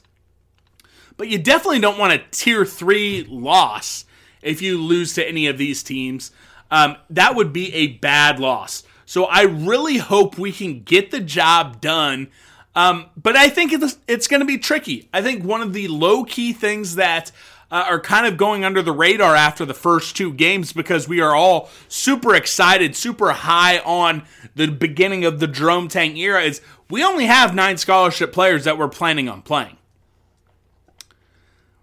But 1.15 1.29
you 1.29 1.39
definitely 1.39 1.79
don't 1.79 1.97
want 1.97 2.13
a 2.13 2.21
tier 2.29 2.65
three 2.65 3.25
loss 3.29 4.05
if 4.41 4.61
you 4.61 4.79
lose 4.79 5.13
to 5.13 5.27
any 5.27 5.47
of 5.47 5.57
these 5.57 5.81
teams. 5.81 6.31
Um, 6.69 6.97
that 7.09 7.33
would 7.35 7.53
be 7.53 7.73
a 7.73 7.88
bad 7.88 8.39
loss. 8.39 8.83
So 9.05 9.23
I 9.23 9.43
really 9.43 9.97
hope 9.97 10.38
we 10.38 10.51
can 10.51 10.83
get 10.83 11.11
the 11.11 11.21
job 11.21 11.79
done. 11.79 12.27
Um, 12.75 13.05
but 13.15 13.38
I 13.38 13.47
think 13.47 13.71
it's, 13.71 13.97
it's 14.07 14.27
going 14.27 14.41
to 14.41 14.45
be 14.45 14.57
tricky. 14.57 15.07
I 15.13 15.21
think 15.21 15.43
one 15.43 15.61
of 15.61 15.71
the 15.71 15.88
low 15.88 16.25
key 16.25 16.51
things 16.51 16.95
that 16.95 17.31
uh, 17.70 17.86
are 17.88 17.99
kind 17.99 18.26
of 18.26 18.38
going 18.38 18.63
under 18.63 18.82
the 18.82 18.91
radar 18.91 19.36
after 19.36 19.65
the 19.65 19.74
first 19.74 20.15
two 20.15 20.34
games 20.34 20.72
because 20.72 21.07
we 21.07 21.20
are 21.20 21.36
all 21.36 21.70
super 21.88 22.34
excited, 22.34 22.95
super 22.95 23.32
high 23.32 23.80
on 23.80 24.24
the 24.55 24.68
beginning 24.68 25.26
of 25.26 25.39
the 25.39 25.47
Jerome 25.47 25.88
Tang 25.88 26.15
era. 26.18 26.43
Is 26.43 26.61
we 26.89 27.03
only 27.03 27.26
have 27.26 27.53
nine 27.53 27.78
scholarship 27.78 28.32
players 28.32 28.63
that 28.63 28.78
we're 28.78 28.88
planning 28.88 29.28
on 29.28 29.41
playing. 29.41 29.78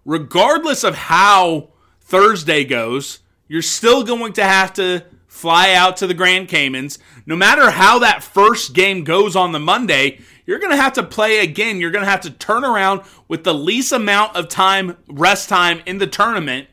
Regardless 0.03 0.83
of 0.83 0.95
how 0.95 1.69
Thursday 2.01 2.63
goes, 2.63 3.19
you're 3.47 3.61
still 3.61 4.03
going 4.03 4.33
to 4.33 4.43
have 4.43 4.73
to 4.73 5.03
fly 5.27 5.73
out 5.73 5.97
to 5.97 6.07
the 6.07 6.13
Grand 6.13 6.47
Caymans. 6.47 6.97
No 7.25 7.35
matter 7.35 7.71
how 7.71 7.99
that 7.99 8.23
first 8.23 8.73
game 8.73 9.03
goes 9.03 9.35
on 9.35 9.51
the 9.51 9.59
Monday, 9.59 10.19
you're 10.45 10.59
going 10.59 10.71
to 10.71 10.81
have 10.81 10.93
to 10.93 11.03
play 11.03 11.39
again. 11.39 11.79
You're 11.79 11.91
going 11.91 12.05
to 12.05 12.11
have 12.11 12.21
to 12.21 12.31
turn 12.31 12.63
around 12.63 13.01
with 13.27 13.43
the 13.43 13.53
least 13.53 13.91
amount 13.91 14.35
of 14.35 14.47
time, 14.47 14.97
rest 15.07 15.49
time 15.49 15.81
in 15.85 15.97
the 15.97 16.07
tournament, 16.07 16.67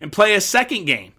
and 0.00 0.12
play 0.12 0.34
a 0.34 0.40
second 0.40 0.84
game. 0.84 1.12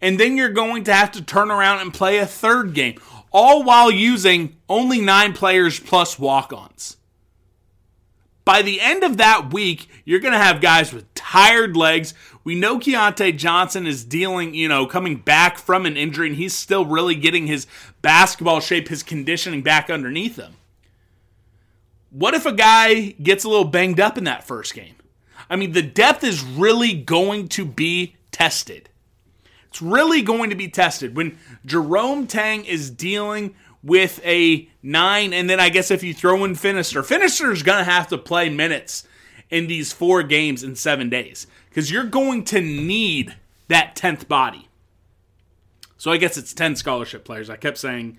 And 0.00 0.20
then 0.20 0.36
you're 0.36 0.50
going 0.50 0.84
to 0.84 0.94
have 0.94 1.10
to 1.12 1.22
turn 1.22 1.50
around 1.50 1.80
and 1.80 1.92
play 1.92 2.18
a 2.18 2.26
third 2.26 2.74
game, 2.74 3.00
all 3.32 3.64
while 3.64 3.90
using 3.90 4.56
only 4.68 5.00
nine 5.00 5.32
players 5.32 5.80
plus 5.80 6.18
walk 6.18 6.52
ons. 6.52 6.96
By 8.44 8.62
the 8.62 8.80
end 8.80 9.02
of 9.02 9.18
that 9.18 9.52
week, 9.52 9.88
you're 10.04 10.20
going 10.20 10.32
to 10.32 10.38
have 10.38 10.62
guys 10.62 10.92
with 10.92 11.12
tired 11.14 11.76
legs. 11.76 12.14
We 12.44 12.54
know 12.54 12.78
Keyontae 12.78 13.36
Johnson 13.36 13.86
is 13.86 14.04
dealing, 14.04 14.54
you 14.54 14.68
know, 14.68 14.86
coming 14.86 15.16
back 15.16 15.58
from 15.58 15.84
an 15.84 15.98
injury, 15.98 16.28
and 16.28 16.36
he's 16.36 16.54
still 16.54 16.86
really 16.86 17.14
getting 17.14 17.46
his 17.46 17.66
basketball 18.00 18.60
shape, 18.60 18.88
his 18.88 19.02
conditioning 19.02 19.60
back 19.60 19.90
underneath 19.90 20.36
him. 20.36 20.54
What 22.10 22.34
if 22.34 22.46
a 22.46 22.52
guy 22.52 23.10
gets 23.22 23.44
a 23.44 23.48
little 23.48 23.64
banged 23.64 24.00
up 24.00 24.16
in 24.16 24.24
that 24.24 24.44
first 24.44 24.74
game? 24.74 24.94
I 25.50 25.56
mean, 25.56 25.72
the 25.72 25.82
depth 25.82 26.24
is 26.24 26.42
really 26.42 26.94
going 26.94 27.48
to 27.48 27.64
be 27.64 28.16
tested. 28.30 28.88
It's 29.68 29.82
really 29.82 30.22
going 30.22 30.50
to 30.50 30.56
be 30.56 30.68
tested 30.68 31.16
when 31.16 31.38
Jerome 31.64 32.26
Tang 32.26 32.64
is 32.64 32.90
dealing 32.90 33.54
with 33.82 34.20
a 34.24 34.68
nine, 34.82 35.32
and 35.32 35.48
then 35.48 35.60
I 35.60 35.68
guess 35.68 35.90
if 35.90 36.02
you 36.02 36.14
throw 36.14 36.44
in 36.44 36.54
Finister, 36.54 37.02
Finister 37.02 37.52
is 37.52 37.62
going 37.62 37.78
to 37.78 37.90
have 37.90 38.08
to 38.08 38.18
play 38.18 38.48
minutes 38.48 39.06
in 39.50 39.66
these 39.66 39.92
four 39.92 40.22
games 40.22 40.62
in 40.62 40.74
seven 40.74 41.08
days 41.08 41.46
because 41.68 41.90
you're 41.90 42.04
going 42.04 42.44
to 42.44 42.60
need 42.60 43.36
that 43.68 43.94
10th 43.94 44.28
body. 44.28 44.68
So 45.96 46.10
I 46.10 46.16
guess 46.16 46.36
it's 46.36 46.52
10 46.52 46.76
scholarship 46.76 47.24
players. 47.24 47.50
I 47.50 47.56
kept 47.56 47.78
saying 47.78 48.18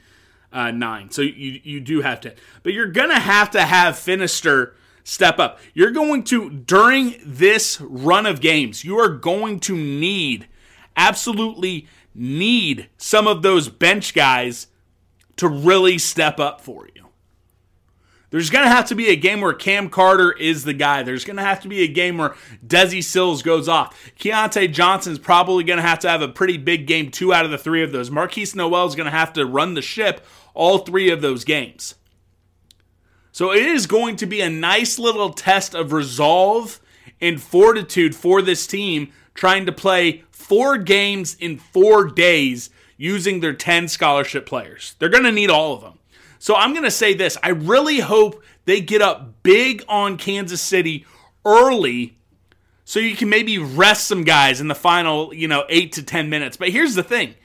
uh, 0.52 0.72
nine. 0.72 1.12
So 1.12 1.22
you 1.22 1.60
you 1.64 1.80
do 1.80 2.02
have 2.02 2.22
to, 2.22 2.34
but 2.64 2.74
you're 2.74 2.88
gonna 2.88 3.20
have 3.20 3.52
to 3.52 3.62
have 3.62 3.96
Finister 3.96 4.74
step 5.04 5.40
up. 5.40 5.60
You're 5.74 5.92
going 5.92 6.24
to 6.26 6.50
during 6.50 7.16
this 7.26 7.80
run 7.82 8.26
of 8.26 8.42
games, 8.42 8.84
you 8.84 8.98
are 8.98 9.10
going 9.10 9.60
to 9.62 9.76
need 9.76 10.48
absolutely 11.00 11.88
need 12.14 12.90
some 12.98 13.26
of 13.26 13.42
those 13.42 13.70
bench 13.70 14.14
guys 14.14 14.68
to 15.38 15.48
really 15.48 15.98
step 15.98 16.40
up 16.40 16.62
for 16.62 16.88
you. 16.94 16.99
There's 18.32 18.50
going 18.52 18.66
to 18.66 18.72
have 18.72 18.88
to 18.90 18.96
be 18.96 19.10
a 19.10 19.16
game 19.16 19.42
where 19.42 19.54
Cam 19.54 19.90
Carter 19.90 20.32
is 20.32 20.64
the 20.64 20.74
guy. 20.74 21.02
There's 21.02 21.26
going 21.26 21.38
to 21.38 21.44
have 21.44 21.62
to 21.62 21.68
be 21.68 21.82
a 21.82 21.88
game 21.88 22.18
where 22.18 22.36
Desi 22.66 23.04
Sills 23.04 23.42
goes 23.42 23.68
off. 23.68 23.98
Keyontae 24.20 24.72
Johnson's 24.72 25.18
probably 25.18 25.64
going 25.64 25.78
to 25.78 25.84
have 25.88 26.00
to 26.00 26.10
have 26.10 26.22
a 26.22 26.28
pretty 26.28 26.58
big 26.58 26.86
game, 26.86 27.10
two 27.10 27.34
out 27.34 27.46
of 27.46 27.52
the 27.52 27.58
three 27.58 27.82
of 27.82 27.92
those. 27.92 28.10
Markquis 28.10 28.56
Nowell 28.56 28.86
is 28.86 28.96
going 28.96 29.06
to 29.06 29.12
have 29.12 29.34
to 29.34 29.46
run 29.46 29.74
the 29.74 29.82
ship 29.82 30.26
all 30.54 30.80
three 30.80 31.10
of 31.10 31.22
those 31.22 31.44
games. 31.44 31.96
So 33.32 33.52
it 33.52 33.64
is 33.64 33.88
going 33.88 34.16
to 34.18 34.26
be 34.26 34.42
a 34.42 34.50
nice 34.50 35.00
little 35.00 35.32
test 35.32 35.74
of 35.74 35.94
resolve 35.94 36.80
and 37.22 37.42
fortitude 37.42 38.16
for 38.16 38.42
this 38.42 38.68
team 38.68 39.12
trying 39.34 39.66
to 39.66 39.72
play 39.72 40.24
four 40.32 40.78
games 40.78 41.36
in 41.40 41.58
four 41.58 42.08
days 42.08 42.70
using 42.98 43.40
their 43.40 43.54
10 43.54 43.88
scholarship 43.88 44.46
players. 44.46 44.96
They're 45.00 45.10
going 45.10 45.24
to 45.24 45.32
need 45.32 45.50
all 45.50 45.74
of 45.74 45.82
them. 45.82 45.99
So 46.40 46.56
I'm 46.56 46.72
going 46.72 46.86
to 46.86 46.92
say 46.92 47.14
this 47.14 47.38
I 47.44 47.50
really 47.50 48.00
hope 48.00 48.44
they 48.66 48.82
get 48.82 49.02
up 49.02 49.44
big 49.44 49.84
on 49.88 50.18
Kansas 50.18 50.62
City 50.62 51.06
early 51.46 52.18
so 52.86 53.00
you 53.00 53.16
can 53.16 53.30
maybe 53.30 53.60
rest 53.60 54.08
some 54.08 54.24
guys 54.24 54.60
in 54.60 54.68
the 54.68 54.74
final, 54.74 55.32
you 55.32 55.48
know, 55.48 55.64
8 55.70 55.92
to 55.92 56.04
10 56.04 56.28
minutes. 56.30 56.58
But 56.58 56.70
here's 56.70 56.96
the 56.96 57.04
thing. 57.04 57.36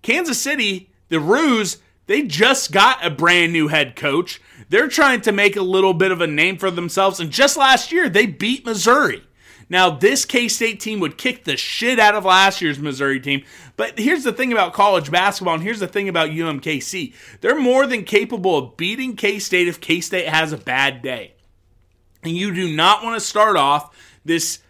Kansas 0.00 0.40
City, 0.40 0.90
the 1.10 1.20
Roos, 1.20 1.78
they 2.06 2.22
just 2.22 2.72
got 2.72 3.04
a 3.04 3.10
brand 3.10 3.52
new 3.52 3.68
head 3.68 3.96
coach. 3.96 4.40
They're 4.70 4.88
trying 4.88 5.20
to 5.22 5.32
make 5.32 5.56
a 5.56 5.62
little 5.62 5.92
bit 5.92 6.10
of 6.10 6.20
a 6.22 6.26
name 6.26 6.56
for 6.56 6.70
themselves. 6.70 7.20
And 7.20 7.30
just 7.30 7.56
last 7.56 7.92
year, 7.92 8.08
they 8.08 8.24
beat 8.24 8.64
Missouri. 8.64 9.24
Now, 9.74 9.90
this 9.90 10.24
K 10.24 10.46
State 10.46 10.78
team 10.78 11.00
would 11.00 11.18
kick 11.18 11.42
the 11.42 11.56
shit 11.56 11.98
out 11.98 12.14
of 12.14 12.24
last 12.24 12.62
year's 12.62 12.78
Missouri 12.78 13.18
team. 13.18 13.42
But 13.76 13.98
here's 13.98 14.22
the 14.22 14.32
thing 14.32 14.52
about 14.52 14.72
college 14.72 15.10
basketball, 15.10 15.54
and 15.54 15.62
here's 15.64 15.80
the 15.80 15.88
thing 15.88 16.08
about 16.08 16.30
UMKC. 16.30 17.12
They're 17.40 17.58
more 17.58 17.84
than 17.84 18.04
capable 18.04 18.56
of 18.56 18.76
beating 18.76 19.16
K 19.16 19.40
State 19.40 19.66
if 19.66 19.80
K 19.80 20.00
State 20.00 20.28
has 20.28 20.52
a 20.52 20.56
bad 20.56 21.02
day. 21.02 21.34
And 22.22 22.36
you 22.36 22.54
do 22.54 22.76
not 22.76 23.02
want 23.02 23.20
to 23.20 23.26
start 23.26 23.56
off 23.56 24.20
this 24.24 24.60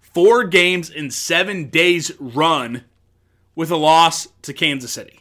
four 0.00 0.44
games 0.44 0.88
in 0.88 1.10
seven 1.10 1.68
days 1.68 2.10
run 2.18 2.84
with 3.54 3.70
a 3.70 3.76
loss 3.76 4.28
to 4.40 4.54
Kansas 4.54 4.92
City. 4.92 5.20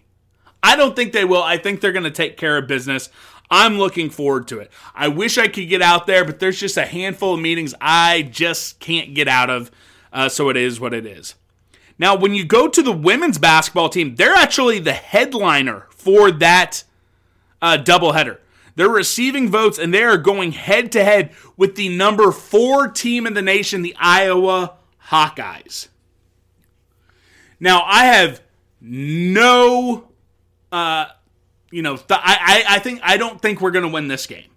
I 0.64 0.78
don't 0.78 0.96
think 0.96 1.12
they 1.12 1.26
will. 1.26 1.44
I 1.44 1.58
think 1.58 1.82
they're 1.82 1.92
going 1.92 2.04
to 2.06 2.12
take 2.12 2.38
care 2.38 2.58
of 2.58 2.68
business. 2.70 3.10
I'm 3.50 3.78
looking 3.78 4.10
forward 4.10 4.48
to 4.50 4.60
it. 4.60 4.72
I 4.96 5.08
wish 5.10 5.38
I 5.38 5.48
could 5.48 5.70
get 5.70 5.82
out 5.82 6.08
there, 6.08 6.26
but 6.26 6.40
there's 6.40 6.60
just 6.60 6.78
a 6.78 6.86
handful 6.86 7.36
of 7.36 7.40
meetings 7.40 7.76
I 7.80 8.24
just 8.24 8.80
can't 8.80 9.14
get 9.14 9.28
out 9.28 9.50
of. 9.50 9.72
Uh, 10.12 10.30
so 10.30 10.50
it 10.50 10.58
is 10.58 10.80
what 10.80 10.94
it 10.94 11.06
is. 11.06 11.36
Now, 12.00 12.16
when 12.16 12.34
you 12.34 12.46
go 12.46 12.68
to 12.68 12.82
the 12.82 12.92
women's 12.92 13.38
basketball 13.38 13.90
team, 13.90 14.16
they're 14.16 14.34
actually 14.34 14.80
the 14.80 14.94
headliner 14.94 15.88
for 15.92 16.32
that 16.32 16.84
uh, 17.62 17.78
doubleheader. 17.78 18.40
They're 18.76 18.90
receiving 18.90 19.50
votes 19.50 19.78
and 19.78 19.94
they 19.94 20.04
are 20.04 20.18
going 20.18 20.52
head 20.52 20.92
to 20.94 21.04
head 21.04 21.32
with 21.56 21.76
the 21.76 21.90
number 21.90 22.32
four 22.32 22.88
team 22.88 23.28
in 23.28 23.36
the 23.36 23.42
nation, 23.42 23.84
the 23.84 23.96
Iowa 24.00 24.74
Hawkeyes. 25.10 25.90
Now, 27.60 27.84
I 27.84 28.06
have 28.06 28.42
no 28.82 30.10
uh, 30.72 31.06
you 31.74 31.82
know, 31.82 31.98
th- 31.98 32.20
I, 32.24 32.64
I, 32.68 32.76
I 32.76 32.80
think 32.80 33.02
I 33.04 33.18
don't 33.18 33.42
think 33.42 33.60
we're 33.60 33.72
going 33.72 33.86
to 33.86 33.92
win 33.92 34.08
this 34.08 34.28
game. 34.28 34.50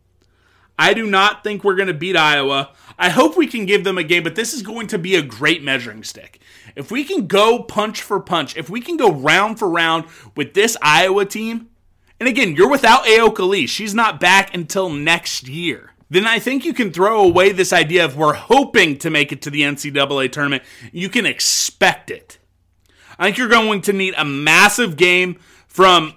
I 0.79 0.93
do 0.93 1.07
not 1.07 1.43
think 1.43 1.65
we're 1.65 1.75
going 1.75 1.89
to 1.89 1.95
beat 1.95 2.17
Iowa. 2.17 2.73
I 2.99 3.09
hope 3.09 3.37
we 3.37 3.47
can 3.47 3.65
give 3.65 3.85
them 3.85 3.97
a 3.97 4.05
game, 4.05 4.23
but 4.23 4.35
this 4.35 4.53
is 4.53 4.63
going 4.63 4.89
to 4.89 4.99
be 4.99 5.15
a 5.15 5.23
great 5.23 5.63
measuring 5.63 6.05
stick. 6.05 6.41
If 6.75 6.91
we 6.91 7.05
can 7.05 7.27
go 7.27 7.63
punch 7.63 8.03
for 8.03 8.21
punch, 8.21 8.57
if 8.57 8.69
we 8.69 8.83
can 8.83 8.99
go 8.99 9.11
round 9.11 9.59
for 9.59 9.69
round 9.69 10.05
with 10.37 10.53
this 10.53 10.77
Iowa 10.83 11.25
team, 11.25 11.71
and 12.21 12.29
again, 12.29 12.55
you're 12.55 12.71
without 12.71 13.05
Ayoka 13.05 13.49
Lee. 13.49 13.67
She's 13.67 13.95
not 13.95 14.21
back 14.21 14.55
until 14.55 14.91
next 14.91 15.49
year. 15.49 15.93
Then 16.11 16.27
I 16.27 16.39
think 16.39 16.65
you 16.65 16.75
can 16.75 16.93
throw 16.93 17.23
away 17.23 17.53
this 17.53 17.73
idea 17.73 18.05
of 18.05 18.17
we're 18.17 18.35
hoping 18.35 18.99
to 18.99 19.11
make 19.11 19.33
it 19.33 19.43
to 19.43 19.51
the 19.51 19.63
NCAA 19.63 20.31
tournament. 20.31 20.63
You 20.93 21.09
can 21.09 21.27
expect 21.27 22.11
it. 22.11 22.39
I 23.19 23.25
think 23.25 23.39
you're 23.39 23.49
going 23.49 23.81
to 23.83 23.93
need 23.93 24.15
a 24.17 24.25
massive 24.25 24.97
game 24.97 25.39
from 25.67 26.15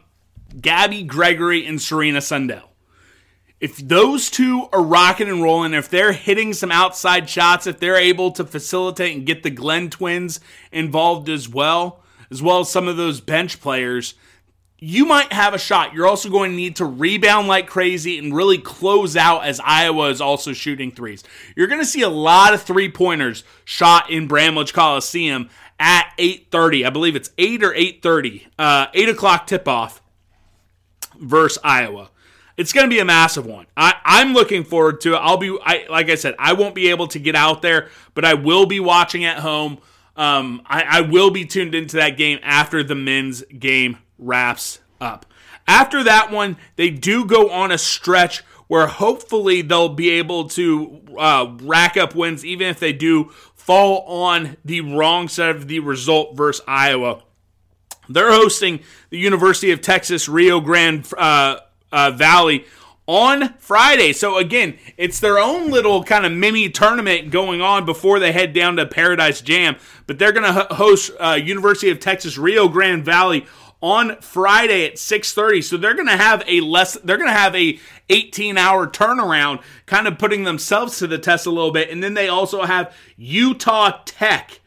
Gabby 0.62 1.04
Gregory 1.04 1.66
and 1.66 1.82
Serena 1.82 2.22
Sundell. 2.22 2.70
If 3.60 3.78
those 3.78 4.30
two 4.30 4.70
are 4.72 4.82
rocking 4.82 5.28
and 5.28 5.43
rolling, 5.43 5.74
if 5.74 5.89
they're 5.89 6.14
hitting 6.14 6.54
some 6.54 6.72
outside 6.72 7.30
shots, 7.30 7.68
if 7.68 7.80
they're 7.80 7.97
able 7.97 8.32
to 8.32 8.45
facilitate 8.45 9.18
and 9.18 9.26
get 9.26 9.43
the 9.43 9.50
Glenn 9.50 9.89
twins 9.89 10.39
involved 10.72 11.28
as 11.28 11.50
well, 11.50 12.02
as 12.32 12.41
well 12.41 12.62
as 12.62 12.72
some 12.72 12.88
of 12.88 12.95
those 12.95 13.20
bench 13.20 13.60
players, 13.60 14.14
you 14.80 15.06
might 15.06 15.34
have 15.34 15.54
a 15.54 15.60
shot. 15.60 15.93
You're 15.93 16.08
also 16.08 16.30
going 16.30 16.52
to 16.52 16.56
need 16.56 16.78
to 16.78 16.86
rebound 16.86 17.50
like 17.50 17.68
crazy 17.68 18.18
and 18.18 18.34
really 18.34 18.58
close 18.58 19.18
out 19.18 19.43
as 19.43 19.60
Iowa 19.60 20.10
is 20.10 20.22
also 20.22 20.54
shooting 20.54 20.91
threes. 20.91 21.24
You're 21.56 21.68
going 21.68 21.82
to 21.82 21.86
see 21.86 22.02
a 22.02 22.10
lot 22.10 22.54
of 22.54 22.62
three 22.62 22.89
pointers 22.89 23.43
shot 23.66 24.10
in 24.10 24.28
Bramlage 24.28 24.72
Coliseum 24.72 25.50
at 25.80 26.14
8:30. 26.18 26.86
I 26.86 26.89
believe 26.89 27.18
it's 27.18 27.32
8 27.38 27.62
or 27.62 27.74
8:30, 27.74 28.47
uh, 28.58 28.88
8 28.93 29.10
o'clock 29.10 29.47
tip 29.47 29.68
off 29.68 29.99
versus 31.20 31.59
Iowa. 31.63 32.09
It's 32.57 32.74
going 32.74 32.86
to 32.86 32.93
be 32.93 32.99
a 32.99 33.05
massive 33.05 33.45
one. 33.45 33.67
I, 33.78 33.95
I'm 34.03 34.34
looking 34.34 34.65
forward 34.65 34.99
to 35.01 35.13
it. 35.13 35.17
I'll 35.17 35.38
be, 35.38 35.57
I, 35.63 35.86
like 35.89 36.09
I 36.09 36.15
said, 36.15 36.36
I 36.38 36.53
won't 36.53 36.76
be 36.76 36.89
able 36.89 37.07
to 37.07 37.20
get 37.20 37.36
out 37.36 37.61
there, 37.61 37.89
but 38.15 38.26
I 38.26 38.34
will 38.34 38.65
be 38.65 38.82
watching 38.82 39.24
at 39.24 39.39
home. 39.39 39.78
Um, 40.17 40.61
I, 40.65 40.84
I 40.84 41.01
will 41.01 41.32
be 41.32 41.45
tuned 41.45 41.74
into 41.74 41.95
that 41.97 42.17
game 42.17 42.39
after 42.43 42.84
the 42.84 42.95
men's 42.95 43.43
game 43.43 43.97
wraps 44.17 44.80
up. 44.99 45.26
After 45.67 46.03
that 46.03 46.32
one, 46.32 46.57
they 46.76 46.89
do 46.89 47.26
go 47.26 47.49
on 47.49 47.72
a 47.72 47.78
stretch 47.78 48.39
where 48.67 48.88
hopefully 48.88 49.61
they'll 49.61 49.89
be 49.89 50.09
able 50.09 50.49
to 50.49 51.01
uh, 51.17 51.55
rack 51.61 51.95
up 51.95 52.13
wins, 52.13 52.43
even 52.43 52.67
if 52.67 52.80
they 52.80 52.91
do 52.91 53.30
fall 53.55 54.01
on 54.01 54.57
the 54.65 54.82
wrong 54.82 55.28
side 55.28 55.55
of 55.55 55.67
the 55.67 55.80
result 55.80 56.36
versus 56.36 56.63
Iowa. 56.67 57.24
They're 58.10 58.32
hosting 58.32 58.80
the 59.12 59.18
University 59.18 59.72
of 59.72 59.82
Texas 59.82 60.28
Rio 60.28 60.60
Grande 60.60 61.07
uh, 61.18 61.60
uh, 61.91 62.12
Valley 62.12 62.66
on 63.05 63.53
Friday. 63.57 64.14
So 64.14 64.38
again, 64.38 64.78
it's 64.97 65.20
their 65.20 65.39
own 65.39 65.72
little 65.72 66.03
kind 66.03 66.26
of 66.26 66.32
mini 66.32 66.70
tournament 66.70 67.32
going 67.32 67.62
on 67.62 67.86
before 67.86 68.20
they 68.20 68.32
head 68.32 68.53
down 68.53 68.76
to 68.76 68.86
Paradise 68.86 69.41
Jam. 69.41 69.78
But 70.05 70.20
they're 70.20 70.32
going 70.32 70.53
to 70.53 70.76
host 70.76 71.12
uh, 71.20 71.39
University 71.41 71.89
of 71.89 71.99
Texas 71.99 72.38
Rio 72.38 72.68
Grande 72.68 73.03
Valley 73.03 73.45
on 73.82 74.18
Friday 74.22 74.86
at 74.86 74.95
6:30. 74.95 75.64
So 75.64 75.78
they're 75.78 75.93
going 75.93 76.07
to 76.07 76.18
have 76.18 76.43
a 76.47 76.62
less 76.62 76.95
they're 77.03 77.18
going 77.18 77.30
to 77.30 77.34
have 77.34 77.55
a 77.55 77.80
18-hour 78.10 78.88
turnaround 78.88 79.62
kind 79.86 80.07
of 80.07 80.18
putting 80.18 80.43
themselves 80.43 80.99
to 80.99 81.07
the 81.07 81.18
test 81.18 81.45
a 81.45 81.51
little 81.51 81.72
bit. 81.72 81.89
And 81.89 82.03
then 82.03 82.14
they 82.14 82.28
also 82.28 82.64
have 82.64 82.95
Utah 83.18 84.01
Tech 84.05 84.62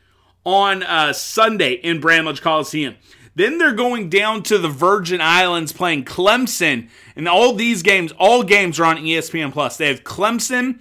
on 0.45 0.82
uh, 0.82 1.12
Sunday 1.12 1.74
in 1.74 2.01
Bramlage 2.01 2.40
Coliseum. 2.40 2.97
Then 3.35 3.59
they're 3.59 3.72
going 3.72 4.09
down 4.11 4.43
to 4.45 4.59
the 4.59 4.68
Virgin 4.68 5.20
Islands 5.20 5.72
playing 5.72 6.05
Clemson. 6.05 6.89
And 7.16 7.28
all 7.28 7.55
these 7.55 7.83
games, 7.83 8.12
all 8.18 8.43
games 8.43 8.78
are 8.78 8.85
on 8.85 8.99
ESPN 8.99 9.53
Plus. 9.53 9.76
They 9.76 9.89
have 9.89 10.05
Clemson 10.05 10.80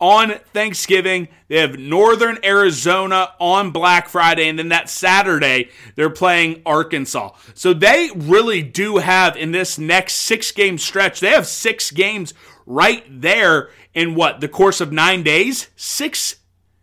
on 0.00 0.38
Thanksgiving. 0.54 1.28
They 1.48 1.58
have 1.58 1.78
Northern 1.78 2.38
Arizona 2.42 3.32
on 3.38 3.70
Black 3.70 4.08
Friday. 4.08 4.48
And 4.48 4.58
then 4.58 4.70
that 4.70 4.88
Saturday, 4.88 5.68
they're 5.94 6.10
playing 6.10 6.62
Arkansas. 6.64 7.32
So 7.54 7.74
they 7.74 8.10
really 8.14 8.62
do 8.62 8.96
have, 8.96 9.36
in 9.36 9.52
this 9.52 9.78
next 9.78 10.14
six 10.14 10.52
game 10.52 10.78
stretch, 10.78 11.20
they 11.20 11.30
have 11.30 11.46
six 11.46 11.90
games 11.90 12.32
right 12.64 13.04
there 13.08 13.68
in 13.92 14.14
what? 14.14 14.40
The 14.40 14.48
course 14.48 14.80
of 14.80 14.90
nine 14.90 15.22
days? 15.22 15.68
Six, 15.76 16.36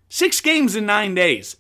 six 0.09 0.39
games 0.41 0.75
in 0.75 0.85
nine 0.85 1.15
days. 1.15 1.57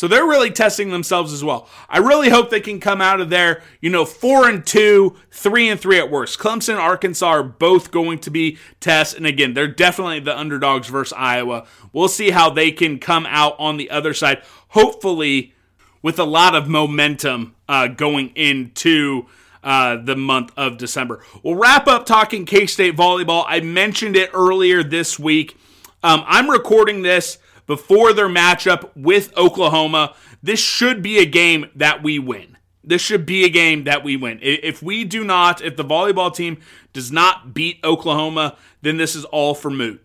So 0.00 0.08
they're 0.08 0.24
really 0.24 0.50
testing 0.50 0.88
themselves 0.88 1.30
as 1.30 1.44
well. 1.44 1.68
I 1.86 1.98
really 1.98 2.30
hope 2.30 2.48
they 2.48 2.62
can 2.62 2.80
come 2.80 3.02
out 3.02 3.20
of 3.20 3.28
there, 3.28 3.62
you 3.82 3.90
know, 3.90 4.06
four 4.06 4.48
and 4.48 4.66
two, 4.66 5.14
three 5.30 5.68
and 5.68 5.78
three 5.78 5.98
at 5.98 6.10
worst. 6.10 6.38
Clemson, 6.38 6.78
Arkansas 6.78 7.26
are 7.26 7.42
both 7.42 7.90
going 7.90 8.18
to 8.20 8.30
be 8.30 8.56
tests, 8.80 9.12
and 9.12 9.26
again, 9.26 9.52
they're 9.52 9.68
definitely 9.68 10.20
the 10.20 10.34
underdogs 10.34 10.88
versus 10.88 11.12
Iowa. 11.14 11.66
We'll 11.92 12.08
see 12.08 12.30
how 12.30 12.48
they 12.48 12.70
can 12.70 12.98
come 12.98 13.26
out 13.26 13.56
on 13.58 13.76
the 13.76 13.90
other 13.90 14.14
side. 14.14 14.42
Hopefully, 14.68 15.52
with 16.00 16.18
a 16.18 16.24
lot 16.24 16.54
of 16.54 16.66
momentum 16.66 17.54
uh, 17.68 17.88
going 17.88 18.32
into 18.34 19.26
uh, 19.62 19.98
the 20.02 20.16
month 20.16 20.50
of 20.56 20.78
December. 20.78 21.22
We'll 21.42 21.56
wrap 21.56 21.86
up 21.86 22.06
talking 22.06 22.46
K 22.46 22.64
State 22.64 22.96
volleyball. 22.96 23.44
I 23.46 23.60
mentioned 23.60 24.16
it 24.16 24.30
earlier 24.32 24.82
this 24.82 25.18
week. 25.18 25.58
Um, 26.02 26.24
I'm 26.26 26.48
recording 26.48 27.02
this 27.02 27.36
before 27.70 28.12
their 28.12 28.28
matchup 28.28 28.90
with 28.96 29.32
Oklahoma. 29.36 30.16
This 30.42 30.58
should 30.58 31.02
be 31.02 31.18
a 31.18 31.24
game 31.24 31.66
that 31.76 32.02
we 32.02 32.18
win. 32.18 32.56
This 32.82 33.00
should 33.00 33.24
be 33.24 33.44
a 33.44 33.48
game 33.48 33.84
that 33.84 34.02
we 34.02 34.16
win. 34.16 34.40
If 34.42 34.82
we 34.82 35.04
do 35.04 35.22
not, 35.22 35.62
if 35.62 35.76
the 35.76 35.84
volleyball 35.84 36.34
team 36.34 36.58
does 36.92 37.12
not 37.12 37.54
beat 37.54 37.78
Oklahoma, 37.84 38.56
then 38.82 38.96
this 38.96 39.14
is 39.14 39.24
all 39.26 39.54
for 39.54 39.70
moot. 39.70 40.04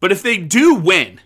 But 0.00 0.10
if 0.10 0.22
they 0.22 0.38
do 0.38 0.74
win, 0.74 1.20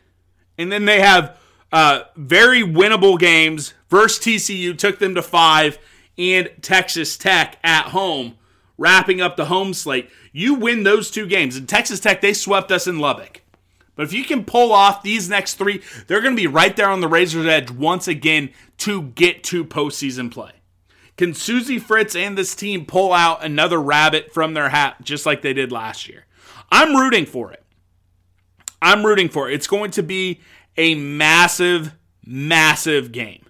and 0.59 0.72
then 0.72 0.87
they 0.87 1.01
have 1.01 1.39
uh, 1.70 2.01
very 2.16 2.62
winnable 2.62 3.16
games 3.16 3.75
versus 3.89 4.25
TCU, 4.25 4.77
took 4.77 4.99
them 4.99 5.14
to 5.14 5.22
five, 5.22 5.79
and 6.18 6.51
Texas 6.62 7.16
Tech 7.16 7.61
at 7.62 7.91
home, 7.91 8.39
wrapping 8.77 9.20
up 9.20 9.37
the 9.37 9.45
home 9.45 9.72
slate. 9.72 10.11
You 10.33 10.55
win 10.55 10.83
those 10.83 11.12
two 11.12 11.29
games. 11.29 11.55
And 11.55 11.68
Texas 11.68 12.01
Tech, 12.01 12.20
they 12.20 12.33
swept 12.33 12.72
us 12.72 12.89
in 12.89 12.99
Lubbock. 12.99 13.43
But 13.97 14.05
if 14.05 14.12
you 14.12 14.24
can 14.24 14.45
pull 14.45 14.72
off 14.72 15.03
these 15.03 15.28
next 15.28 15.55
three, 15.55 15.82
they're 16.07 16.20
going 16.20 16.34
to 16.34 16.40
be 16.40 16.47
right 16.47 16.74
there 16.74 16.88
on 16.88 17.01
the 17.01 17.09
razor's 17.09 17.47
edge 17.47 17.70
once 17.70 18.09
again 18.09 18.51
to 18.78 19.03
get 19.03 19.45
to 19.45 19.64
postseason 19.64 20.30
play. 20.30 20.53
Can 21.16 21.30
Suzie 21.30 21.80
Fritz 21.80 22.16
and 22.16 22.36
this 22.36 22.57
team 22.57 22.86
pull 22.86 23.12
out 23.12 23.45
another 23.45 23.80
rabbit 23.80 24.34
from 24.34 24.55
their 24.55 24.70
hat 24.70 24.97
just 25.03 25.26
like 25.26 25.42
they 25.42 25.53
did 25.53 25.70
last 25.70 26.09
year? 26.09 26.26
I'm 26.72 26.97
rooting 26.97 27.24
for 27.24 27.53
it. 27.53 27.62
I'm 28.82 29.07
rooting 29.07 29.28
for 29.28 29.49
it. 29.49 29.55
It's 29.55 29.68
going 29.68 29.92
to 29.92 30.03
be 30.03 30.40
a 30.76 30.97
massive, 30.97 31.95
massive 32.26 33.12
game. 33.12 33.47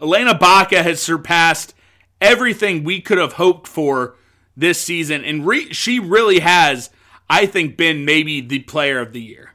Elena 0.00 0.34
Baca 0.34 0.82
has 0.82 1.00
surpassed 1.00 1.74
everything 2.20 2.84
we 2.84 3.00
could 3.00 3.18
have 3.18 3.34
hoped 3.34 3.68
for 3.68 4.16
this 4.56 4.80
season, 4.80 5.24
and 5.24 5.46
re- 5.46 5.72
she 5.72 6.00
really 6.00 6.40
has 6.40 6.90
I 7.28 7.46
think, 7.46 7.76
been 7.76 8.04
maybe 8.04 8.40
the 8.40 8.60
player 8.60 9.00
of 9.00 9.12
the 9.12 9.20
year. 9.20 9.52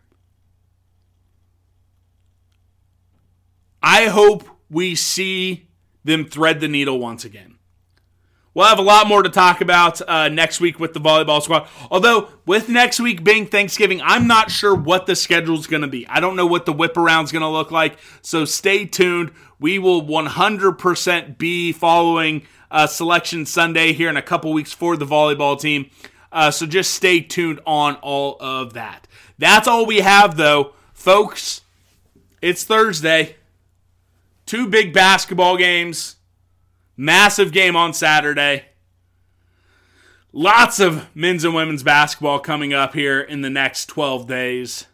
I 3.81 4.05
hope 4.05 4.47
we 4.69 4.95
see 4.95 5.67
them 6.03 6.25
thread 6.25 6.59
the 6.59 6.67
needle 6.67 6.99
once 6.99 7.25
again. 7.25 7.55
We'll 8.53 8.67
have 8.67 8.79
a 8.79 8.83
lot 8.83 9.07
more 9.07 9.23
to 9.23 9.29
talk 9.29 9.61
about 9.61 10.01
uh, 10.09 10.27
next 10.27 10.59
week 10.59 10.77
with 10.77 10.93
the 10.93 10.99
volleyball 10.99 11.41
squad. 11.41 11.69
Although, 11.89 12.27
with 12.45 12.67
next 12.67 12.99
week 12.99 13.23
being 13.23 13.45
Thanksgiving, 13.45 14.01
I'm 14.01 14.27
not 14.27 14.51
sure 14.51 14.75
what 14.75 15.05
the 15.05 15.15
schedule 15.15 15.57
is 15.57 15.67
going 15.67 15.83
to 15.83 15.87
be. 15.87 16.05
I 16.07 16.19
don't 16.19 16.35
know 16.35 16.45
what 16.45 16.65
the 16.65 16.73
whip 16.73 16.97
around 16.97 17.25
is 17.25 17.31
going 17.31 17.43
to 17.43 17.47
look 17.47 17.71
like. 17.71 17.97
So 18.21 18.43
stay 18.43 18.85
tuned. 18.85 19.31
We 19.57 19.79
will 19.79 20.01
100% 20.01 21.37
be 21.37 21.71
following 21.71 22.43
uh, 22.69 22.87
Selection 22.87 23.45
Sunday 23.45 23.93
here 23.93 24.09
in 24.09 24.17
a 24.17 24.21
couple 24.21 24.51
weeks 24.51 24.73
for 24.73 24.97
the 24.97 25.05
volleyball 25.05 25.57
team. 25.57 25.89
Uh, 26.31 26.51
so 26.51 26.65
just 26.65 26.93
stay 26.93 27.19
tuned 27.19 27.59
on 27.65 27.95
all 27.95 28.37
of 28.39 28.73
that. 28.73 29.07
That's 29.37 29.67
all 29.67 29.85
we 29.85 29.97
have, 29.97 30.37
though. 30.37 30.73
Folks, 30.93 31.61
it's 32.41 32.63
Thursday. 32.63 33.35
Two 34.45 34.67
big 34.67 34.93
basketball 34.93 35.57
games 35.57 36.15
Massive 37.01 37.51
game 37.51 37.75
on 37.75 37.93
Saturday. 37.95 38.65
Lots 40.31 40.79
of 40.79 41.07
men's 41.15 41.43
and 41.43 41.55
women's 41.55 41.81
basketball 41.81 42.37
coming 42.37 42.73
up 42.75 42.93
here 42.93 43.19
in 43.19 43.41
the 43.41 43.49
next 43.49 43.87
12 43.87 44.27
days. 44.27 44.85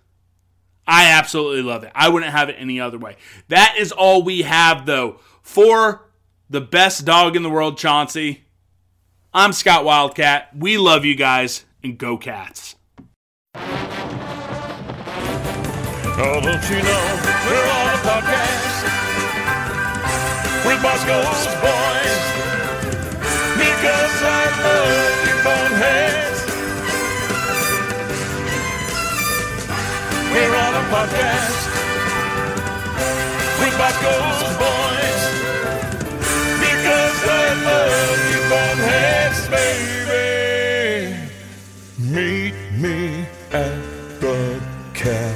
I 0.87 1.07
absolutely 1.07 1.63
love 1.63 1.83
it. 1.83 1.91
I 1.93 2.07
wouldn't 2.07 2.31
have 2.31 2.47
it 2.47 2.55
any 2.57 2.79
other 2.79 2.97
way. 2.97 3.17
That 3.49 3.75
is 3.77 3.91
all 3.91 4.23
we 4.23 4.43
have, 4.43 4.85
though, 4.85 5.19
for 5.41 6.07
the 6.49 6.61
best 6.61 7.03
dog 7.03 7.35
in 7.35 7.43
the 7.43 7.49
world, 7.49 7.77
Chauncey. 7.77 8.45
I'm 9.37 9.53
Scott 9.53 9.85
Wildcat. 9.85 10.49
We 10.57 10.79
love 10.79 11.05
you 11.05 11.13
guys, 11.13 11.63
and 11.83 11.95
go 11.95 12.17
Cats. 12.17 12.75
Oh, 13.53 13.61
don't 16.41 16.65
you 16.65 16.81
know 16.81 17.05
we're 17.45 17.69
on 17.69 17.85
a 17.85 17.99
podcast 18.01 18.81
with 20.65 20.81
Bosco's 20.81 21.45
boys 21.61 22.17
because 23.61 24.17
I 24.25 24.41
love 24.65 25.21
you 25.29 25.37
boneheads. 25.45 26.39
We're 30.33 30.55
on 30.65 30.73
a 30.73 30.85
podcast 30.89 31.61
with 33.61 33.77
Bosco's 33.77 34.57
boys 34.57 35.16
love 37.63 38.21
you 38.31 38.41
boneheads, 38.49 39.47
baby. 39.49 41.17
Meet 41.99 42.55
me 42.81 43.25
at 43.51 44.19
the 44.21 44.61
cat. 44.93 45.35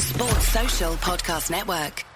Sports 0.00 0.48
Social 0.48 0.92
Podcast 0.94 1.50
Network. 1.50 2.07